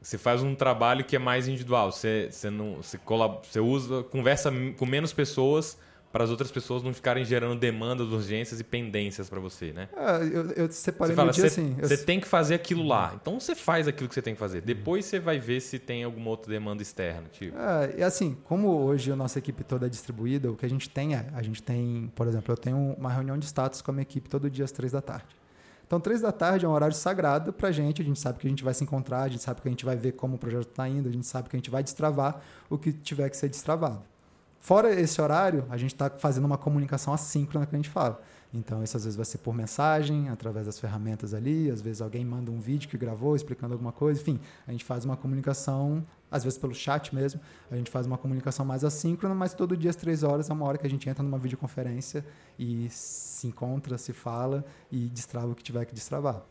você 0.00 0.16
faz 0.16 0.42
um 0.42 0.54
trabalho 0.54 1.04
que 1.04 1.14
é 1.14 1.18
mais 1.18 1.46
individual. 1.46 1.92
Você, 1.92 2.28
você, 2.30 2.48
não, 2.50 2.76
você, 2.76 2.96
colab, 2.98 3.40
você 3.46 3.60
usa, 3.60 4.02
conversa 4.04 4.50
com 4.78 4.86
menos 4.86 5.12
pessoas 5.12 5.78
para 6.12 6.24
as 6.24 6.30
outras 6.30 6.50
pessoas 6.50 6.82
não 6.82 6.92
ficarem 6.92 7.24
gerando 7.24 7.58
demandas, 7.58 8.08
urgências 8.08 8.58
e 8.58 8.64
pendências 8.64 9.30
para 9.30 9.38
você, 9.38 9.72
né? 9.72 9.88
É, 9.96 10.24
eu, 10.24 10.50
eu 10.52 10.72
separei 10.72 11.14
você 11.14 11.16
fala, 11.16 11.32
dia 11.32 11.46
assim. 11.46 11.76
Você 11.80 11.94
eu... 11.94 12.04
tem 12.04 12.18
que 12.18 12.26
fazer 12.26 12.54
aquilo 12.54 12.84
lá. 12.84 13.12
Então 13.20 13.38
você 13.38 13.54
faz 13.54 13.86
aquilo 13.86 14.08
que 14.08 14.14
você 14.14 14.22
tem 14.22 14.34
que 14.34 14.40
fazer. 14.40 14.60
Depois 14.60 15.04
você 15.04 15.20
vai 15.20 15.38
ver 15.38 15.60
se 15.60 15.78
tem 15.78 16.02
alguma 16.02 16.30
outra 16.30 16.50
demanda 16.50 16.82
externa. 16.82 17.28
Tipo. 17.30 17.56
É, 17.56 17.94
e 17.98 18.02
assim, 18.02 18.36
como 18.44 18.68
hoje 18.82 19.12
a 19.12 19.16
nossa 19.16 19.38
equipe 19.38 19.62
toda 19.62 19.86
é 19.86 19.88
distribuída, 19.88 20.50
o 20.50 20.56
que 20.56 20.66
a 20.66 20.68
gente 20.68 20.90
tem 20.90 21.14
é, 21.14 21.26
a 21.32 21.42
gente 21.42 21.62
tem, 21.62 22.10
por 22.14 22.26
exemplo, 22.26 22.52
eu 22.52 22.56
tenho 22.56 22.94
uma 22.98 23.12
reunião 23.12 23.38
de 23.38 23.46
status 23.46 23.80
com 23.80 23.92
a 23.92 23.94
minha 23.94 24.02
equipe 24.02 24.28
todo 24.28 24.50
dia 24.50 24.64
às 24.64 24.72
três 24.72 24.92
da 24.92 25.00
tarde. 25.00 25.39
Então, 25.90 25.98
três 25.98 26.20
da 26.20 26.30
tarde 26.30 26.64
é 26.64 26.68
um 26.68 26.70
horário 26.70 26.94
sagrado 26.94 27.52
para 27.52 27.70
a 27.70 27.72
gente. 27.72 28.00
A 28.00 28.04
gente 28.04 28.20
sabe 28.20 28.38
que 28.38 28.46
a 28.46 28.50
gente 28.50 28.62
vai 28.62 28.72
se 28.72 28.84
encontrar, 28.84 29.22
a 29.22 29.28
gente 29.28 29.42
sabe 29.42 29.60
que 29.60 29.66
a 29.66 29.70
gente 29.72 29.84
vai 29.84 29.96
ver 29.96 30.12
como 30.12 30.36
o 30.36 30.38
projeto 30.38 30.68
está 30.68 30.88
indo, 30.88 31.08
a 31.08 31.12
gente 31.12 31.26
sabe 31.26 31.48
que 31.48 31.56
a 31.56 31.58
gente 31.58 31.68
vai 31.68 31.82
destravar 31.82 32.40
o 32.68 32.78
que 32.78 32.92
tiver 32.92 33.28
que 33.28 33.36
ser 33.36 33.48
destravado. 33.48 34.00
Fora 34.60 34.94
esse 34.94 35.20
horário, 35.20 35.66
a 35.68 35.76
gente 35.76 35.92
está 35.92 36.08
fazendo 36.08 36.44
uma 36.44 36.56
comunicação 36.56 37.12
assíncrona 37.12 37.66
que 37.66 37.74
a 37.74 37.78
gente 37.78 37.88
fala. 37.88 38.20
Então, 38.52 38.82
isso 38.82 38.96
às 38.96 39.04
vezes 39.04 39.16
vai 39.16 39.24
ser 39.24 39.38
por 39.38 39.54
mensagem, 39.54 40.28
através 40.28 40.66
das 40.66 40.78
ferramentas 40.78 41.32
ali, 41.32 41.70
às 41.70 41.80
vezes 41.80 42.02
alguém 42.02 42.24
manda 42.24 42.50
um 42.50 42.58
vídeo 42.58 42.88
que 42.88 42.98
gravou 42.98 43.36
explicando 43.36 43.74
alguma 43.74 43.92
coisa, 43.92 44.20
enfim, 44.20 44.40
a 44.66 44.72
gente 44.72 44.84
faz 44.84 45.04
uma 45.04 45.16
comunicação, 45.16 46.04
às 46.28 46.42
vezes 46.42 46.58
pelo 46.58 46.74
chat 46.74 47.14
mesmo, 47.14 47.40
a 47.70 47.76
gente 47.76 47.90
faz 47.90 48.06
uma 48.06 48.18
comunicação 48.18 48.66
mais 48.66 48.84
assíncrona, 48.84 49.34
mas 49.36 49.54
todo 49.54 49.76
dia 49.76 49.90
às 49.90 49.96
três 49.96 50.24
horas 50.24 50.50
é 50.50 50.52
uma 50.52 50.66
hora 50.66 50.78
que 50.78 50.86
a 50.86 50.90
gente 50.90 51.08
entra 51.08 51.22
numa 51.22 51.38
videoconferência 51.38 52.24
e 52.58 52.88
se 52.90 53.46
encontra, 53.46 53.96
se 53.96 54.12
fala 54.12 54.64
e 54.90 55.08
destrava 55.08 55.48
o 55.48 55.54
que 55.54 55.62
tiver 55.62 55.84
que 55.84 55.94
destravar. 55.94 56.42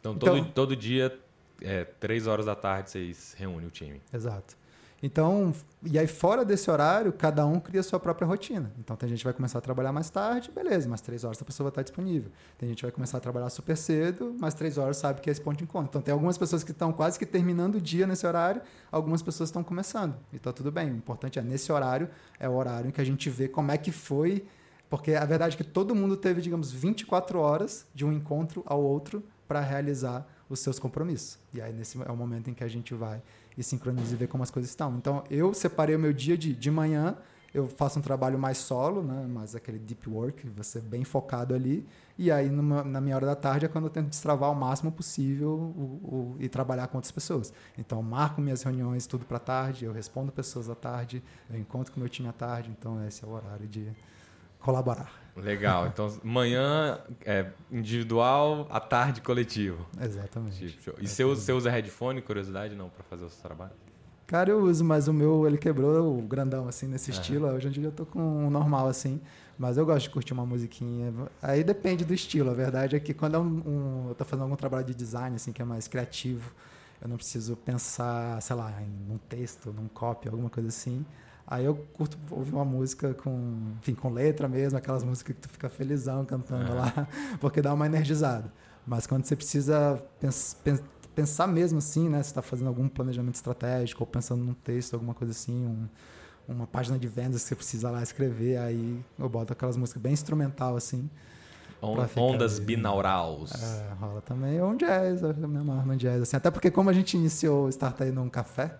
Então, 0.00 0.16
todo, 0.16 0.38
então, 0.38 0.50
todo 0.52 0.74
dia, 0.74 1.16
é, 1.60 1.84
três 1.84 2.26
horas 2.26 2.46
da 2.46 2.54
tarde, 2.54 2.90
vocês 2.90 3.34
reúnem 3.36 3.68
o 3.68 3.70
time. 3.70 4.00
Exato. 4.12 4.56
Então, 5.02 5.52
e 5.82 5.98
aí 5.98 6.06
fora 6.06 6.44
desse 6.44 6.70
horário, 6.70 7.12
cada 7.12 7.44
um 7.44 7.58
cria 7.58 7.80
a 7.80 7.82
sua 7.82 7.98
própria 7.98 8.24
rotina. 8.24 8.72
Então, 8.78 8.94
tem 8.94 9.08
gente 9.08 9.18
que 9.18 9.24
vai 9.24 9.32
começar 9.32 9.58
a 9.58 9.60
trabalhar 9.60 9.92
mais 9.92 10.08
tarde, 10.08 10.52
beleza, 10.52 10.88
mas 10.88 11.00
três 11.00 11.24
horas 11.24 11.42
a 11.42 11.44
pessoa 11.44 11.64
vai 11.64 11.70
estar 11.72 11.82
disponível. 11.82 12.30
Tem 12.56 12.68
gente 12.68 12.78
que 12.78 12.84
vai 12.84 12.92
começar 12.92 13.18
a 13.18 13.20
trabalhar 13.20 13.50
super 13.50 13.76
cedo, 13.76 14.36
mas 14.38 14.54
três 14.54 14.78
horas 14.78 14.96
sabe 14.98 15.20
que 15.20 15.28
é 15.28 15.32
esse 15.32 15.40
ponto 15.40 15.58
de 15.58 15.64
encontro. 15.64 15.88
Então, 15.88 16.00
tem 16.00 16.12
algumas 16.12 16.38
pessoas 16.38 16.62
que 16.62 16.70
estão 16.70 16.92
quase 16.92 17.18
que 17.18 17.26
terminando 17.26 17.76
o 17.76 17.80
dia 17.80 18.06
nesse 18.06 18.24
horário, 18.24 18.62
algumas 18.92 19.22
pessoas 19.22 19.48
estão 19.48 19.64
começando. 19.64 20.14
E 20.32 20.36
está 20.36 20.52
tudo 20.52 20.70
bem. 20.70 20.92
O 20.92 20.96
importante 20.96 21.36
é, 21.36 21.42
nesse 21.42 21.72
horário, 21.72 22.08
é 22.38 22.48
o 22.48 22.52
horário 22.52 22.88
em 22.88 22.92
que 22.92 23.00
a 23.00 23.04
gente 23.04 23.28
vê 23.28 23.48
como 23.48 23.72
é 23.72 23.78
que 23.78 23.90
foi, 23.90 24.46
porque 24.88 25.14
a 25.14 25.24
verdade 25.24 25.56
é 25.56 25.58
que 25.58 25.64
todo 25.64 25.96
mundo 25.96 26.16
teve, 26.16 26.40
digamos, 26.40 26.70
24 26.70 27.40
horas 27.40 27.86
de 27.92 28.04
um 28.04 28.12
encontro 28.12 28.62
ao 28.64 28.80
outro 28.80 29.24
para 29.48 29.58
realizar 29.58 30.24
os 30.48 30.60
seus 30.60 30.78
compromissos. 30.78 31.38
E 31.52 31.60
aí, 31.60 31.72
nesse 31.72 32.00
é 32.00 32.10
o 32.12 32.16
momento 32.16 32.50
em 32.50 32.54
que 32.54 32.62
a 32.62 32.68
gente 32.68 32.94
vai 32.94 33.20
e 33.56 33.62
sincroniza 33.62 34.14
e 34.14 34.16
ver 34.16 34.26
como 34.26 34.42
as 34.42 34.50
coisas 34.50 34.70
estão. 34.70 34.96
Então, 34.96 35.24
eu 35.30 35.52
separei 35.54 35.94
o 35.94 35.98
meu 35.98 36.12
dia 36.12 36.36
de, 36.36 36.54
de 36.54 36.70
manhã, 36.70 37.16
eu 37.54 37.68
faço 37.68 37.98
um 37.98 38.02
trabalho 38.02 38.38
mais 38.38 38.56
solo, 38.56 39.02
né? 39.02 39.26
mais 39.26 39.54
aquele 39.54 39.78
deep 39.78 40.08
work, 40.08 40.48
você 40.48 40.80
bem 40.80 41.04
focado 41.04 41.54
ali. 41.54 41.86
E 42.16 42.30
aí, 42.30 42.48
numa, 42.48 42.82
na 42.82 43.00
minha 43.00 43.14
hora 43.14 43.26
da 43.26 43.36
tarde, 43.36 43.66
é 43.66 43.68
quando 43.68 43.84
eu 43.84 43.90
tento 43.90 44.08
destravar 44.08 44.50
o 44.50 44.54
máximo 44.54 44.90
possível 44.90 45.50
o, 45.50 46.34
o, 46.34 46.36
e 46.40 46.48
trabalhar 46.48 46.86
com 46.88 46.96
outras 46.96 47.12
pessoas. 47.12 47.52
Então, 47.76 47.98
eu 47.98 48.02
marco 48.02 48.40
minhas 48.40 48.62
reuniões 48.62 49.06
tudo 49.06 49.26
para 49.26 49.38
tarde, 49.38 49.84
eu 49.84 49.92
respondo 49.92 50.32
pessoas 50.32 50.70
à 50.70 50.74
tarde, 50.74 51.22
eu 51.50 51.58
encontro 51.58 51.92
com 51.92 52.00
meu 52.00 52.08
time 52.08 52.28
à 52.28 52.32
tarde. 52.32 52.70
Então, 52.70 53.04
esse 53.06 53.22
é 53.22 53.26
o 53.26 53.30
horário 53.30 53.68
de 53.68 53.86
colaborar. 54.58 55.21
Legal. 55.36 55.86
Então, 55.86 56.14
manhã 56.22 56.98
é 57.24 57.46
individual, 57.70 58.66
à 58.70 58.78
tarde 58.78 59.20
coletivo. 59.20 59.86
Exatamente. 60.00 60.72
Tipo, 60.72 60.94
e 61.00 61.08
você 61.08 61.24
usa, 61.24 61.40
você 61.40 61.52
usa 61.52 61.70
headphone, 61.70 62.20
curiosidade, 62.20 62.74
não, 62.74 62.88
para 62.90 63.02
fazer 63.04 63.24
o 63.24 63.30
seu 63.30 63.42
trabalho? 63.42 63.72
Cara, 64.26 64.50
eu 64.50 64.62
uso, 64.62 64.84
mas 64.84 65.08
o 65.08 65.12
meu, 65.12 65.46
ele 65.46 65.58
quebrou 65.58 66.18
o 66.18 66.22
grandão, 66.22 66.68
assim, 66.68 66.86
nesse 66.86 67.10
uhum. 67.10 67.16
estilo. 67.16 67.46
Hoje 67.48 67.68
em 67.68 67.70
dia 67.70 67.84
eu 67.84 67.92
tô 67.92 68.04
com 68.04 68.20
um 68.20 68.50
normal, 68.50 68.88
assim. 68.88 69.20
Mas 69.58 69.76
eu 69.76 69.86
gosto 69.86 70.06
de 70.06 70.10
curtir 70.10 70.32
uma 70.32 70.46
musiquinha. 70.46 71.12
Aí 71.40 71.62
depende 71.62 72.04
do 72.04 72.14
estilo. 72.14 72.50
A 72.50 72.54
verdade 72.54 72.96
é 72.96 73.00
que 73.00 73.14
quando 73.14 73.34
é 73.34 73.38
um, 73.38 73.62
um, 73.66 74.08
eu 74.08 74.14
tô 74.14 74.24
fazendo 74.24 74.44
algum 74.44 74.56
trabalho 74.56 74.84
de 74.84 74.94
design, 74.94 75.36
assim, 75.36 75.52
que 75.52 75.62
é 75.62 75.64
mais 75.64 75.86
criativo, 75.86 76.52
eu 77.00 77.08
não 77.08 77.16
preciso 77.16 77.56
pensar, 77.56 78.40
sei 78.40 78.56
lá, 78.56 78.72
em 78.80 79.12
um 79.12 79.18
texto, 79.18 79.72
num 79.72 79.88
copy, 79.88 80.28
alguma 80.28 80.48
coisa 80.48 80.68
assim. 80.68 81.04
Aí 81.52 81.66
eu 81.66 81.74
curto 81.92 82.16
ouvir 82.30 82.54
uma 82.54 82.64
música 82.64 83.12
com, 83.12 83.74
enfim, 83.78 83.94
com 83.94 84.08
letra 84.08 84.48
mesmo, 84.48 84.78
aquelas 84.78 85.04
músicas 85.04 85.36
que 85.36 85.42
tu 85.42 85.50
fica 85.50 85.68
felizão 85.68 86.24
cantando 86.24 86.72
é. 86.72 86.74
lá, 86.74 87.08
porque 87.42 87.60
dá 87.60 87.74
uma 87.74 87.84
energizada. 87.84 88.50
Mas 88.86 89.06
quando 89.06 89.26
você 89.26 89.36
precisa 89.36 90.02
pens 90.18 90.56
pensar 91.14 91.46
mesmo 91.46 91.76
assim, 91.76 92.08
né? 92.08 92.22
Você 92.22 92.30
está 92.30 92.40
fazendo 92.40 92.68
algum 92.68 92.88
planejamento 92.88 93.34
estratégico 93.34 94.02
ou 94.02 94.06
pensando 94.06 94.42
num 94.42 94.54
texto, 94.54 94.94
alguma 94.94 95.12
coisa 95.12 95.32
assim, 95.32 95.66
um, 95.66 95.86
uma 96.48 96.66
página 96.66 96.98
de 96.98 97.06
vendas 97.06 97.42
que 97.42 97.48
você 97.48 97.54
precisa 97.54 97.90
lá 97.90 98.02
escrever, 98.02 98.56
aí 98.56 98.98
eu 99.18 99.28
boto 99.28 99.52
aquelas 99.52 99.76
músicas 99.76 100.02
bem 100.02 100.14
instrumental 100.14 100.74
assim. 100.74 101.10
Ondas 102.16 102.58
binaurals. 102.58 103.52
É, 103.62 103.92
rola 104.00 104.22
também. 104.22 104.58
Ou 104.58 104.70
um 104.70 104.76
jazz, 104.78 105.20
eu 105.20 105.34
me 105.46 105.58
amarro 105.58 105.86
no 105.86 105.96
jazz. 105.96 106.22
Assim. 106.22 106.36
Até 106.36 106.50
porque 106.50 106.70
como 106.70 106.88
a 106.88 106.94
gente 106.94 107.14
iniciou 107.14 107.66
o 107.66 107.68
Start 107.68 108.00
aí 108.00 108.10
num 108.10 108.30
café, 108.30 108.78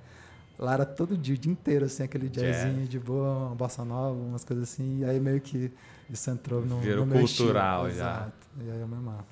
Lá 0.62 0.74
era 0.74 0.86
todo 0.86 1.16
dia, 1.16 1.34
o 1.34 1.38
dia 1.38 1.50
inteiro, 1.50 1.86
assim, 1.86 2.04
aquele 2.04 2.28
jazzinho 2.28 2.76
Jazz. 2.76 2.88
de 2.88 3.00
boa, 3.00 3.48
uma 3.48 3.54
bossa 3.56 3.84
nova, 3.84 4.14
umas 4.14 4.44
coisas 4.44 4.70
assim. 4.70 5.00
E 5.00 5.04
aí 5.04 5.18
meio 5.18 5.40
que 5.40 5.72
isso 6.08 6.30
entrou 6.30 6.64
no, 6.64 6.78
Virou 6.78 7.04
no 7.04 7.18
cultural 7.18 7.88
estilo. 7.88 8.04
já. 8.04 8.12
Exato. 8.12 8.46
E 8.60 8.70
aí 8.70 8.80
eu 8.80 8.86
me 8.86 8.94
amarro. 8.94 9.26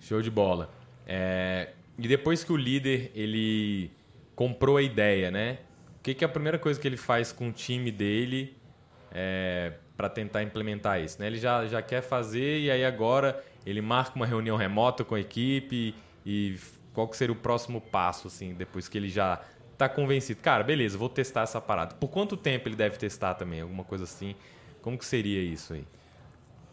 Show 0.00 0.20
de 0.20 0.32
bola. 0.32 0.68
É... 1.06 1.74
E 1.96 2.08
depois 2.08 2.42
que 2.42 2.52
o 2.52 2.56
líder, 2.56 3.12
ele 3.14 3.92
comprou 4.34 4.78
a 4.78 4.82
ideia, 4.82 5.30
né? 5.30 5.58
O 6.00 6.02
que, 6.02 6.12
que 6.12 6.24
é 6.24 6.26
a 6.26 6.30
primeira 6.30 6.58
coisa 6.58 6.80
que 6.80 6.88
ele 6.88 6.96
faz 6.96 7.30
com 7.30 7.50
o 7.50 7.52
time 7.52 7.92
dele 7.92 8.56
é... 9.12 9.74
para 9.96 10.08
tentar 10.08 10.42
implementar 10.42 11.00
isso? 11.00 11.20
Né? 11.20 11.28
Ele 11.28 11.38
já, 11.38 11.66
já 11.66 11.80
quer 11.80 12.02
fazer 12.02 12.58
e 12.62 12.68
aí 12.68 12.84
agora 12.84 13.40
ele 13.64 13.80
marca 13.80 14.16
uma 14.16 14.26
reunião 14.26 14.56
remota 14.56 15.04
com 15.04 15.14
a 15.14 15.20
equipe 15.20 15.94
e 16.26 16.58
qual 16.92 17.06
que 17.06 17.16
seria 17.16 17.32
o 17.32 17.36
próximo 17.36 17.80
passo, 17.80 18.26
assim, 18.26 18.54
depois 18.54 18.88
que 18.88 18.98
ele 18.98 19.08
já 19.08 19.40
tá 19.78 19.88
convencido, 19.88 20.40
cara, 20.40 20.64
beleza, 20.64 20.98
vou 20.98 21.08
testar 21.08 21.42
essa 21.42 21.60
parada. 21.60 21.94
Por 21.94 22.08
quanto 22.08 22.36
tempo 22.36 22.68
ele 22.68 22.76
deve 22.76 22.98
testar 22.98 23.34
também? 23.34 23.60
Alguma 23.60 23.84
coisa 23.84 24.04
assim? 24.04 24.34
Como 24.82 24.98
que 24.98 25.06
seria 25.06 25.40
isso 25.40 25.72
aí? 25.72 25.86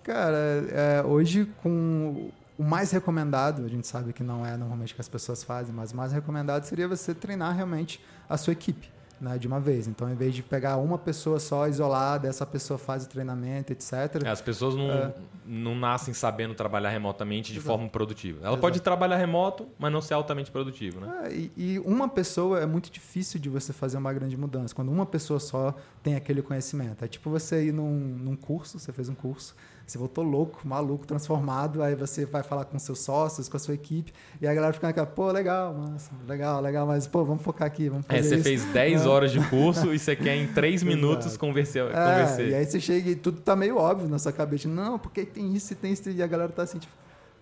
Cara, 0.03 0.37
é, 0.71 1.03
hoje 1.05 1.45
com 1.61 2.31
o 2.57 2.63
mais 2.63 2.91
recomendado, 2.91 3.63
a 3.63 3.67
gente 3.67 3.85
sabe 3.85 4.11
que 4.11 4.23
não 4.23 4.45
é 4.45 4.57
normalmente 4.57 4.95
que 4.95 5.01
as 5.01 5.09
pessoas 5.09 5.43
fazem, 5.43 5.73
mas 5.73 5.91
o 5.91 5.95
mais 5.95 6.11
recomendado 6.11 6.63
seria 6.63 6.87
você 6.87 7.13
treinar 7.13 7.55
realmente 7.55 8.03
a 8.27 8.37
sua 8.37 8.53
equipe 8.53 8.94
né, 9.19 9.37
de 9.37 9.47
uma 9.47 9.59
vez. 9.59 9.87
Então, 9.87 10.09
em 10.09 10.15
vez 10.15 10.33
de 10.33 10.43
pegar 10.43 10.77
uma 10.77 10.97
pessoa 10.97 11.39
só 11.39 11.67
isolada, 11.67 12.27
essa 12.27 12.45
pessoa 12.45 12.77
faz 12.77 13.05
o 13.05 13.09
treinamento, 13.09 13.71
etc. 13.71 14.23
É, 14.23 14.29
as 14.29 14.41
pessoas 14.41 14.75
não, 14.75 14.91
é. 14.91 15.13
não 15.45 15.75
nascem 15.75 16.13
sabendo 16.13 16.53
trabalhar 16.53 16.89
remotamente 16.89 17.51
de 17.51 17.59
Exato. 17.59 17.67
forma 17.67 17.89
produtiva. 17.89 18.39
Ela 18.39 18.49
Exato. 18.49 18.61
pode 18.61 18.79
trabalhar 18.81 19.17
remoto, 19.17 19.67
mas 19.77 19.91
não 19.91 20.01
ser 20.01 20.13
altamente 20.13 20.51
produtivo. 20.51 20.99
Né? 21.01 21.23
É, 21.25 21.33
e, 21.33 21.51
e, 21.55 21.79
uma 21.79 22.07
pessoa 22.07 22.59
é 22.59 22.65
muito 22.65 22.91
difícil 22.91 23.39
de 23.39 23.49
você 23.49 23.73
fazer 23.73 23.97
uma 23.97 24.13
grande 24.13 24.37
mudança. 24.37 24.73
Quando 24.73 24.91
uma 24.91 25.05
pessoa 25.05 25.39
só 25.39 25.73
tem 26.03 26.15
aquele 26.15 26.41
conhecimento. 26.41 27.03
É 27.03 27.07
tipo 27.07 27.29
você 27.29 27.67
ir 27.67 27.71
num, 27.71 27.91
num 27.91 28.35
curso, 28.35 28.79
você 28.79 28.91
fez 28.91 29.09
um 29.09 29.15
curso, 29.15 29.55
você 29.85 29.97
voltou 29.97 30.23
louco, 30.23 30.67
maluco, 30.67 31.05
transformado, 31.05 31.83
aí 31.83 31.95
você 31.95 32.25
vai 32.25 32.41
falar 32.41 32.65
com 32.65 32.77
seus 32.79 32.99
sócios, 32.99 33.47
com 33.47 33.57
a 33.57 33.59
sua 33.59 33.75
equipe, 33.75 34.11
e 34.41 34.47
a 34.47 34.53
galera 34.53 34.73
fica 34.73 34.87
naquela, 34.87 35.05
pô, 35.05 35.31
legal, 35.31 35.73
massa, 35.73 36.11
legal, 36.27 36.61
legal, 36.61 36.87
mas, 36.87 37.05
pô, 37.05 37.23
vamos 37.23 37.43
focar 37.43 37.67
aqui, 37.67 37.89
vamos 37.89 38.05
fazer 38.05 38.19
É, 38.19 38.23
você 38.23 38.35
isso. 38.35 38.43
fez 38.43 38.65
10 38.65 39.01
é. 39.01 39.07
horas 39.07 39.31
de 39.31 39.39
curso 39.49 39.93
e 39.93 39.99
você 39.99 40.15
quer 40.15 40.35
em 40.35 40.47
3 40.47 40.81
minutos 40.83 41.37
convencer, 41.37 41.83
é, 41.83 42.49
E 42.49 42.55
aí 42.55 42.65
você 42.65 42.79
chega 42.79 43.11
e 43.11 43.15
tudo 43.15 43.39
tá 43.41 43.55
meio 43.55 43.77
óbvio 43.77 44.09
na 44.09 44.17
sua 44.17 44.31
cabeça, 44.31 44.67
não, 44.67 44.97
porque 44.97 45.25
tem 45.25 45.53
isso 45.53 45.73
e 45.73 45.75
tem 45.75 45.93
isso, 45.93 46.09
e 46.09 46.23
a 46.23 46.27
galera 46.27 46.51
tá 46.51 46.63
assim, 46.63 46.79
tipo, 46.79 46.93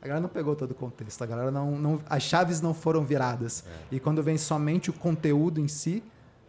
a 0.01 0.07
galera 0.07 0.21
não 0.21 0.29
pegou 0.29 0.53
todo 0.53 0.71
o 0.71 0.75
contexto, 0.75 1.21
a 1.23 1.25
galera 1.25 1.49
não, 1.49 1.71
não 1.77 2.01
as 2.09 2.23
chaves 2.23 2.59
não 2.59 2.73
foram 2.73 3.05
viradas. 3.05 3.63
É. 3.65 3.95
E 3.95 3.99
quando 4.01 4.21
vem 4.21 4.37
somente 4.37 4.89
o 4.89 4.93
conteúdo 4.93 5.61
em 5.61 5.67
si, 5.69 6.03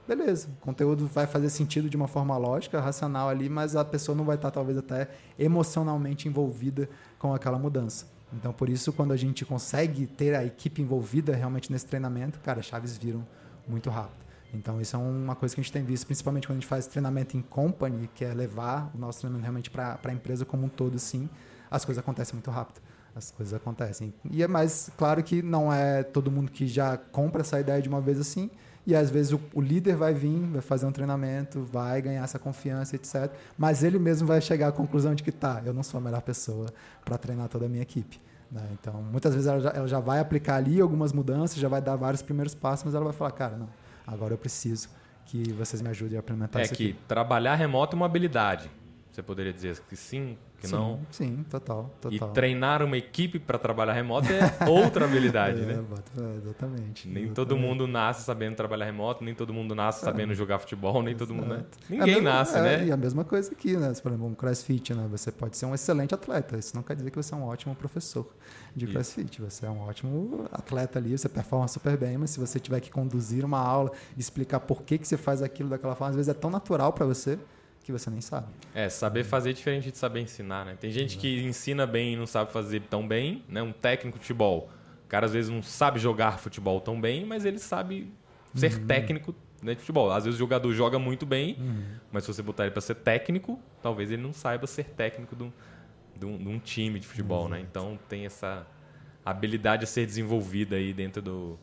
beleza, 0.06 0.48
o 0.48 0.64
conteúdo 0.64 1.06
vai 1.06 1.26
fazer 1.26 1.50
sentido 1.50 1.88
de 1.88 1.96
uma 1.96 2.08
forma 2.08 2.36
lógica, 2.36 2.80
racional 2.80 3.28
ali, 3.28 3.48
mas 3.48 3.74
a 3.76 3.84
pessoa 3.84 4.16
não 4.16 4.24
vai 4.24 4.36
estar 4.36 4.50
talvez 4.50 4.76
até 4.78 5.08
emocionalmente 5.38 6.28
envolvida 6.28 6.88
com 7.18 7.34
aquela 7.34 7.58
mudança. 7.58 8.06
Então, 8.32 8.52
por 8.52 8.68
isso, 8.68 8.92
quando 8.92 9.12
a 9.12 9.16
gente 9.16 9.44
consegue 9.44 10.06
ter 10.06 10.34
a 10.34 10.44
equipe 10.44 10.82
envolvida 10.82 11.34
realmente 11.34 11.70
nesse 11.70 11.86
treinamento, 11.86 12.40
cara, 12.40 12.60
as 12.60 12.66
chaves 12.66 12.96
viram 12.96 13.24
muito 13.66 13.88
rápido. 13.90 14.24
Então, 14.52 14.80
isso 14.80 14.94
é 14.96 14.98
uma 14.98 15.34
coisa 15.34 15.54
que 15.54 15.60
a 15.60 15.64
gente 15.64 15.72
tem 15.72 15.84
visto, 15.84 16.06
principalmente 16.06 16.46
quando 16.46 16.58
a 16.58 16.60
gente 16.60 16.68
faz 16.68 16.86
treinamento 16.86 17.36
em 17.36 17.42
company, 17.42 18.08
que 18.14 18.24
é 18.24 18.32
levar 18.32 18.90
o 18.94 18.98
nosso 18.98 19.20
treinamento 19.20 19.42
realmente 19.42 19.70
para 19.70 19.98
a 20.02 20.12
empresa 20.12 20.44
como 20.44 20.66
um 20.66 20.68
todo, 20.68 20.98
sim, 20.98 21.28
as 21.70 21.84
coisas 21.84 22.02
acontecem 22.02 22.34
muito 22.34 22.50
rápido. 22.50 22.80
As 23.16 23.30
coisas 23.30 23.54
acontecem. 23.54 24.12
E 24.28 24.42
é 24.42 24.48
mais 24.48 24.90
claro 24.96 25.22
que 25.22 25.40
não 25.40 25.72
é 25.72 26.02
todo 26.02 26.30
mundo 26.30 26.50
que 26.50 26.66
já 26.66 26.96
compra 26.96 27.42
essa 27.42 27.60
ideia 27.60 27.80
de 27.80 27.88
uma 27.88 28.00
vez 28.00 28.18
assim, 28.18 28.50
e 28.86 28.94
às 28.94 29.10
vezes 29.10 29.32
o, 29.32 29.40
o, 29.54 29.60
líder 29.60 29.96
vai 29.96 30.12
vir, 30.12 30.38
vai 30.46 30.60
fazer 30.60 30.86
um 30.86 30.92
treinamento, 30.92 31.62
vai 31.64 32.02
ganhar 32.02 32.22
essa 32.22 32.38
confiança, 32.38 32.96
etc. 32.96 33.30
Mas 33.56 33.82
ele 33.82 33.98
mesmo 33.98 34.26
vai 34.26 34.40
chegar 34.40 34.68
à 34.68 34.72
conclusão 34.72 35.14
de 35.14 35.22
que 35.22 35.32
tá, 35.32 35.62
eu 35.64 35.72
não 35.72 35.82
sou 35.82 35.98
a 35.98 36.00
melhor 36.02 36.20
pessoa 36.20 36.66
para 37.04 37.16
treinar 37.16 37.48
toda 37.48 37.66
a 37.66 37.68
minha 37.68 37.82
equipe. 37.82 38.20
Né? 38.50 38.62
Então, 38.72 39.02
muitas 39.10 39.34
vezes 39.34 39.48
ela 39.48 39.60
já, 39.60 39.70
ela 39.70 39.88
já 39.88 40.00
vai 40.00 40.20
aplicar 40.20 40.56
ali 40.56 40.80
algumas 40.80 41.12
mudanças, 41.12 41.56
já 41.56 41.68
vai 41.68 41.80
dar 41.80 41.96
vários 41.96 42.22
primeiros 42.22 42.54
passos, 42.54 42.84
mas 42.84 42.94
ela 42.94 43.04
vai 43.04 43.12
falar, 43.12 43.32
cara, 43.32 43.56
não, 43.56 43.68
agora 44.06 44.34
eu 44.34 44.38
preciso 44.38 44.88
que 45.26 45.52
vocês 45.52 45.80
me 45.80 45.88
ajudem 45.88 46.18
a 46.18 46.20
implementar 46.20 46.60
é 46.60 46.64
isso. 46.64 46.74
É 46.74 46.76
que 46.76 46.92
trabalhar 47.08 47.54
remoto 47.54 47.94
é 47.94 47.96
uma 47.96 48.06
habilidade. 48.06 48.70
Você 49.14 49.22
poderia 49.22 49.52
dizer 49.52 49.80
que 49.88 49.94
sim, 49.94 50.36
que 50.58 50.66
sim, 50.66 50.74
não? 50.74 50.98
Sim, 51.08 51.44
total, 51.48 51.88
total. 52.00 52.30
E 52.30 52.32
treinar 52.32 52.82
uma 52.82 52.96
equipe 52.96 53.38
para 53.38 53.56
trabalhar 53.56 53.92
remoto 53.92 54.26
é 54.32 54.68
outra 54.68 55.04
habilidade, 55.04 55.62
é, 55.62 55.66
né? 55.66 55.84
É, 56.18 56.36
exatamente. 56.38 57.06
Nem 57.06 57.22
exatamente. 57.22 57.32
todo 57.32 57.56
mundo 57.56 57.86
nasce 57.86 58.24
sabendo 58.24 58.56
trabalhar 58.56 58.86
remoto, 58.86 59.22
nem 59.22 59.32
todo 59.32 59.54
mundo 59.54 59.72
nasce 59.72 60.00
é. 60.00 60.04
sabendo 60.04 60.34
jogar 60.34 60.58
futebol, 60.58 61.00
nem 61.00 61.14
todo 61.14 61.32
mundo. 61.32 61.46
Né? 61.46 61.64
Ninguém 61.88 62.14
mesma, 62.16 62.30
nasce, 62.30 62.60
né? 62.60 62.86
E 62.86 62.90
a 62.90 62.96
mesma 62.96 63.24
coisa 63.24 63.52
aqui, 63.52 63.76
né? 63.76 63.92
Por 64.02 64.10
exemplo, 64.10 64.26
um 64.26 64.34
crossfit, 64.34 64.92
né? 64.92 65.06
Você 65.12 65.30
pode 65.30 65.56
ser 65.56 65.66
um 65.66 65.76
excelente 65.76 66.12
atleta. 66.12 66.56
Isso 66.56 66.74
não 66.74 66.82
quer 66.82 66.96
dizer 66.96 67.12
que 67.12 67.16
você 67.16 67.34
é 67.34 67.36
um 67.36 67.44
ótimo 67.44 67.72
professor 67.76 68.28
de 68.74 68.88
crossfit. 68.88 69.40
Isso. 69.40 69.48
Você 69.48 69.64
é 69.64 69.70
um 69.70 69.82
ótimo 69.82 70.46
atleta 70.50 70.98
ali, 70.98 71.16
você 71.16 71.28
performa 71.28 71.68
super 71.68 71.96
bem, 71.96 72.18
mas 72.18 72.30
se 72.30 72.40
você 72.40 72.58
tiver 72.58 72.80
que 72.80 72.90
conduzir 72.90 73.44
uma 73.44 73.60
aula, 73.60 73.92
explicar 74.18 74.58
por 74.58 74.82
que, 74.82 74.98
que 74.98 75.06
você 75.06 75.16
faz 75.16 75.40
aquilo 75.40 75.68
daquela 75.68 75.94
forma, 75.94 76.10
às 76.10 76.16
vezes 76.16 76.28
é 76.28 76.34
tão 76.34 76.50
natural 76.50 76.92
para 76.92 77.06
você 77.06 77.38
que 77.84 77.92
você 77.92 78.10
nem 78.10 78.20
sabe. 78.20 78.46
É, 78.74 78.88
saber 78.88 79.24
fazer 79.24 79.50
é 79.50 79.52
diferente 79.52 79.92
de 79.92 79.98
saber 79.98 80.20
ensinar, 80.20 80.64
né? 80.64 80.76
Tem 80.80 80.90
gente 80.90 81.18
que 81.18 81.44
ensina 81.44 81.86
bem 81.86 82.14
e 82.14 82.16
não 82.16 82.26
sabe 82.26 82.50
fazer 82.50 82.80
tão 82.80 83.06
bem, 83.06 83.44
né? 83.48 83.62
Um 83.62 83.72
técnico 83.72 84.18
de 84.18 84.24
futebol. 84.24 84.70
O 85.04 85.08
cara 85.08 85.26
às 85.26 85.32
vezes 85.32 85.50
não 85.50 85.62
sabe 85.62 86.00
jogar 86.00 86.38
futebol 86.38 86.80
tão 86.80 86.98
bem, 86.98 87.24
mas 87.24 87.44
ele 87.44 87.58
sabe 87.58 88.10
ser 88.54 88.74
uhum. 88.74 88.86
técnico 88.86 89.34
né, 89.62 89.74
de 89.74 89.80
futebol. 89.80 90.10
Às 90.10 90.24
vezes 90.24 90.36
o 90.36 90.38
jogador 90.38 90.72
joga 90.72 90.98
muito 90.98 91.26
bem, 91.26 91.56
uhum. 91.60 91.84
mas 92.10 92.24
se 92.24 92.32
você 92.32 92.42
botar 92.42 92.64
ele 92.64 92.72
para 92.72 92.80
ser 92.80 92.94
técnico, 92.96 93.60
talvez 93.82 94.10
ele 94.10 94.22
não 94.22 94.32
saiba 94.32 94.66
ser 94.66 94.84
técnico 94.84 95.36
de 95.36 95.42
um, 95.44 95.52
de 96.18 96.26
um, 96.26 96.38
de 96.38 96.48
um 96.48 96.58
time 96.58 96.98
de 96.98 97.06
futebol, 97.06 97.48
né? 97.50 97.60
Então 97.60 97.98
tem 98.08 98.24
essa 98.24 98.66
habilidade 99.24 99.84
a 99.84 99.86
ser 99.86 100.06
desenvolvida 100.06 100.76
aí 100.76 100.92
dentro 100.94 101.20
do, 101.20 101.58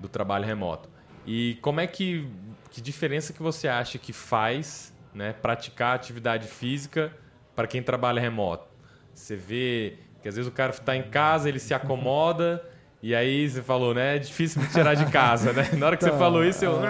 do 0.00 0.08
trabalho 0.08 0.46
remoto. 0.46 0.88
E 1.26 1.58
como 1.60 1.78
é 1.78 1.86
que 1.86 2.26
que 2.72 2.80
diferença 2.80 3.34
que 3.34 3.42
você 3.42 3.68
acha 3.68 3.98
que 3.98 4.14
faz, 4.14 4.91
né, 5.14 5.32
praticar 5.32 5.94
atividade 5.94 6.48
física 6.48 7.12
para 7.54 7.66
quem 7.66 7.82
trabalha 7.82 8.20
remoto? 8.20 8.66
Você 9.14 9.36
vê 9.36 9.98
que 10.22 10.28
às 10.28 10.36
vezes 10.36 10.48
o 10.48 10.54
cara 10.54 10.70
está 10.70 10.96
em 10.96 11.02
casa, 11.02 11.48
ele 11.48 11.58
se 11.58 11.74
acomoda 11.74 12.64
e 13.02 13.14
aí 13.14 13.48
você 13.48 13.60
falou, 13.60 13.92
né? 13.92 14.16
É 14.16 14.18
difícil 14.20 14.62
de 14.62 14.68
tirar 14.70 14.94
de 14.94 15.06
casa, 15.06 15.52
né? 15.52 15.68
Na 15.76 15.86
hora 15.86 15.96
que 15.96 16.04
então, 16.04 16.16
você 16.16 16.22
falou 16.22 16.44
isso, 16.44 16.64
eu. 16.64 16.80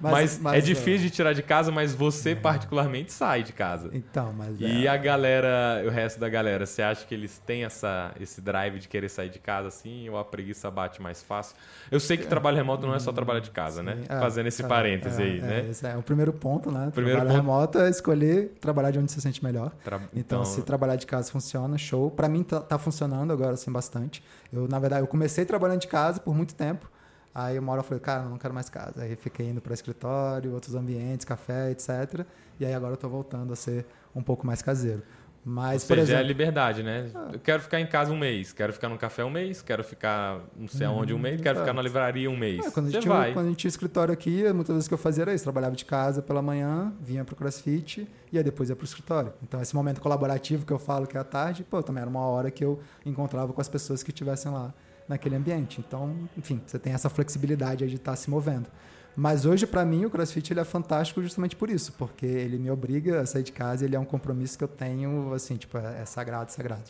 Mas, 0.00 0.12
mas, 0.12 0.38
mas, 0.38 0.54
é 0.54 0.60
difícil 0.60 1.06
é. 1.06 1.08
de 1.08 1.10
tirar 1.10 1.32
de 1.34 1.42
casa, 1.42 1.70
mas 1.70 1.94
você 1.94 2.34
particularmente 2.34 3.12
sai 3.12 3.42
de 3.42 3.52
casa. 3.52 3.90
Então, 3.92 4.32
mas. 4.32 4.58
E 4.60 4.86
é. 4.86 4.88
a 4.88 4.96
galera, 4.96 5.82
o 5.86 5.90
resto 5.90 6.18
da 6.18 6.28
galera, 6.28 6.64
você 6.64 6.80
acha 6.80 7.04
que 7.04 7.14
eles 7.14 7.38
têm 7.38 7.64
essa, 7.64 8.12
esse 8.18 8.40
drive 8.40 8.78
de 8.78 8.88
querer 8.88 9.10
sair 9.10 9.28
de 9.28 9.38
casa 9.38 9.68
assim, 9.68 10.08
ou 10.08 10.18
a 10.18 10.24
preguiça 10.24 10.70
bate 10.70 11.02
mais 11.02 11.22
fácil? 11.22 11.54
Eu 11.90 12.00
sei 12.00 12.16
que 12.16 12.26
trabalho 12.26 12.56
remoto 12.56 12.86
não 12.86 12.94
é 12.94 12.98
só 12.98 13.12
trabalhar 13.12 13.40
de 13.40 13.50
casa, 13.50 13.82
né? 13.82 13.98
É, 14.08 14.18
Fazendo 14.18 14.46
esse 14.46 14.62
é, 14.62 14.66
parêntese 14.66 15.22
aí, 15.22 15.40
né? 15.40 15.66
Esse 15.70 15.86
é 15.86 15.96
o 15.96 16.02
primeiro 16.02 16.32
ponto, 16.32 16.70
né? 16.70 16.90
Primeiro 16.94 17.18
trabalho 17.20 17.42
ponto... 17.42 17.52
remoto 17.52 17.78
é 17.78 17.90
escolher 17.90 18.52
trabalhar 18.60 18.90
de 18.90 18.98
onde 18.98 19.12
se 19.12 19.20
sente 19.20 19.44
melhor. 19.44 19.70
Tra... 19.84 19.96
Então, 20.14 20.40
então, 20.40 20.44
se 20.44 20.62
trabalhar 20.62 20.96
de 20.96 21.06
casa 21.06 21.30
funciona, 21.30 21.76
show. 21.76 22.10
Para 22.10 22.28
mim 22.28 22.42
tá, 22.42 22.60
tá 22.60 22.78
funcionando 22.78 23.32
agora 23.32 23.52
assim 23.52 23.70
bastante. 23.70 24.22
Eu, 24.52 24.66
na 24.66 24.78
verdade, 24.78 25.02
eu 25.02 25.06
comecei 25.06 25.44
trabalhando 25.44 25.80
de 25.80 25.88
casa 25.88 26.20
por 26.20 26.34
muito 26.34 26.54
tempo. 26.54 26.88
Aí 27.34 27.58
uma 27.58 27.72
hora 27.72 27.80
eu 27.80 27.84
falei, 27.84 28.00
cara, 28.00 28.24
não 28.24 28.38
quero 28.38 28.52
mais 28.52 28.68
casa. 28.68 29.02
Aí 29.02 29.14
fiquei 29.16 29.48
indo 29.48 29.60
para 29.60 29.72
escritório, 29.72 30.52
outros 30.52 30.74
ambientes, 30.74 31.24
café, 31.24 31.70
etc. 31.70 32.26
E 32.58 32.64
aí 32.64 32.74
agora 32.74 32.94
eu 32.94 32.96
tô 32.96 33.08
voltando 33.08 33.52
a 33.52 33.56
ser 33.56 33.86
um 34.14 34.22
pouco 34.22 34.46
mais 34.46 34.62
caseiro. 34.62 35.02
Mas, 35.42 35.82
Ou 35.82 35.88
seja, 35.88 36.02
exemplo, 36.02 36.20
é 36.20 36.24
a 36.24 36.26
liberdade, 36.26 36.82
né? 36.82 37.10
Ah. 37.14 37.30
Eu 37.32 37.38
quero 37.38 37.62
ficar 37.62 37.80
em 37.80 37.86
casa 37.86 38.12
um 38.12 38.18
mês, 38.18 38.52
quero 38.52 38.74
ficar 38.74 38.90
no 38.90 38.98
café 38.98 39.24
um 39.24 39.30
mês, 39.30 39.62
quero 39.62 39.82
ficar 39.82 40.40
não 40.54 40.68
sei 40.68 40.86
aonde 40.86 41.14
um 41.14 41.18
mês, 41.18 41.40
quero 41.40 41.60
ficar 41.60 41.72
na 41.72 41.80
livraria 41.80 42.30
um 42.30 42.36
mês. 42.36 42.66
É, 42.66 42.70
quando, 42.70 42.88
a 42.88 42.90
gente 42.90 43.00
tinha, 43.00 43.14
vai. 43.14 43.32
quando 43.32 43.46
a 43.46 43.48
gente 43.48 43.58
tinha 43.58 43.68
escritório 43.70 44.12
aqui, 44.12 44.52
muitas 44.52 44.74
vezes 44.74 44.86
que 44.86 44.92
eu 44.92 44.98
fazia 44.98 45.22
era 45.22 45.32
isso, 45.32 45.44
trabalhava 45.44 45.74
de 45.74 45.86
casa 45.86 46.20
pela 46.20 46.42
manhã, 46.42 46.92
vinha 47.00 47.24
pro 47.24 47.34
CrossFit 47.34 48.06
e 48.30 48.36
aí 48.36 48.44
depois 48.44 48.68
ia 48.68 48.76
pro 48.76 48.84
escritório. 48.84 49.32
Então 49.42 49.62
esse 49.62 49.74
momento 49.74 49.98
colaborativo 50.02 50.66
que 50.66 50.72
eu 50.74 50.78
falo 50.78 51.06
que 51.06 51.16
é 51.16 51.20
à 51.20 51.24
tarde, 51.24 51.64
pô, 51.64 51.82
também 51.82 52.02
era 52.02 52.10
uma 52.10 52.26
hora 52.26 52.50
que 52.50 52.62
eu 52.62 52.78
encontrava 53.06 53.50
com 53.54 53.60
as 53.62 53.68
pessoas 53.68 54.02
que 54.02 54.10
estivessem 54.10 54.52
lá 54.52 54.74
naquele 55.10 55.36
ambiente. 55.36 55.82
Então, 55.86 56.16
enfim, 56.38 56.62
você 56.64 56.78
tem 56.78 56.92
essa 56.92 57.10
flexibilidade 57.10 57.86
de 57.88 57.96
estar 57.96 58.12
tá 58.12 58.16
se 58.16 58.30
movendo. 58.30 58.68
Mas 59.16 59.44
hoje, 59.44 59.66
para 59.66 59.84
mim, 59.84 60.04
o 60.04 60.10
CrossFit 60.10 60.52
ele 60.52 60.60
é 60.60 60.64
fantástico 60.64 61.20
justamente 61.20 61.56
por 61.56 61.68
isso, 61.68 61.92
porque 61.98 62.24
ele 62.24 62.58
me 62.58 62.70
obriga 62.70 63.20
a 63.20 63.26
sair 63.26 63.42
de 63.42 63.52
casa 63.52 63.84
e 63.84 63.88
ele 63.88 63.96
é 63.96 63.98
um 63.98 64.04
compromisso 64.04 64.56
que 64.56 64.64
eu 64.64 64.68
tenho, 64.68 65.34
assim, 65.34 65.56
tipo, 65.56 65.76
é, 65.76 66.02
é 66.02 66.04
sagrado, 66.04 66.52
sagrado. 66.52 66.84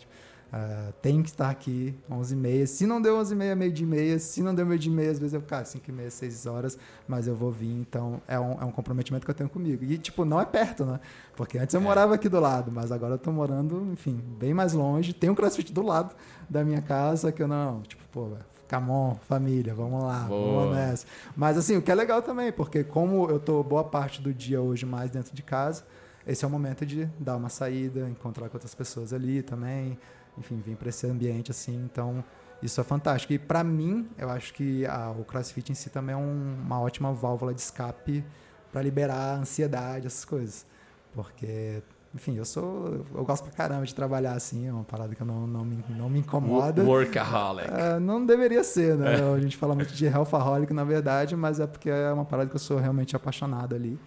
Uh, 0.52 0.92
tem 1.00 1.22
que 1.22 1.28
estar 1.28 1.48
aqui 1.48 1.94
11h30. 2.10 2.66
Se 2.66 2.84
não 2.84 3.00
deu 3.00 3.16
11h30, 3.18 3.54
meio 3.54 3.72
dia 3.72 3.86
e 3.86 3.88
meia. 3.88 4.18
Se 4.18 4.42
não 4.42 4.52
deu 4.52 4.66
meio 4.66 4.80
dia 4.80 4.90
e 4.90 4.94
meia, 4.94 5.10
às 5.12 5.18
vezes 5.18 5.32
eu, 5.32 5.40
cara, 5.40 5.62
5h30, 5.62 6.10
6 6.10 6.46
horas, 6.46 6.78
mas 7.06 7.28
eu 7.28 7.36
vou 7.36 7.52
vir. 7.52 7.70
Então, 7.70 8.20
é 8.26 8.38
um, 8.38 8.60
é 8.60 8.64
um 8.64 8.72
comprometimento 8.72 9.24
que 9.24 9.30
eu 9.30 9.34
tenho 9.34 9.48
comigo. 9.48 9.84
E, 9.84 9.96
tipo, 9.96 10.24
não 10.24 10.40
é 10.40 10.44
perto, 10.44 10.84
né? 10.84 10.98
Porque 11.36 11.56
antes 11.56 11.72
eu 11.72 11.80
é. 11.80 11.84
morava 11.84 12.16
aqui 12.16 12.28
do 12.28 12.40
lado, 12.40 12.72
mas 12.72 12.90
agora 12.90 13.14
eu 13.14 13.18
tô 13.18 13.30
morando, 13.30 13.88
enfim, 13.92 14.20
bem 14.40 14.52
mais 14.52 14.72
longe. 14.72 15.12
Tem 15.12 15.30
um 15.30 15.36
crossfit 15.36 15.72
do 15.72 15.82
lado 15.82 16.16
da 16.48 16.64
minha 16.64 16.82
casa 16.82 17.30
que 17.30 17.40
eu 17.40 17.48
não, 17.48 17.82
tipo, 17.82 18.02
pô, 18.10 18.30
Camon, 18.66 19.16
família, 19.28 19.72
vamos 19.72 20.02
lá, 20.02 20.24
Boa. 20.24 20.62
vamos 20.62 20.76
nessa. 20.76 21.06
Mas, 21.36 21.56
assim, 21.58 21.76
o 21.76 21.82
que 21.82 21.92
é 21.92 21.94
legal 21.94 22.22
também, 22.22 22.50
porque 22.50 22.82
como 22.82 23.30
eu 23.30 23.38
tô 23.38 23.62
boa 23.62 23.84
parte 23.84 24.20
do 24.20 24.34
dia 24.34 24.60
hoje 24.60 24.84
mais 24.84 25.12
dentro 25.12 25.34
de 25.34 25.42
casa, 25.44 25.84
esse 26.26 26.44
é 26.44 26.48
o 26.48 26.50
momento 26.50 26.84
de 26.84 27.06
dar 27.18 27.36
uma 27.36 27.48
saída, 27.48 28.08
encontrar 28.08 28.48
com 28.48 28.56
outras 28.56 28.74
pessoas 28.74 29.12
ali 29.12 29.42
também 29.42 29.96
enfim, 30.38 30.62
vim 30.64 30.74
para 30.74 30.88
esse 30.88 31.06
ambiente 31.06 31.50
assim, 31.50 31.76
então 31.84 32.24
isso 32.62 32.80
é 32.80 32.84
fantástico. 32.84 33.32
E 33.32 33.38
para 33.38 33.64
mim, 33.64 34.08
eu 34.18 34.28
acho 34.30 34.52
que 34.54 34.86
a, 34.86 35.10
o 35.10 35.24
CrossFit 35.24 35.72
em 35.72 35.74
si 35.74 35.90
também 35.90 36.14
é 36.14 36.18
um, 36.18 36.56
uma 36.64 36.80
ótima 36.80 37.12
válvula 37.12 37.54
de 37.54 37.60
escape 37.60 38.24
para 38.72 38.82
liberar 38.82 39.36
a 39.36 39.36
ansiedade, 39.36 40.06
essas 40.06 40.24
coisas. 40.24 40.66
Porque, 41.12 41.82
enfim, 42.14 42.36
eu 42.36 42.44
sou. 42.44 43.04
Eu 43.14 43.24
gosto 43.24 43.44
pra 43.44 43.52
caramba 43.52 43.84
de 43.84 43.94
trabalhar 43.94 44.32
assim, 44.32 44.68
é 44.68 44.72
uma 44.72 44.84
parada 44.84 45.14
que 45.14 45.24
não, 45.24 45.46
não, 45.46 45.64
me, 45.64 45.84
não 45.90 46.08
me 46.08 46.20
incomoda. 46.20 46.82
Workaholic. 46.82 47.68
É, 47.68 47.98
não 47.98 48.24
deveria 48.24 48.62
ser, 48.62 48.96
né? 48.96 49.16
A 49.34 49.40
gente 49.40 49.56
fala 49.56 49.74
muito 49.74 49.92
de 49.94 50.06
healthaholic, 50.06 50.72
na 50.72 50.84
verdade, 50.84 51.34
mas 51.34 51.58
é 51.58 51.66
porque 51.66 51.90
é 51.90 52.12
uma 52.12 52.24
parada 52.24 52.48
que 52.48 52.56
eu 52.56 52.60
sou 52.60 52.78
realmente 52.78 53.16
apaixonado 53.16 53.74
ali. 53.74 53.98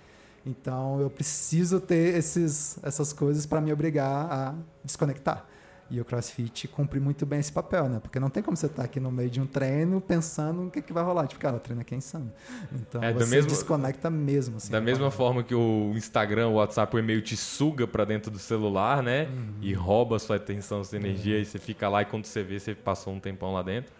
Então 0.46 1.00
eu 1.00 1.10
preciso 1.10 1.80
ter 1.80 2.16
esses, 2.16 2.78
essas 2.84 3.14
coisas 3.14 3.46
para 3.46 3.62
me 3.62 3.72
obrigar 3.72 4.32
a 4.32 4.56
desconectar. 4.84 5.46
E 5.90 6.00
o 6.00 6.06
CrossFit 6.06 6.68
cumpre 6.68 7.00
muito 7.00 7.26
bem 7.26 7.40
esse 7.40 7.52
papel, 7.52 7.88
né? 7.88 8.00
Porque 8.00 8.20
não 8.20 8.30
tem 8.30 8.42
como 8.42 8.58
você 8.58 8.66
estar 8.66 8.78
tá 8.78 8.84
aqui 8.86 9.00
no 9.00 9.12
meio 9.12 9.30
de 9.30 9.40
um 9.40 9.46
treino 9.46 10.02
pensando 10.02 10.68
o 10.68 10.72
que, 10.72 10.82
que 10.82 10.94
vai 10.94 11.04
rolar. 11.04 11.28
Tipo, 11.28 11.42
cara, 11.42 11.58
o 11.58 11.60
treino 11.60 11.82
aqui 11.82 11.94
é 11.94 11.98
insano. 11.98 12.32
Então 12.72 13.04
é, 13.04 13.14
você 13.14 13.30
mesmo, 13.30 13.50
desconecta 13.50 14.10
mesmo. 14.10 14.58
Assim, 14.58 14.72
da 14.72 14.82
mesma 14.82 15.12
forma 15.12 15.44
que 15.44 15.54
o 15.54 15.92
Instagram, 15.96 16.48
o 16.48 16.54
WhatsApp, 16.54 16.96
o 16.96 17.00
e-mail 17.00 17.22
te 17.22 17.38
suga 17.38 17.86
para 17.86 18.06
dentro 18.06 18.32
do 18.32 18.40
celular, 18.40 19.04
né? 19.04 19.26
Uhum. 19.26 19.54
E 19.62 19.74
rouba 19.74 20.18
sua 20.18 20.38
atenção, 20.38 20.84
sua 20.84 20.98
energia, 20.98 21.36
uhum. 21.36 21.42
e 21.42 21.46
você 21.46 21.60
fica 21.60 21.88
lá 21.90 22.02
e 22.02 22.06
quando 22.06 22.26
você 22.26 22.42
vê, 22.42 22.60
você 22.60 22.74
passou 22.74 23.14
um 23.14 23.20
tempão 23.20 23.54
lá 23.54 23.62
dentro. 23.62 23.92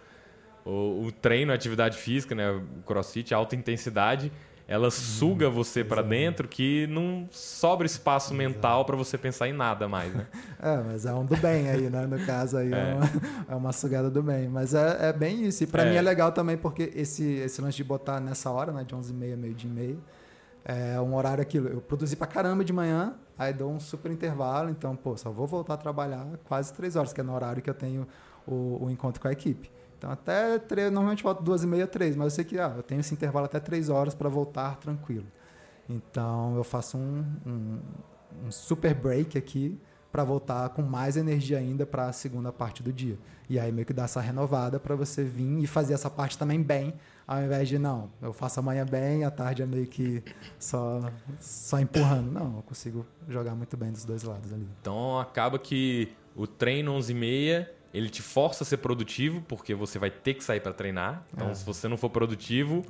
O, 0.64 1.06
o 1.06 1.12
treino, 1.12 1.52
atividade 1.52 1.98
física, 1.98 2.34
né? 2.34 2.50
O 2.50 2.82
CrossFit, 2.84 3.34
alta 3.34 3.54
intensidade 3.54 4.32
ela 4.66 4.90
suga 4.90 5.50
você 5.50 5.84
para 5.84 6.00
dentro 6.00 6.48
que 6.48 6.86
não 6.86 7.28
sobra 7.30 7.86
espaço 7.86 8.32
mental 8.32 8.84
para 8.84 8.96
você 8.96 9.18
pensar 9.18 9.46
em 9.46 9.52
nada 9.52 9.86
mais, 9.86 10.14
né? 10.14 10.26
É, 10.64 10.78
mas 10.78 11.04
é 11.04 11.12
um 11.12 11.26
do 11.26 11.36
bem 11.36 11.68
aí, 11.68 11.90
né? 11.90 12.06
No 12.06 12.18
caso 12.24 12.56
aí 12.56 12.72
é, 12.72 12.76
é, 12.76 12.94
uma, 12.94 13.10
é 13.50 13.54
uma, 13.54 13.72
sugada 13.72 14.08
do 14.08 14.22
bem. 14.22 14.48
Mas 14.48 14.72
é, 14.72 15.10
é 15.10 15.12
bem 15.12 15.44
isso. 15.44 15.62
E 15.62 15.66
para 15.66 15.82
é. 15.84 15.90
mim 15.90 15.96
é 15.96 16.00
legal 16.00 16.32
também 16.32 16.56
porque 16.56 16.90
esse, 16.94 17.22
esse 17.22 17.60
lance 17.60 17.76
de 17.76 17.84
botar 17.84 18.18
nessa 18.18 18.50
hora, 18.50 18.72
né? 18.72 18.82
De 18.82 18.94
11h30, 18.94 19.36
meio 19.36 19.52
dia 19.52 19.70
e 19.70 19.72
meio, 19.72 20.02
é 20.64 20.98
um 20.98 21.14
horário 21.14 21.42
aquilo. 21.42 21.68
Eu 21.68 21.82
produzi 21.82 22.16
para 22.16 22.26
caramba 22.26 22.64
de 22.64 22.72
manhã, 22.72 23.14
aí 23.38 23.52
dou 23.52 23.70
um 23.70 23.78
super 23.78 24.10
intervalo. 24.10 24.70
Então, 24.70 24.96
pô, 24.96 25.14
só 25.18 25.30
vou 25.30 25.46
voltar 25.46 25.74
a 25.74 25.76
trabalhar 25.76 26.26
quase 26.44 26.72
três 26.72 26.96
horas, 26.96 27.12
que 27.12 27.20
é 27.20 27.24
no 27.24 27.34
horário 27.34 27.60
que 27.60 27.68
eu 27.68 27.74
tenho 27.74 28.06
o, 28.46 28.86
o 28.86 28.90
encontro 28.90 29.20
com 29.20 29.28
a 29.28 29.32
equipe. 29.32 29.70
Então, 30.04 30.12
até 30.12 30.58
três, 30.58 30.92
normalmente 30.92 31.22
volto 31.22 31.42
duas 31.42 31.62
e 31.62 31.66
meia, 31.66 31.86
três, 31.86 32.14
mas 32.14 32.26
eu 32.26 32.30
sei 32.30 32.44
que 32.44 32.58
ah, 32.58 32.74
eu 32.76 32.82
tenho 32.82 33.00
esse 33.00 33.14
intervalo 33.14 33.46
até 33.46 33.58
três 33.58 33.88
horas 33.88 34.14
para 34.14 34.28
voltar 34.28 34.76
tranquilo. 34.76 35.24
Então, 35.88 36.54
eu 36.56 36.62
faço 36.62 36.98
um, 36.98 37.24
um, 37.46 37.80
um 38.46 38.52
super 38.52 38.94
break 38.94 39.38
aqui 39.38 39.80
para 40.12 40.22
voltar 40.22 40.68
com 40.68 40.82
mais 40.82 41.16
energia 41.16 41.56
ainda 41.56 41.86
para 41.86 42.08
a 42.08 42.12
segunda 42.12 42.52
parte 42.52 42.82
do 42.82 42.92
dia. 42.92 43.18
E 43.48 43.58
aí 43.58 43.72
meio 43.72 43.86
que 43.86 43.94
dá 43.94 44.04
essa 44.04 44.20
renovada 44.20 44.78
para 44.78 44.94
você 44.94 45.24
vir 45.24 45.62
e 45.62 45.66
fazer 45.66 45.94
essa 45.94 46.10
parte 46.10 46.36
também 46.36 46.62
bem, 46.62 46.94
ao 47.26 47.42
invés 47.42 47.66
de 47.66 47.78
não, 47.78 48.10
eu 48.20 48.32
faço 48.32 48.60
amanhã 48.60 48.84
bem, 48.84 49.24
à 49.24 49.30
tarde 49.30 49.62
é 49.62 49.66
meio 49.66 49.86
que 49.86 50.22
só 50.58 51.00
só 51.40 51.80
empurrando. 51.80 52.30
Não, 52.30 52.56
eu 52.56 52.62
consigo 52.62 53.06
jogar 53.26 53.54
muito 53.54 53.74
bem 53.74 53.90
dos 53.90 54.04
dois 54.04 54.22
lados 54.22 54.52
ali. 54.52 54.68
Então 54.82 55.18
acaba 55.18 55.58
que 55.58 56.12
o 56.36 56.46
treino 56.46 56.92
11 56.92 57.10
e 57.10 57.14
meia 57.14 57.73
ele 57.94 58.10
te 58.10 58.20
força 58.20 58.64
a 58.64 58.66
ser 58.66 58.78
produtivo, 58.78 59.40
porque 59.42 59.72
você 59.72 60.00
vai 60.00 60.10
ter 60.10 60.34
que 60.34 60.42
sair 60.42 60.58
para 60.58 60.72
treinar. 60.72 61.24
Então, 61.32 61.50
é. 61.50 61.54
se 61.54 61.64
você 61.64 61.86
não 61.86 61.96
for 61.96 62.10
produtivo, 62.10 62.84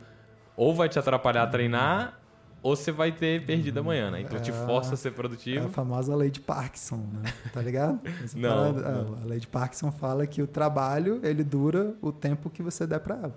ou 0.56 0.74
vai 0.74 0.88
te 0.88 0.98
atrapalhar 0.98 1.42
a 1.42 1.46
treinar, 1.46 2.18
ou 2.62 2.74
você 2.74 2.90
vai 2.90 3.12
ter 3.12 3.44
perdido 3.44 3.80
amanhã, 3.80 4.10
né? 4.10 4.22
Então, 4.22 4.38
é, 4.38 4.40
te 4.40 4.50
força 4.50 4.94
a 4.94 4.96
ser 4.96 5.10
produtivo. 5.10 5.66
É 5.66 5.68
a 5.68 5.68
famosa 5.68 6.16
lei 6.16 6.30
de 6.30 6.40
Parkinson, 6.40 6.96
né? 7.12 7.30
Tá 7.52 7.60
ligado? 7.60 8.00
não, 8.34 8.74
fala, 8.74 9.04
não. 9.04 9.18
A 9.22 9.26
lei 9.26 9.38
de 9.38 9.46
Parkinson 9.46 9.92
fala 9.92 10.26
que 10.26 10.40
o 10.40 10.46
trabalho, 10.46 11.20
ele 11.22 11.44
dura 11.44 11.94
o 12.00 12.10
tempo 12.10 12.48
que 12.48 12.62
você 12.62 12.86
der 12.86 13.00
para 13.00 13.16
ela. 13.16 13.36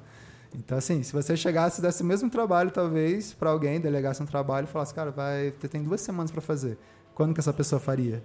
Então, 0.55 0.77
assim, 0.77 1.03
se 1.03 1.11
você 1.11 1.35
chegasse 1.35 1.81
e 1.81 1.81
desse 1.81 2.01
o 2.01 2.05
mesmo 2.05 2.29
trabalho, 2.29 2.71
talvez, 2.71 3.33
para 3.33 3.49
alguém, 3.49 3.81
delegasse 3.81 4.23
um 4.23 4.25
trabalho 4.25 4.63
e 4.63 4.67
falasse, 4.71 4.93
cara, 4.93 5.11
vai, 5.11 5.51
você 5.51 5.67
tem 5.67 5.83
duas 5.83 5.99
semanas 5.99 6.31
para 6.31 6.39
fazer. 6.39 6.77
Quando 7.13 7.33
que 7.33 7.41
essa 7.41 7.51
pessoa 7.51 7.81
faria? 7.81 8.23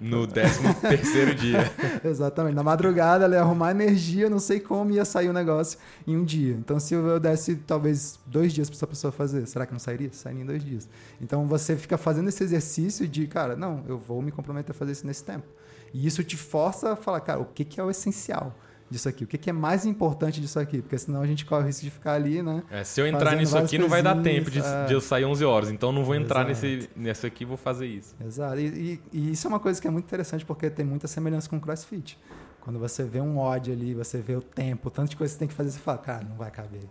No 0.00 0.26
13 0.26 0.74
terceiro 0.80 1.34
dia. 1.34 1.70
Exatamente. 2.04 2.54
Na 2.54 2.62
madrugada 2.62 3.24
ela 3.24 3.34
ia 3.34 3.40
arrumar 3.40 3.72
energia, 3.72 4.30
não 4.30 4.38
sei 4.38 4.60
como 4.60 4.92
ia 4.92 5.04
sair 5.04 5.28
o 5.28 5.32
negócio 5.32 5.78
em 6.06 6.16
um 6.16 6.24
dia. 6.24 6.54
Então, 6.54 6.78
se 6.78 6.94
eu 6.94 7.18
desse 7.18 7.56
talvez 7.56 8.18
dois 8.24 8.52
dias 8.52 8.70
para 8.70 8.76
essa 8.76 8.86
pessoa 8.86 9.12
fazer, 9.12 9.46
será 9.46 9.66
que 9.66 9.72
não 9.72 9.80
sairia? 9.80 10.10
Sairia 10.12 10.42
em 10.42 10.46
dois 10.46 10.64
dias. 10.64 10.88
Então, 11.20 11.46
você 11.46 11.76
fica 11.76 11.98
fazendo 11.98 12.28
esse 12.28 12.44
exercício 12.44 13.08
de, 13.08 13.26
cara, 13.26 13.56
não, 13.56 13.82
eu 13.88 13.98
vou 13.98 14.22
me 14.22 14.30
comprometer 14.30 14.70
a 14.70 14.74
fazer 14.74 14.92
isso 14.92 15.06
nesse 15.06 15.24
tempo. 15.24 15.46
E 15.92 16.06
isso 16.06 16.22
te 16.22 16.36
força 16.36 16.92
a 16.92 16.96
falar, 16.96 17.20
cara, 17.20 17.40
o 17.40 17.46
que, 17.46 17.64
que 17.64 17.80
é 17.80 17.84
o 17.84 17.90
essencial? 17.90 18.54
Disso 18.90 19.08
aqui? 19.08 19.24
O 19.24 19.26
que, 19.26 19.38
que 19.38 19.50
é 19.50 19.52
mais 19.52 19.84
importante 19.84 20.40
disso 20.40 20.58
aqui? 20.58 20.80
Porque 20.80 20.98
senão 20.98 21.22
a 21.22 21.26
gente 21.26 21.44
corre 21.44 21.62
o 21.62 21.66
risco 21.66 21.82
de 21.82 21.90
ficar 21.90 22.14
ali, 22.14 22.42
né? 22.42 22.62
É, 22.70 22.84
se 22.84 23.00
eu 23.00 23.06
entrar 23.06 23.36
nisso 23.36 23.56
aqui, 23.56 23.78
não 23.78 23.88
vai 23.88 24.02
dar 24.02 24.20
tempo 24.22 24.50
de, 24.50 24.60
é... 24.60 24.86
de, 24.86 24.92
eu 24.92 25.00
sair 25.00 25.24
11 25.24 25.44
horas. 25.44 25.70
Então 25.70 25.92
não 25.92 26.04
vou 26.04 26.14
entrar 26.14 26.46
nesse, 26.46 26.88
nesse 26.96 27.26
aqui 27.26 27.44
e 27.44 27.46
vou 27.46 27.56
fazer 27.56 27.86
isso. 27.86 28.14
Exato. 28.24 28.58
E, 28.58 28.66
e, 28.66 29.00
e, 29.12 29.32
isso 29.32 29.46
é 29.46 29.48
uma 29.48 29.60
coisa 29.60 29.80
que 29.80 29.86
é 29.86 29.90
muito 29.90 30.06
interessante 30.06 30.44
porque 30.44 30.70
tem 30.70 30.84
muita 30.84 31.06
semelhança 31.06 31.48
com 31.48 31.56
o 31.56 31.60
CrossFit. 31.60 32.18
Quando 32.60 32.78
você 32.78 33.04
vê 33.04 33.20
um 33.20 33.38
odd 33.38 33.72
ali, 33.72 33.94
você 33.94 34.18
vê 34.18 34.36
o 34.36 34.42
tempo, 34.42 34.90
tanto 34.90 35.10
de 35.10 35.16
coisa 35.16 35.32
que 35.32 35.36
você 35.36 35.38
tem 35.38 35.48
que 35.48 35.54
fazer, 35.54 35.70
você 35.70 35.78
fala, 35.78 35.98
cara, 35.98 36.24
não 36.24 36.36
vai 36.36 36.50
caber. 36.50 36.82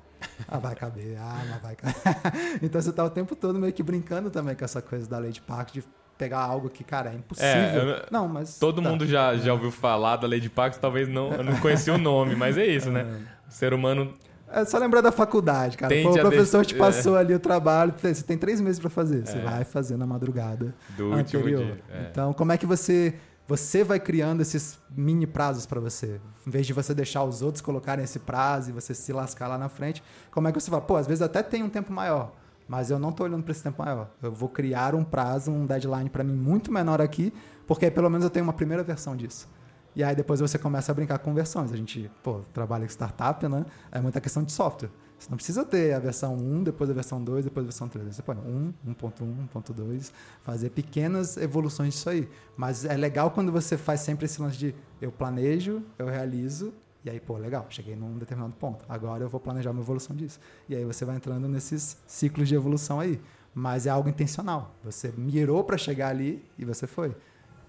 Ah, 0.47 0.57
vai 0.57 0.75
caber. 0.75 1.17
Ah, 1.19 1.43
não 1.49 1.59
vai 1.59 1.75
caber. 1.75 1.95
então 2.63 2.81
você 2.81 2.91
tá 2.91 3.03
o 3.03 3.09
tempo 3.09 3.35
todo 3.35 3.59
meio 3.59 3.71
que 3.71 3.83
brincando 3.83 4.31
também 4.31 4.55
com 4.55 4.65
essa 4.65 4.81
coisa 4.81 5.07
da 5.07 5.19
lei 5.19 5.31
de 5.31 5.41
Park, 5.41 5.73
de 5.73 5.83
pegar 6.17 6.39
algo 6.39 6.69
que, 6.69 6.83
cara, 6.83 7.11
é 7.11 7.15
impossível. 7.15 7.51
É, 7.51 7.99
eu, 7.99 8.05
não, 8.11 8.27
mas. 8.27 8.57
Todo 8.57 8.81
tá. 8.81 8.89
mundo 8.89 9.05
já, 9.05 9.35
já 9.37 9.53
ouviu 9.53 9.71
falar 9.71 10.17
da 10.17 10.27
lei 10.27 10.39
de 10.39 10.49
Parkinson, 10.49 10.81
talvez 10.81 11.07
não, 11.07 11.29
não 11.43 11.59
conhecia 11.59 11.93
o 11.93 11.97
nome, 11.97 12.35
mas 12.35 12.57
é 12.57 12.65
isso, 12.65 12.89
né? 12.89 13.01
É. 13.01 13.47
O 13.47 13.51
ser 13.51 13.73
humano. 13.73 14.13
É 14.49 14.63
só 14.63 14.77
lembrar 14.77 15.01
da 15.01 15.11
faculdade, 15.11 15.77
cara. 15.77 15.93
Pô, 16.01 16.11
o 16.11 16.19
professor 16.19 16.65
te 16.65 16.73
passou 16.73 17.17
é. 17.17 17.19
ali 17.19 17.35
o 17.35 17.39
trabalho, 17.39 17.93
você 17.97 18.23
tem 18.23 18.37
três 18.37 18.61
meses 18.61 18.79
para 18.79 18.89
fazer. 18.89 19.25
Você 19.25 19.37
é. 19.37 19.41
vai 19.41 19.63
fazer 19.65 19.97
na 19.97 20.05
madrugada 20.05 20.73
do 20.95 21.13
anterior. 21.13 21.65
Dia. 21.65 21.81
É. 21.91 22.07
Então, 22.09 22.31
como 22.31 22.53
é 22.53 22.57
que 22.57 22.65
você 22.65 23.13
você 23.47 23.83
vai 23.83 23.99
criando 23.99 24.41
esses 24.41 24.77
mini 24.89 25.25
prazos 25.25 25.65
para 25.65 25.79
você. 25.79 26.19
Em 26.45 26.49
vez 26.49 26.67
de 26.67 26.73
você 26.73 26.93
deixar 26.93 27.23
os 27.23 27.41
outros 27.41 27.61
colocarem 27.61 28.03
esse 28.03 28.19
prazo 28.19 28.69
e 28.69 28.73
você 28.73 28.93
se 28.93 29.13
lascar 29.13 29.47
lá 29.47 29.57
na 29.57 29.69
frente, 29.69 30.03
como 30.29 30.47
é 30.47 30.51
que 30.51 30.59
você 30.59 30.69
fala? 30.69 30.81
Pô, 30.81 30.97
às 30.97 31.07
vezes 31.07 31.21
até 31.21 31.41
tem 31.41 31.63
um 31.63 31.69
tempo 31.69 31.93
maior, 31.93 32.33
mas 32.67 32.91
eu 32.91 32.99
não 32.99 33.09
estou 33.09 33.25
olhando 33.25 33.43
para 33.43 33.51
esse 33.51 33.63
tempo 33.63 33.83
maior. 33.83 34.09
Eu 34.21 34.31
vou 34.31 34.49
criar 34.49 34.93
um 34.95 35.03
prazo, 35.03 35.51
um 35.51 35.65
deadline 35.65 36.09
para 36.09 36.23
mim 36.23 36.35
muito 36.35 36.71
menor 36.71 37.01
aqui, 37.01 37.33
porque 37.65 37.85
aí 37.85 37.91
pelo 37.91 38.09
menos 38.09 38.23
eu 38.23 38.29
tenho 38.29 38.43
uma 38.43 38.53
primeira 38.53 38.83
versão 38.83 39.15
disso. 39.15 39.47
E 39.95 40.03
aí 40.03 40.15
depois 40.15 40.39
você 40.39 40.59
começa 40.59 40.91
a 40.91 40.95
brincar 40.95 41.17
com 41.17 41.33
versões. 41.33 41.71
A 41.71 41.75
gente, 41.75 42.11
pô, 42.21 42.41
trabalha 42.53 42.85
com 42.85 42.91
startup, 42.91 43.47
né? 43.47 43.65
É 43.91 43.99
muita 43.99 44.21
questão 44.21 44.43
de 44.43 44.51
software. 44.51 44.91
Você 45.17 45.29
não 45.29 45.37
precisa 45.37 45.65
ter 45.65 45.93
a 45.93 45.99
versão 45.99 46.35
1, 46.35 46.65
depois 46.65 46.89
a 46.89 46.93
versão 46.93 47.23
2, 47.23 47.45
depois 47.45 47.63
a 47.63 47.67
versão 47.67 47.89
3. 47.89 48.15
Você 48.15 48.21
põe 48.21 48.35
1, 48.35 48.73
1.1, 48.89 49.47
1.2, 49.51 50.11
fazer 50.43 50.69
pequenas 50.69 51.35
evoluções 51.37 51.95
disso 51.95 52.09
aí. 52.11 52.29
Mas 52.55 52.85
é 52.85 52.95
legal 52.95 53.31
quando 53.31 53.51
você 53.51 53.75
faz 53.75 54.01
sempre 54.01 54.25
esse 54.25 54.39
lance 54.39 54.57
de 54.57 54.75
eu 55.01 55.11
planejo, 55.11 55.81
eu 55.97 56.05
realizo, 56.05 56.71
e 57.07 57.09
aí, 57.09 57.21
pô, 57.21 57.37
legal, 57.37 57.65
cheguei 57.69 57.95
num 57.95 58.17
determinado 58.17 58.53
ponto. 58.59 58.83
Agora 58.89 59.23
eu 59.23 59.29
vou 59.29 59.39
planejar 59.39 59.71
uma 59.71 59.79
evolução 59.79 60.13
disso. 60.13 60.41
E 60.67 60.75
aí 60.75 60.83
você 60.83 61.05
vai 61.05 61.15
entrando 61.15 61.47
nesses 61.47 61.97
ciclos 62.05 62.49
de 62.49 62.55
evolução 62.55 62.99
aí. 62.99 63.17
Mas 63.55 63.87
é 63.87 63.89
algo 63.89 64.09
intencional. 64.09 64.75
Você 64.83 65.13
mirou 65.17 65.63
para 65.63 65.77
chegar 65.77 66.09
ali 66.09 66.43
e 66.59 66.65
você 66.65 66.85
foi. 66.85 67.15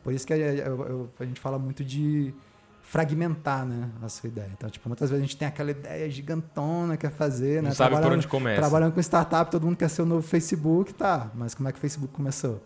Por 0.02 0.12
isso 0.12 0.26
que 0.26 0.32
a, 0.32 1.24
gente 1.24 1.40
fala 1.40 1.56
muito 1.56 1.84
de 1.84 2.34
fragmentar 2.82 3.64
né, 3.64 3.88
a 4.02 4.08
sua 4.08 4.28
ideia. 4.28 4.50
Então, 4.56 4.68
tipo, 4.68 4.88
muitas 4.88 5.08
vezes 5.08 5.22
a 5.22 5.26
gente 5.26 5.36
tem 5.36 5.46
aquela 5.46 5.70
ideia 5.70 6.10
gigantona 6.10 6.96
que 6.96 7.06
quer 7.06 7.12
fazer, 7.12 7.62
Não 7.62 7.68
né? 7.68 7.74
sabe 7.76 7.96
por 7.96 8.12
onde 8.12 8.26
começa. 8.26 8.60
Trabalhando 8.60 8.92
com 8.92 9.00
startup, 9.00 9.50
todo 9.52 9.64
mundo 9.64 9.76
quer 9.76 9.88
ser 9.88 10.02
o 10.02 10.06
novo 10.06 10.26
Facebook, 10.26 10.92
tá. 10.94 11.30
Mas 11.32 11.54
como 11.54 11.68
é 11.68 11.72
que 11.72 11.78
o 11.78 11.80
Facebook 11.80 12.12
começou? 12.12 12.60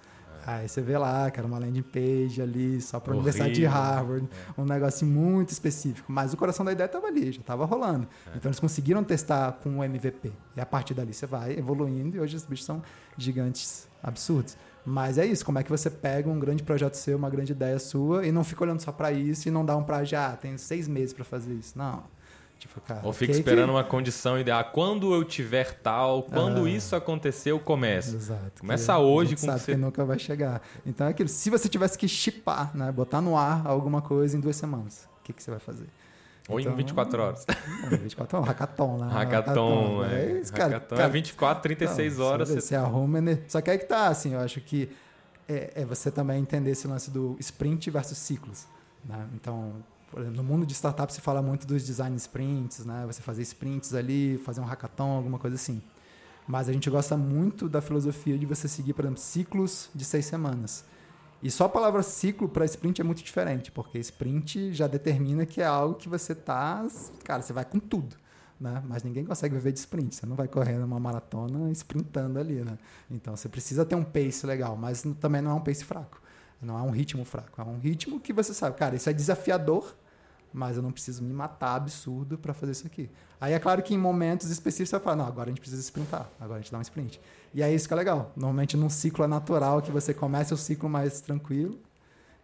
Aí 0.45 0.68
você 0.68 0.80
vê 0.80 0.99
lá 0.99 1.30
era 1.32 1.47
uma 1.47 1.59
landing 1.59 1.82
page 1.82 2.43
ali, 2.43 2.80
só 2.80 2.99
para 2.99 3.12
a 3.12 3.16
Universidade 3.16 3.55
de 3.55 3.64
Harvard, 3.64 4.28
é. 4.57 4.61
um 4.61 4.64
negócio 4.64 5.07
muito 5.07 5.51
específico. 5.51 6.11
Mas 6.11 6.32
o 6.32 6.36
coração 6.36 6.64
da 6.64 6.72
ideia 6.72 6.86
estava 6.86 7.07
ali, 7.07 7.32
já 7.32 7.40
estava 7.40 7.64
rolando. 7.64 8.09
É. 8.26 8.36
Então 8.36 8.49
eles 8.49 8.59
conseguiram 8.59 9.05
testar 9.05 9.53
com 9.62 9.78
o 9.78 9.84
MVP. 9.84 10.32
E 10.57 10.61
a 10.61 10.66
partir 10.66 10.95
dali 10.95 11.12
você 11.14 11.26
vai 11.26 11.53
evoluindo 11.53 12.16
e 12.16 12.20
hoje 12.20 12.36
os 12.36 12.45
bichos 12.45 12.66
são 12.66 12.82
gigantes 13.16 13.88
absurdos. 14.03 14.57
Mas 14.84 15.16
é 15.16 15.24
isso, 15.24 15.45
como 15.45 15.59
é 15.59 15.62
que 15.62 15.70
você 15.70 15.88
pega 15.88 16.28
um 16.28 16.40
grande 16.40 16.62
projeto 16.62 16.95
seu, 16.95 17.16
uma 17.16 17.30
grande 17.30 17.53
ideia 17.53 17.78
sua, 17.78 18.26
e 18.26 18.32
não 18.32 18.43
fica 18.43 18.64
olhando 18.64 18.80
só 18.80 18.90
para 18.90 19.12
isso 19.12 19.47
e 19.47 19.51
não 19.51 19.64
dá 19.64 19.76
um 19.76 19.84
prazo 19.84 20.16
ah, 20.16 20.36
tem 20.36 20.59
seis 20.59 20.88
meses 20.88 21.12
para 21.12 21.24
fazer 21.24 21.55
isso. 21.55 21.78
Não. 21.78 22.03
Tipo, 22.63 22.81
cara, 22.81 23.01
Ou 23.03 23.13
fica 23.13 23.33
esperando 23.33 23.71
que... 23.71 23.75
uma 23.75 23.83
condição 23.83 24.39
ideal. 24.39 24.61
Ah, 24.61 24.63
quando 24.63 25.13
eu 25.13 25.25
tiver 25.25 25.81
tal, 25.81 26.23
quando 26.23 26.65
ah, 26.65 26.71
isso 26.71 26.95
acontecer, 26.95 27.51
eu 27.51 27.59
começo. 27.59 28.15
Exato. 28.15 28.61
Começa 28.61 28.97
hoje 28.99 29.35
com 29.35 29.47
sabe 29.47 29.59
que 29.59 29.65
você... 29.65 29.77
nunca 29.77 30.05
vai 30.05 30.17
chegar. 30.17 30.63
Então 30.87 31.09
é 31.09 31.11
aquilo. 31.11 31.29
Se 31.29 31.51
você 31.51 31.69
tivesse 31.69 31.99
que 31.99 32.07
chipar, 32.07 32.71
né? 32.77 32.93
Botar 32.93 33.21
no 33.21 33.37
ar 33.37 33.67
alguma 33.67 34.01
coisa 34.01 34.37
em 34.37 34.41
duas 34.41 34.55
semanas, 34.55 35.09
o 35.19 35.25
que, 35.25 35.33
que 35.33 35.43
você 35.43 35.51
vai 35.51 35.59
fazer? 35.59 35.89
Ou 36.49 36.61
então, 36.61 36.73
em 36.73 36.77
24 36.77 37.21
horas. 37.21 37.47
Não, 37.83 37.99
24 37.99 38.37
horas, 38.37 38.49
hackathon, 38.49 38.97
né? 38.99 39.13
Hackathon, 39.13 40.05
é. 40.05 40.25
é 40.25 40.41
isso, 40.41 40.53
cara, 40.53 40.75
hackathon 40.75 40.95
é 40.95 40.99
cara, 40.99 41.09
é 41.09 41.13
24, 41.13 41.63
36 41.65 42.15
então, 42.15 42.25
horas. 42.25 42.49
Você, 42.49 42.61
você 42.61 42.77
arruma... 42.77 43.21
Né? 43.21 43.41
Só 43.49 43.61
que 43.61 43.71
aí 43.71 43.79
que 43.79 43.87
tá, 43.87 44.07
assim, 44.07 44.35
eu 44.35 44.41
acho 44.41 44.61
que 44.61 44.89
é, 45.49 45.73
é 45.75 45.85
você 45.85 46.13
também 46.13 46.41
entender 46.41 46.71
esse 46.71 46.87
lance 46.87 47.11
do 47.11 47.37
sprint 47.41 47.91
versus 47.91 48.19
ciclos. 48.19 48.69
Né? 49.05 49.27
Então, 49.35 49.83
exemplo, 50.21 50.43
no 50.43 50.45
mundo 50.45 50.67
de 50.67 50.75
startup 50.75 51.13
se 51.13 51.21
fala 51.21 51.41
muito 51.41 51.67
dos 51.67 51.85
design 51.85 52.17
sprints, 52.17 52.85
né? 52.85 53.05
Você 53.07 53.23
fazer 53.23 53.43
sprints 53.43 53.95
ali, 53.95 54.39
fazer 54.45 54.61
um 54.61 54.65
hackathon, 54.65 55.17
alguma 55.17 55.39
coisa 55.39 55.57
assim. 55.57 55.81
Mas 56.47 56.69
a 56.69 56.73
gente 56.73 56.91
gosta 56.91 57.17
muito 57.17 57.69
da 57.69 57.81
filosofia 57.81 58.37
de 58.37 58.45
você 58.45 58.69
seguir, 58.69 58.93
por 58.93 59.05
exemplo, 59.05 59.21
ciclos 59.21 59.89
de 59.95 60.05
seis 60.05 60.27
semanas. 60.27 60.85
E 61.43 61.51
só 61.51 61.65
a 61.65 61.69
palavra 61.69 62.03
ciclo 62.03 62.49
para 62.49 62.65
sprint 62.65 63.01
é 63.01 63.05
muito 63.05 63.23
diferente, 63.23 63.73
porque 63.73 63.99
sprint 63.99 64.73
já 64.73 64.87
determina 64.87 65.45
que 65.45 65.61
é 65.61 65.67
algo 65.67 65.97
que 65.97 66.09
você 66.09 66.35
tá, 66.35 66.87
cara, 67.25 67.43
você 67.43 67.53
vai 67.53 67.65
com 67.65 67.81
tudo, 67.81 68.15
né? 68.61 68.81
Mas 68.87 69.03
ninguém 69.03 69.25
consegue 69.25 69.55
viver 69.55 69.73
de 69.73 69.81
sprint. 69.81 70.15
Você 70.15 70.25
não 70.25 70.37
vai 70.37 70.47
correndo 70.47 70.85
uma 70.85 71.01
maratona 71.01 71.71
sprintando 71.73 72.39
ali, 72.39 72.63
né? 72.63 72.79
Então 73.11 73.37
você 73.37 73.49
precisa 73.49 73.85
ter 73.85 73.97
um 73.97 74.05
pace 74.05 74.47
legal, 74.47 74.77
mas 74.77 75.03
também 75.21 75.43
não 75.43 75.51
é 75.51 75.55
um 75.55 75.61
pace 75.61 75.85
fraco. 75.85 76.23
Não 76.61 76.79
é 76.79 76.83
um 76.83 76.91
ritmo 76.91 77.25
fraco, 77.25 77.61
é 77.61 77.65
um 77.65 77.79
ritmo 77.79 78.21
que 78.21 78.33
você 78.33 78.55
sabe, 78.55 78.77
cara, 78.77 78.95
isso 78.95 79.11
é 79.11 79.13
desafiador, 79.13 79.97
mas 80.53 80.77
eu 80.77 80.83
não 80.83 80.93
preciso 80.93 81.23
me 81.23 81.33
matar 81.33 81.77
absurdo 81.77 82.37
para 82.39 82.53
fazer 82.53 82.73
isso 82.73 82.87
aqui. 82.87 83.11
Aí 83.41 83.53
é 83.53 83.59
claro 83.59 83.83
que 83.83 83.95
em 83.95 83.99
momentos 83.99 84.51
específicos 84.51 84.91
você 84.91 84.97
vai 84.97 85.05
falar, 85.05 85.17
não, 85.17 85.27
agora 85.27 85.49
a 85.49 85.53
gente 85.53 85.61
precisa 85.61 85.81
sprintar, 85.83 86.29
agora 86.41 86.59
a 86.59 86.63
gente 86.63 86.71
dá 86.71 86.79
um 86.79 86.83
sprint. 86.83 87.21
E 87.55 87.63
é 87.63 87.75
isso 87.75 87.89
que 87.89 87.95
é 87.95 87.97
legal. 87.97 88.33
Normalmente 88.37 88.77
num 88.77 88.89
ciclo 88.89 89.25
é 89.25 89.29
natural 89.29 89.83
que 89.83 89.91
você 89.91 90.15
começa 90.15 90.55
o 90.55 90.57
ciclo 90.57 90.89
mais 90.89 91.21
tranquilo, 91.21 91.79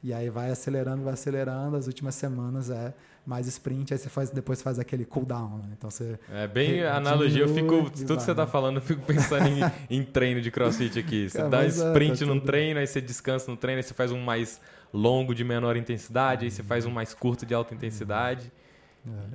e 0.02 0.12
aí 0.12 0.30
vai 0.30 0.50
acelerando, 0.50 1.02
vai 1.02 1.14
acelerando, 1.14 1.76
as 1.76 1.86
últimas 1.86 2.14
semanas 2.14 2.70
é 2.70 2.94
mais 3.26 3.46
sprint, 3.46 3.92
aí 3.92 3.98
você 3.98 4.08
faz, 4.08 4.30
depois 4.30 4.62
faz 4.62 4.78
aquele 4.78 5.04
cooldown, 5.04 5.58
né? 5.58 5.68
Então 5.76 5.90
você. 5.90 6.18
É 6.32 6.46
bem 6.46 6.82
analogia, 6.84 7.42
eu 7.42 7.54
fico. 7.54 7.90
Tudo 7.90 8.16
que 8.16 8.22
você 8.22 8.30
está 8.30 8.46
falando, 8.46 8.76
eu 8.76 8.82
fico 8.82 9.02
pensando 9.02 9.46
em, 9.46 9.60
em, 9.98 10.02
treino 10.02 10.40
de 10.40 10.50
crossfit 10.50 10.98
aqui. 10.98 11.28
Você 11.28 11.46
dá 11.46 11.64
é, 11.64 11.66
sprint 11.66 12.22
é, 12.22 12.26
tá 12.26 12.32
num 12.32 12.40
treino, 12.40 12.80
aí 12.80 12.86
você 12.86 13.00
descansa 13.00 13.50
no 13.50 13.56
treino, 13.56 13.78
aí 13.78 13.82
você 13.82 13.92
faz 13.92 14.12
um 14.12 14.20
mais 14.20 14.60
longo 14.94 15.34
de 15.34 15.44
menor 15.44 15.76
intensidade, 15.76 16.46
aí 16.46 16.50
você 16.50 16.62
faz 16.62 16.86
um 16.86 16.90
mais 16.90 17.12
curto 17.12 17.44
de 17.44 17.52
alta 17.52 17.74
intensidade. 17.74 18.50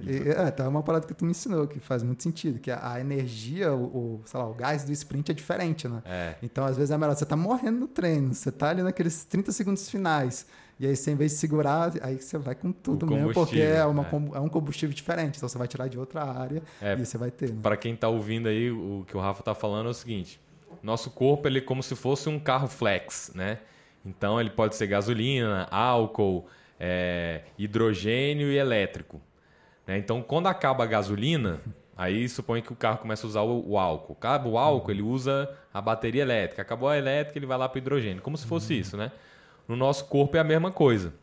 É, 0.06 0.48
é, 0.48 0.52
tá 0.52 0.68
uma 0.68 0.84
parada 0.84 1.08
que 1.08 1.14
tu 1.14 1.26
me 1.26 1.32
ensinou 1.32 1.68
que 1.68 1.80
faz 1.80 2.04
muito 2.04 2.22
sentido, 2.22 2.60
que 2.60 2.70
a, 2.70 2.94
a 2.94 3.00
energia, 3.00 3.74
o, 3.74 3.84
o, 3.84 4.22
sei 4.26 4.40
lá, 4.40 4.48
o 4.48 4.54
gás 4.54 4.84
do 4.84 4.92
sprint 4.92 5.32
é 5.32 5.34
diferente, 5.34 5.88
né? 5.88 6.02
É. 6.06 6.36
Então, 6.44 6.66
às 6.66 6.76
vezes 6.76 6.92
é 6.92 6.98
melhor, 6.98 7.16
você 7.16 7.26
tá 7.26 7.36
morrendo 7.36 7.80
no 7.80 7.88
treino, 7.88 8.34
você 8.34 8.52
tá 8.52 8.70
ali 8.70 8.84
naqueles 8.84 9.26
30 9.26 9.52
segundos 9.52 9.90
finais, 9.90 10.46
e 10.80 10.88
aí 10.88 10.96
você, 10.96 11.12
em 11.12 11.16
vez 11.16 11.32
de 11.32 11.38
segurar, 11.38 11.94
aí 12.02 12.20
você 12.20 12.38
vai 12.38 12.56
com 12.56 12.72
tudo 12.72 13.08
mesmo, 13.08 13.34
porque 13.34 13.62
é, 13.62 13.86
uma, 13.86 14.04
é. 14.04 14.38
é. 14.38 14.40
um 14.40 14.50
combustível 14.50 14.94
diferente, 14.94 15.38
então 15.38 15.48
você 15.48 15.58
vai 15.58 15.68
tirar 15.68 15.88
de 15.88 15.98
outra 15.98 16.24
área 16.24 16.62
é, 16.82 16.94
e 16.94 17.06
você 17.06 17.18
vai 17.18 17.32
ter. 17.32 17.52
Né? 17.52 17.60
Para 17.62 17.78
quem 17.78 17.96
tá 17.96 18.10
ouvindo 18.10 18.48
aí, 18.48 18.70
o 18.70 19.06
que 19.08 19.16
o 19.16 19.20
Rafa 19.20 19.44
tá 19.44 19.56
falando 19.56 19.88
é 19.88 19.92
o 19.92 19.94
seguinte, 19.94 20.40
nosso 20.82 21.10
corpo 21.10 21.48
ele 21.48 21.60
é 21.60 21.62
como 21.62 21.82
se 21.82 21.96
fosse 21.96 22.28
um 22.28 22.40
carro 22.40 22.68
flex, 22.68 23.32
né? 23.34 23.60
Então 24.06 24.40
ele 24.40 24.50
pode 24.50 24.76
ser 24.76 24.88
gasolina, 24.88 25.68
álcool, 25.72 26.46
é, 26.80 27.44
hidrogênio 27.58 28.52
e 28.52 28.58
elétrico. 28.58 29.22
Né? 29.86 29.98
Então 29.98 30.22
quando 30.22 30.48
acaba 30.48 30.84
a 30.84 30.88
gasolina, 30.88 31.62
aí 31.96 32.28
supõe 32.28 32.62
que 32.62 32.74
o 32.74 32.76
carro 32.76 33.00
começa 33.00 33.26
a 33.26 33.30
usar 33.30 33.42
o, 33.42 33.72
o, 33.72 33.78
álcool. 33.78 34.14
Acaba 34.14 34.48
o 34.48 34.58
álcool, 34.58 34.92
ele 34.92 35.02
usa 35.02 35.50
a 35.74 35.82
bateria 35.82 36.22
elétrica. 36.22 36.62
Acabou 36.62 36.90
a 36.90 36.98
elétrica, 36.98 37.38
ele 37.38 37.46
vai 37.46 37.58
lá 37.58 37.68
para 37.68 37.78
o 37.78 37.80
hidrogênio. 37.80 38.22
Como 38.22 38.38
se 38.38 38.46
fosse 38.46 38.74
uhum. 38.74 38.80
isso, 38.80 38.98
né? 38.98 39.12
No 39.68 39.76
nosso 39.76 40.06
corpo 40.06 40.36
é 40.38 40.40
a 40.40 40.44
mesma 40.44 40.72
coisa. 40.72 41.14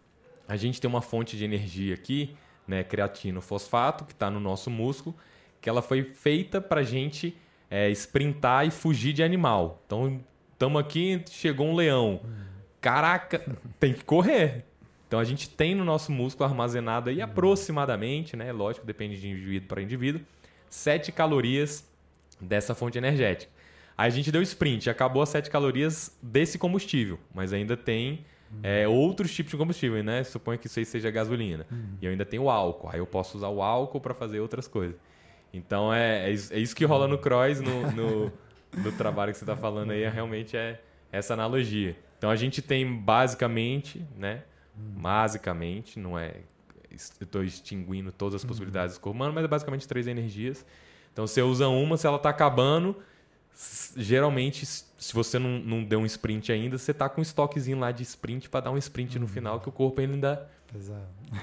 A 0.49 0.57
gente 0.57 0.81
tem 0.81 0.89
uma 0.89 1.03
fonte 1.03 1.37
de 1.37 1.45
energia 1.45 1.95
aqui, 1.95 2.35
né, 2.67 2.83
creatino 2.83 3.41
fosfato, 3.41 4.05
que 4.05 4.13
está 4.13 4.31
no 4.31 4.41
nosso 4.41 4.71
músculo, 4.71 5.15
que 5.61 5.69
ela 5.69 5.83
foi 5.83 6.03
feita 6.03 6.61
para 6.61 6.81
a 6.81 6.85
gente 6.85 7.37
é, 7.71 7.89
sprintar 7.91 8.67
e 8.67 8.71
fugir 8.71 9.13
de 9.13 9.23
animal. 9.23 9.81
Então, 9.87 10.21
estamos 10.53 10.81
aqui, 10.81 11.23
chegou 11.31 11.69
um 11.69 11.75
leão. 11.75 12.21
Caraca, 12.81 13.45
tem 13.79 13.93
que 13.93 14.03
correr. 14.05 14.65
Então 15.11 15.19
a 15.19 15.25
gente 15.25 15.51
tem 15.51 15.75
no 15.75 15.85
nosso 15.85 16.13
músculo 16.13 16.49
armazenado 16.49 17.11
aí 17.11 17.21
aproximadamente, 17.21 18.37
né? 18.37 18.53
Lógico, 18.53 18.87
depende 18.87 19.21
de 19.21 19.29
indivíduo 19.29 19.67
para 19.67 19.83
indivíduo, 19.83 20.23
7 20.69 21.11
calorias 21.11 21.85
dessa 22.41 22.77
fonte 22.77 22.97
energética. 22.97 23.51
Aí 23.99 24.07
a 24.07 24.11
gente 24.11 24.31
deu 24.31 24.41
sprint, 24.41 24.89
acabou 24.89 25.21
as 25.21 25.29
7 25.31 25.51
calorias 25.51 26.17
desse 26.23 26.61
combustível, 26.61 27.19
mas 27.35 27.53
ainda 27.53 27.77
tem 27.77 28.25
é, 28.63 28.87
outros 28.87 29.35
tipos 29.35 29.51
de 29.51 29.57
combustível, 29.57 30.01
né? 30.05 30.23
Suponho 30.23 30.61
que 30.61 30.69
isso 30.69 30.79
aí 30.79 30.85
seja 30.85 31.11
gasolina. 31.11 31.67
Uhum. 31.69 31.97
E 32.01 32.07
eu 32.07 32.13
ainda 32.13 32.25
tenho 32.25 32.45
o 32.45 32.51
álcool. 32.51 32.91
Aí 32.93 33.01
eu 33.01 33.07
posso 33.07 33.37
usar 33.37 33.49
o 33.49 33.61
álcool 33.61 34.01
para 34.01 34.15
fazer 34.15 34.39
outras 34.39 34.69
coisas. 34.69 34.95
Então 35.53 35.93
é, 35.93 36.31
é, 36.31 36.31
é, 36.31 36.59
isso 36.61 36.77
que 36.77 36.85
rola 36.85 37.09
no 37.09 37.19
cross, 37.19 37.61
no, 37.61 37.91
no, 37.91 38.33
no 38.77 38.93
trabalho 38.93 39.33
que 39.33 39.39
você 39.39 39.43
está 39.43 39.57
falando 39.57 39.91
aí, 39.91 40.05
é, 40.05 40.09
realmente 40.09 40.57
é 40.57 40.81
essa 41.11 41.35
analogia. 41.35 41.97
Então 42.17 42.31
a 42.31 42.37
gente 42.37 42.63
tem 42.63 42.87
basicamente, 42.87 44.07
né? 44.17 44.45
Basicamente, 44.97 45.99
não 45.99 46.19
é 46.19 46.37
estou 46.93 47.43
extinguindo 47.43 48.11
todas 48.11 48.35
as 48.35 48.45
possibilidades 48.45 48.97
do 48.97 49.01
corpo 49.01 49.17
humano, 49.17 49.33
mas 49.33 49.45
é 49.45 49.49
basicamente 49.49 49.87
três 49.87 50.07
energias. 50.07 50.65
Então 51.13 51.27
você 51.27 51.43
usa 51.43 51.69
uma, 51.69 51.97
se 51.97 52.07
ela 52.07 52.17
está 52.17 52.31
acabando, 52.31 52.97
geralmente, 53.97 54.65
se 54.67 55.15
você 55.15 55.39
não, 55.39 55.59
não 55.61 55.85
deu 55.85 56.01
um 56.01 56.07
sprint 56.07 56.53
ainda, 56.53 56.79
você 56.79 56.95
tá 56.95 57.09
com 57.09 57.21
um 57.21 57.23
estoquezinho 57.23 57.79
lá 57.79 57.93
de 57.93 58.03
sprint 58.03 58.49
para 58.49 58.61
dar 58.61 58.71
um 58.71 58.79
sprint 58.79 59.19
no 59.19 59.27
final, 59.27 59.61
que 59.61 59.69
o 59.69 59.73
corpo 59.73 60.01
ainda, 60.01 60.49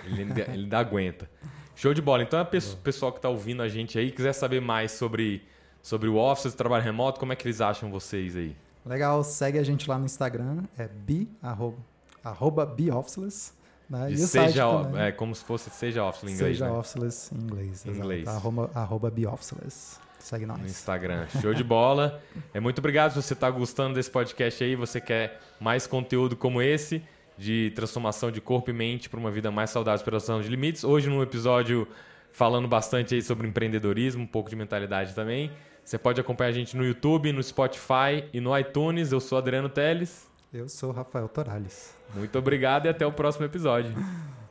ele 0.06 0.22
ainda, 0.22 0.42
ele 0.42 0.64
ainda 0.64 0.80
aguenta. 0.80 1.30
Show 1.76 1.94
de 1.94 2.02
bola. 2.02 2.24
Então, 2.24 2.40
a 2.40 2.46
pessoal 2.46 3.12
que 3.12 3.20
está 3.20 3.30
ouvindo 3.30 3.62
a 3.62 3.68
gente 3.68 4.00
aí, 4.00 4.12
quiser 4.12 4.34
saber 4.34 4.60
mais 4.60 4.94
sobre, 4.94 5.44
sobre 5.82 6.10
o 6.10 6.16
Office, 6.16 6.54
trabalho 6.56 6.84
remoto, 6.84 7.20
como 7.20 7.34
é 7.34 7.36
que 7.36 7.46
eles 7.46 7.62
acham 7.62 7.92
vocês 7.92 8.36
aí? 8.36 8.56
Legal, 8.84 9.24
segue 9.24 9.60
a 9.60 9.64
gente 9.64 9.88
lá 9.88 10.00
no 10.00 10.06
Instagram, 10.06 10.64
é 10.78 10.88
bi, 10.88 11.30
arroba, 11.42 11.78
arroba 12.24 12.66
biofficeless. 12.66 13.54
Né? 13.90 14.12
E 14.12 14.18
seja, 14.18 14.66
é 14.98 15.12
como 15.12 15.34
se 15.34 15.44
fosse 15.46 15.70
seja 15.70 16.04
office 16.04 16.24
em 16.24 16.34
inglês. 16.34 16.58
Seja 16.58 16.66
né? 16.66 16.72
officeless 16.72 17.34
em 17.34 17.40
inglês. 17.40 17.86
Inglês. 17.86 18.28
Arroba, 18.28 18.70
arroba 18.74 19.10
biofficeless. 19.10 20.00
Segue 20.20 20.46
nós. 20.46 20.60
No 20.60 20.66
Instagram. 20.66 21.26
Show 21.42 21.54
de 21.54 21.64
bola. 21.64 22.22
É 22.54 22.60
muito 22.60 22.80
obrigado 22.80 23.12
se 23.12 23.22
você 23.22 23.34
está 23.34 23.50
gostando 23.50 23.94
desse 23.96 24.12
podcast 24.12 24.62
aí, 24.62 24.76
você 24.76 25.00
quer 25.00 25.40
mais 25.60 25.88
conteúdo 25.88 26.36
como 26.36 26.62
esse, 26.62 27.02
de 27.38 27.72
transformação 27.76 28.30
de 28.30 28.42
corpo 28.42 28.70
e 28.70 28.74
mente 28.74 29.10
para 29.10 29.20
uma 29.20 29.32
vida 29.32 29.50
mais 29.50 29.70
saudável, 29.70 30.00
superação 30.00 30.42
de 30.42 30.50
limites. 30.50 30.84
Hoje, 30.84 31.10
num 31.10 31.22
episódio 31.24 31.88
falando 32.34 32.68
bastante 32.68 33.16
aí 33.16 33.22
sobre 33.22 33.48
empreendedorismo, 33.48 34.24
um 34.24 34.28
pouco 34.28 34.50
de 34.50 34.56
mentalidade 34.56 35.16
também. 35.16 35.50
Você 35.84 35.98
pode 35.98 36.20
acompanhar 36.20 36.50
a 36.50 36.54
gente 36.54 36.76
no 36.76 36.86
YouTube, 36.86 37.32
no 37.32 37.42
Spotify 37.42 38.26
e 38.34 38.42
no 38.42 38.58
iTunes. 38.58 39.14
Eu 39.14 39.22
sou 39.22 39.38
Adriano 39.38 39.70
Teles. 39.70 40.27
Eu 40.54 40.70
sou 40.70 40.92
Rafael 40.92 41.28
Torales. 41.28 41.96
Muito 42.16 42.38
obrigado 42.40 42.86
e 42.86 42.90
até 42.90 43.06
o 43.06 43.12
próximo 43.12 43.46
episódio. 43.46 43.94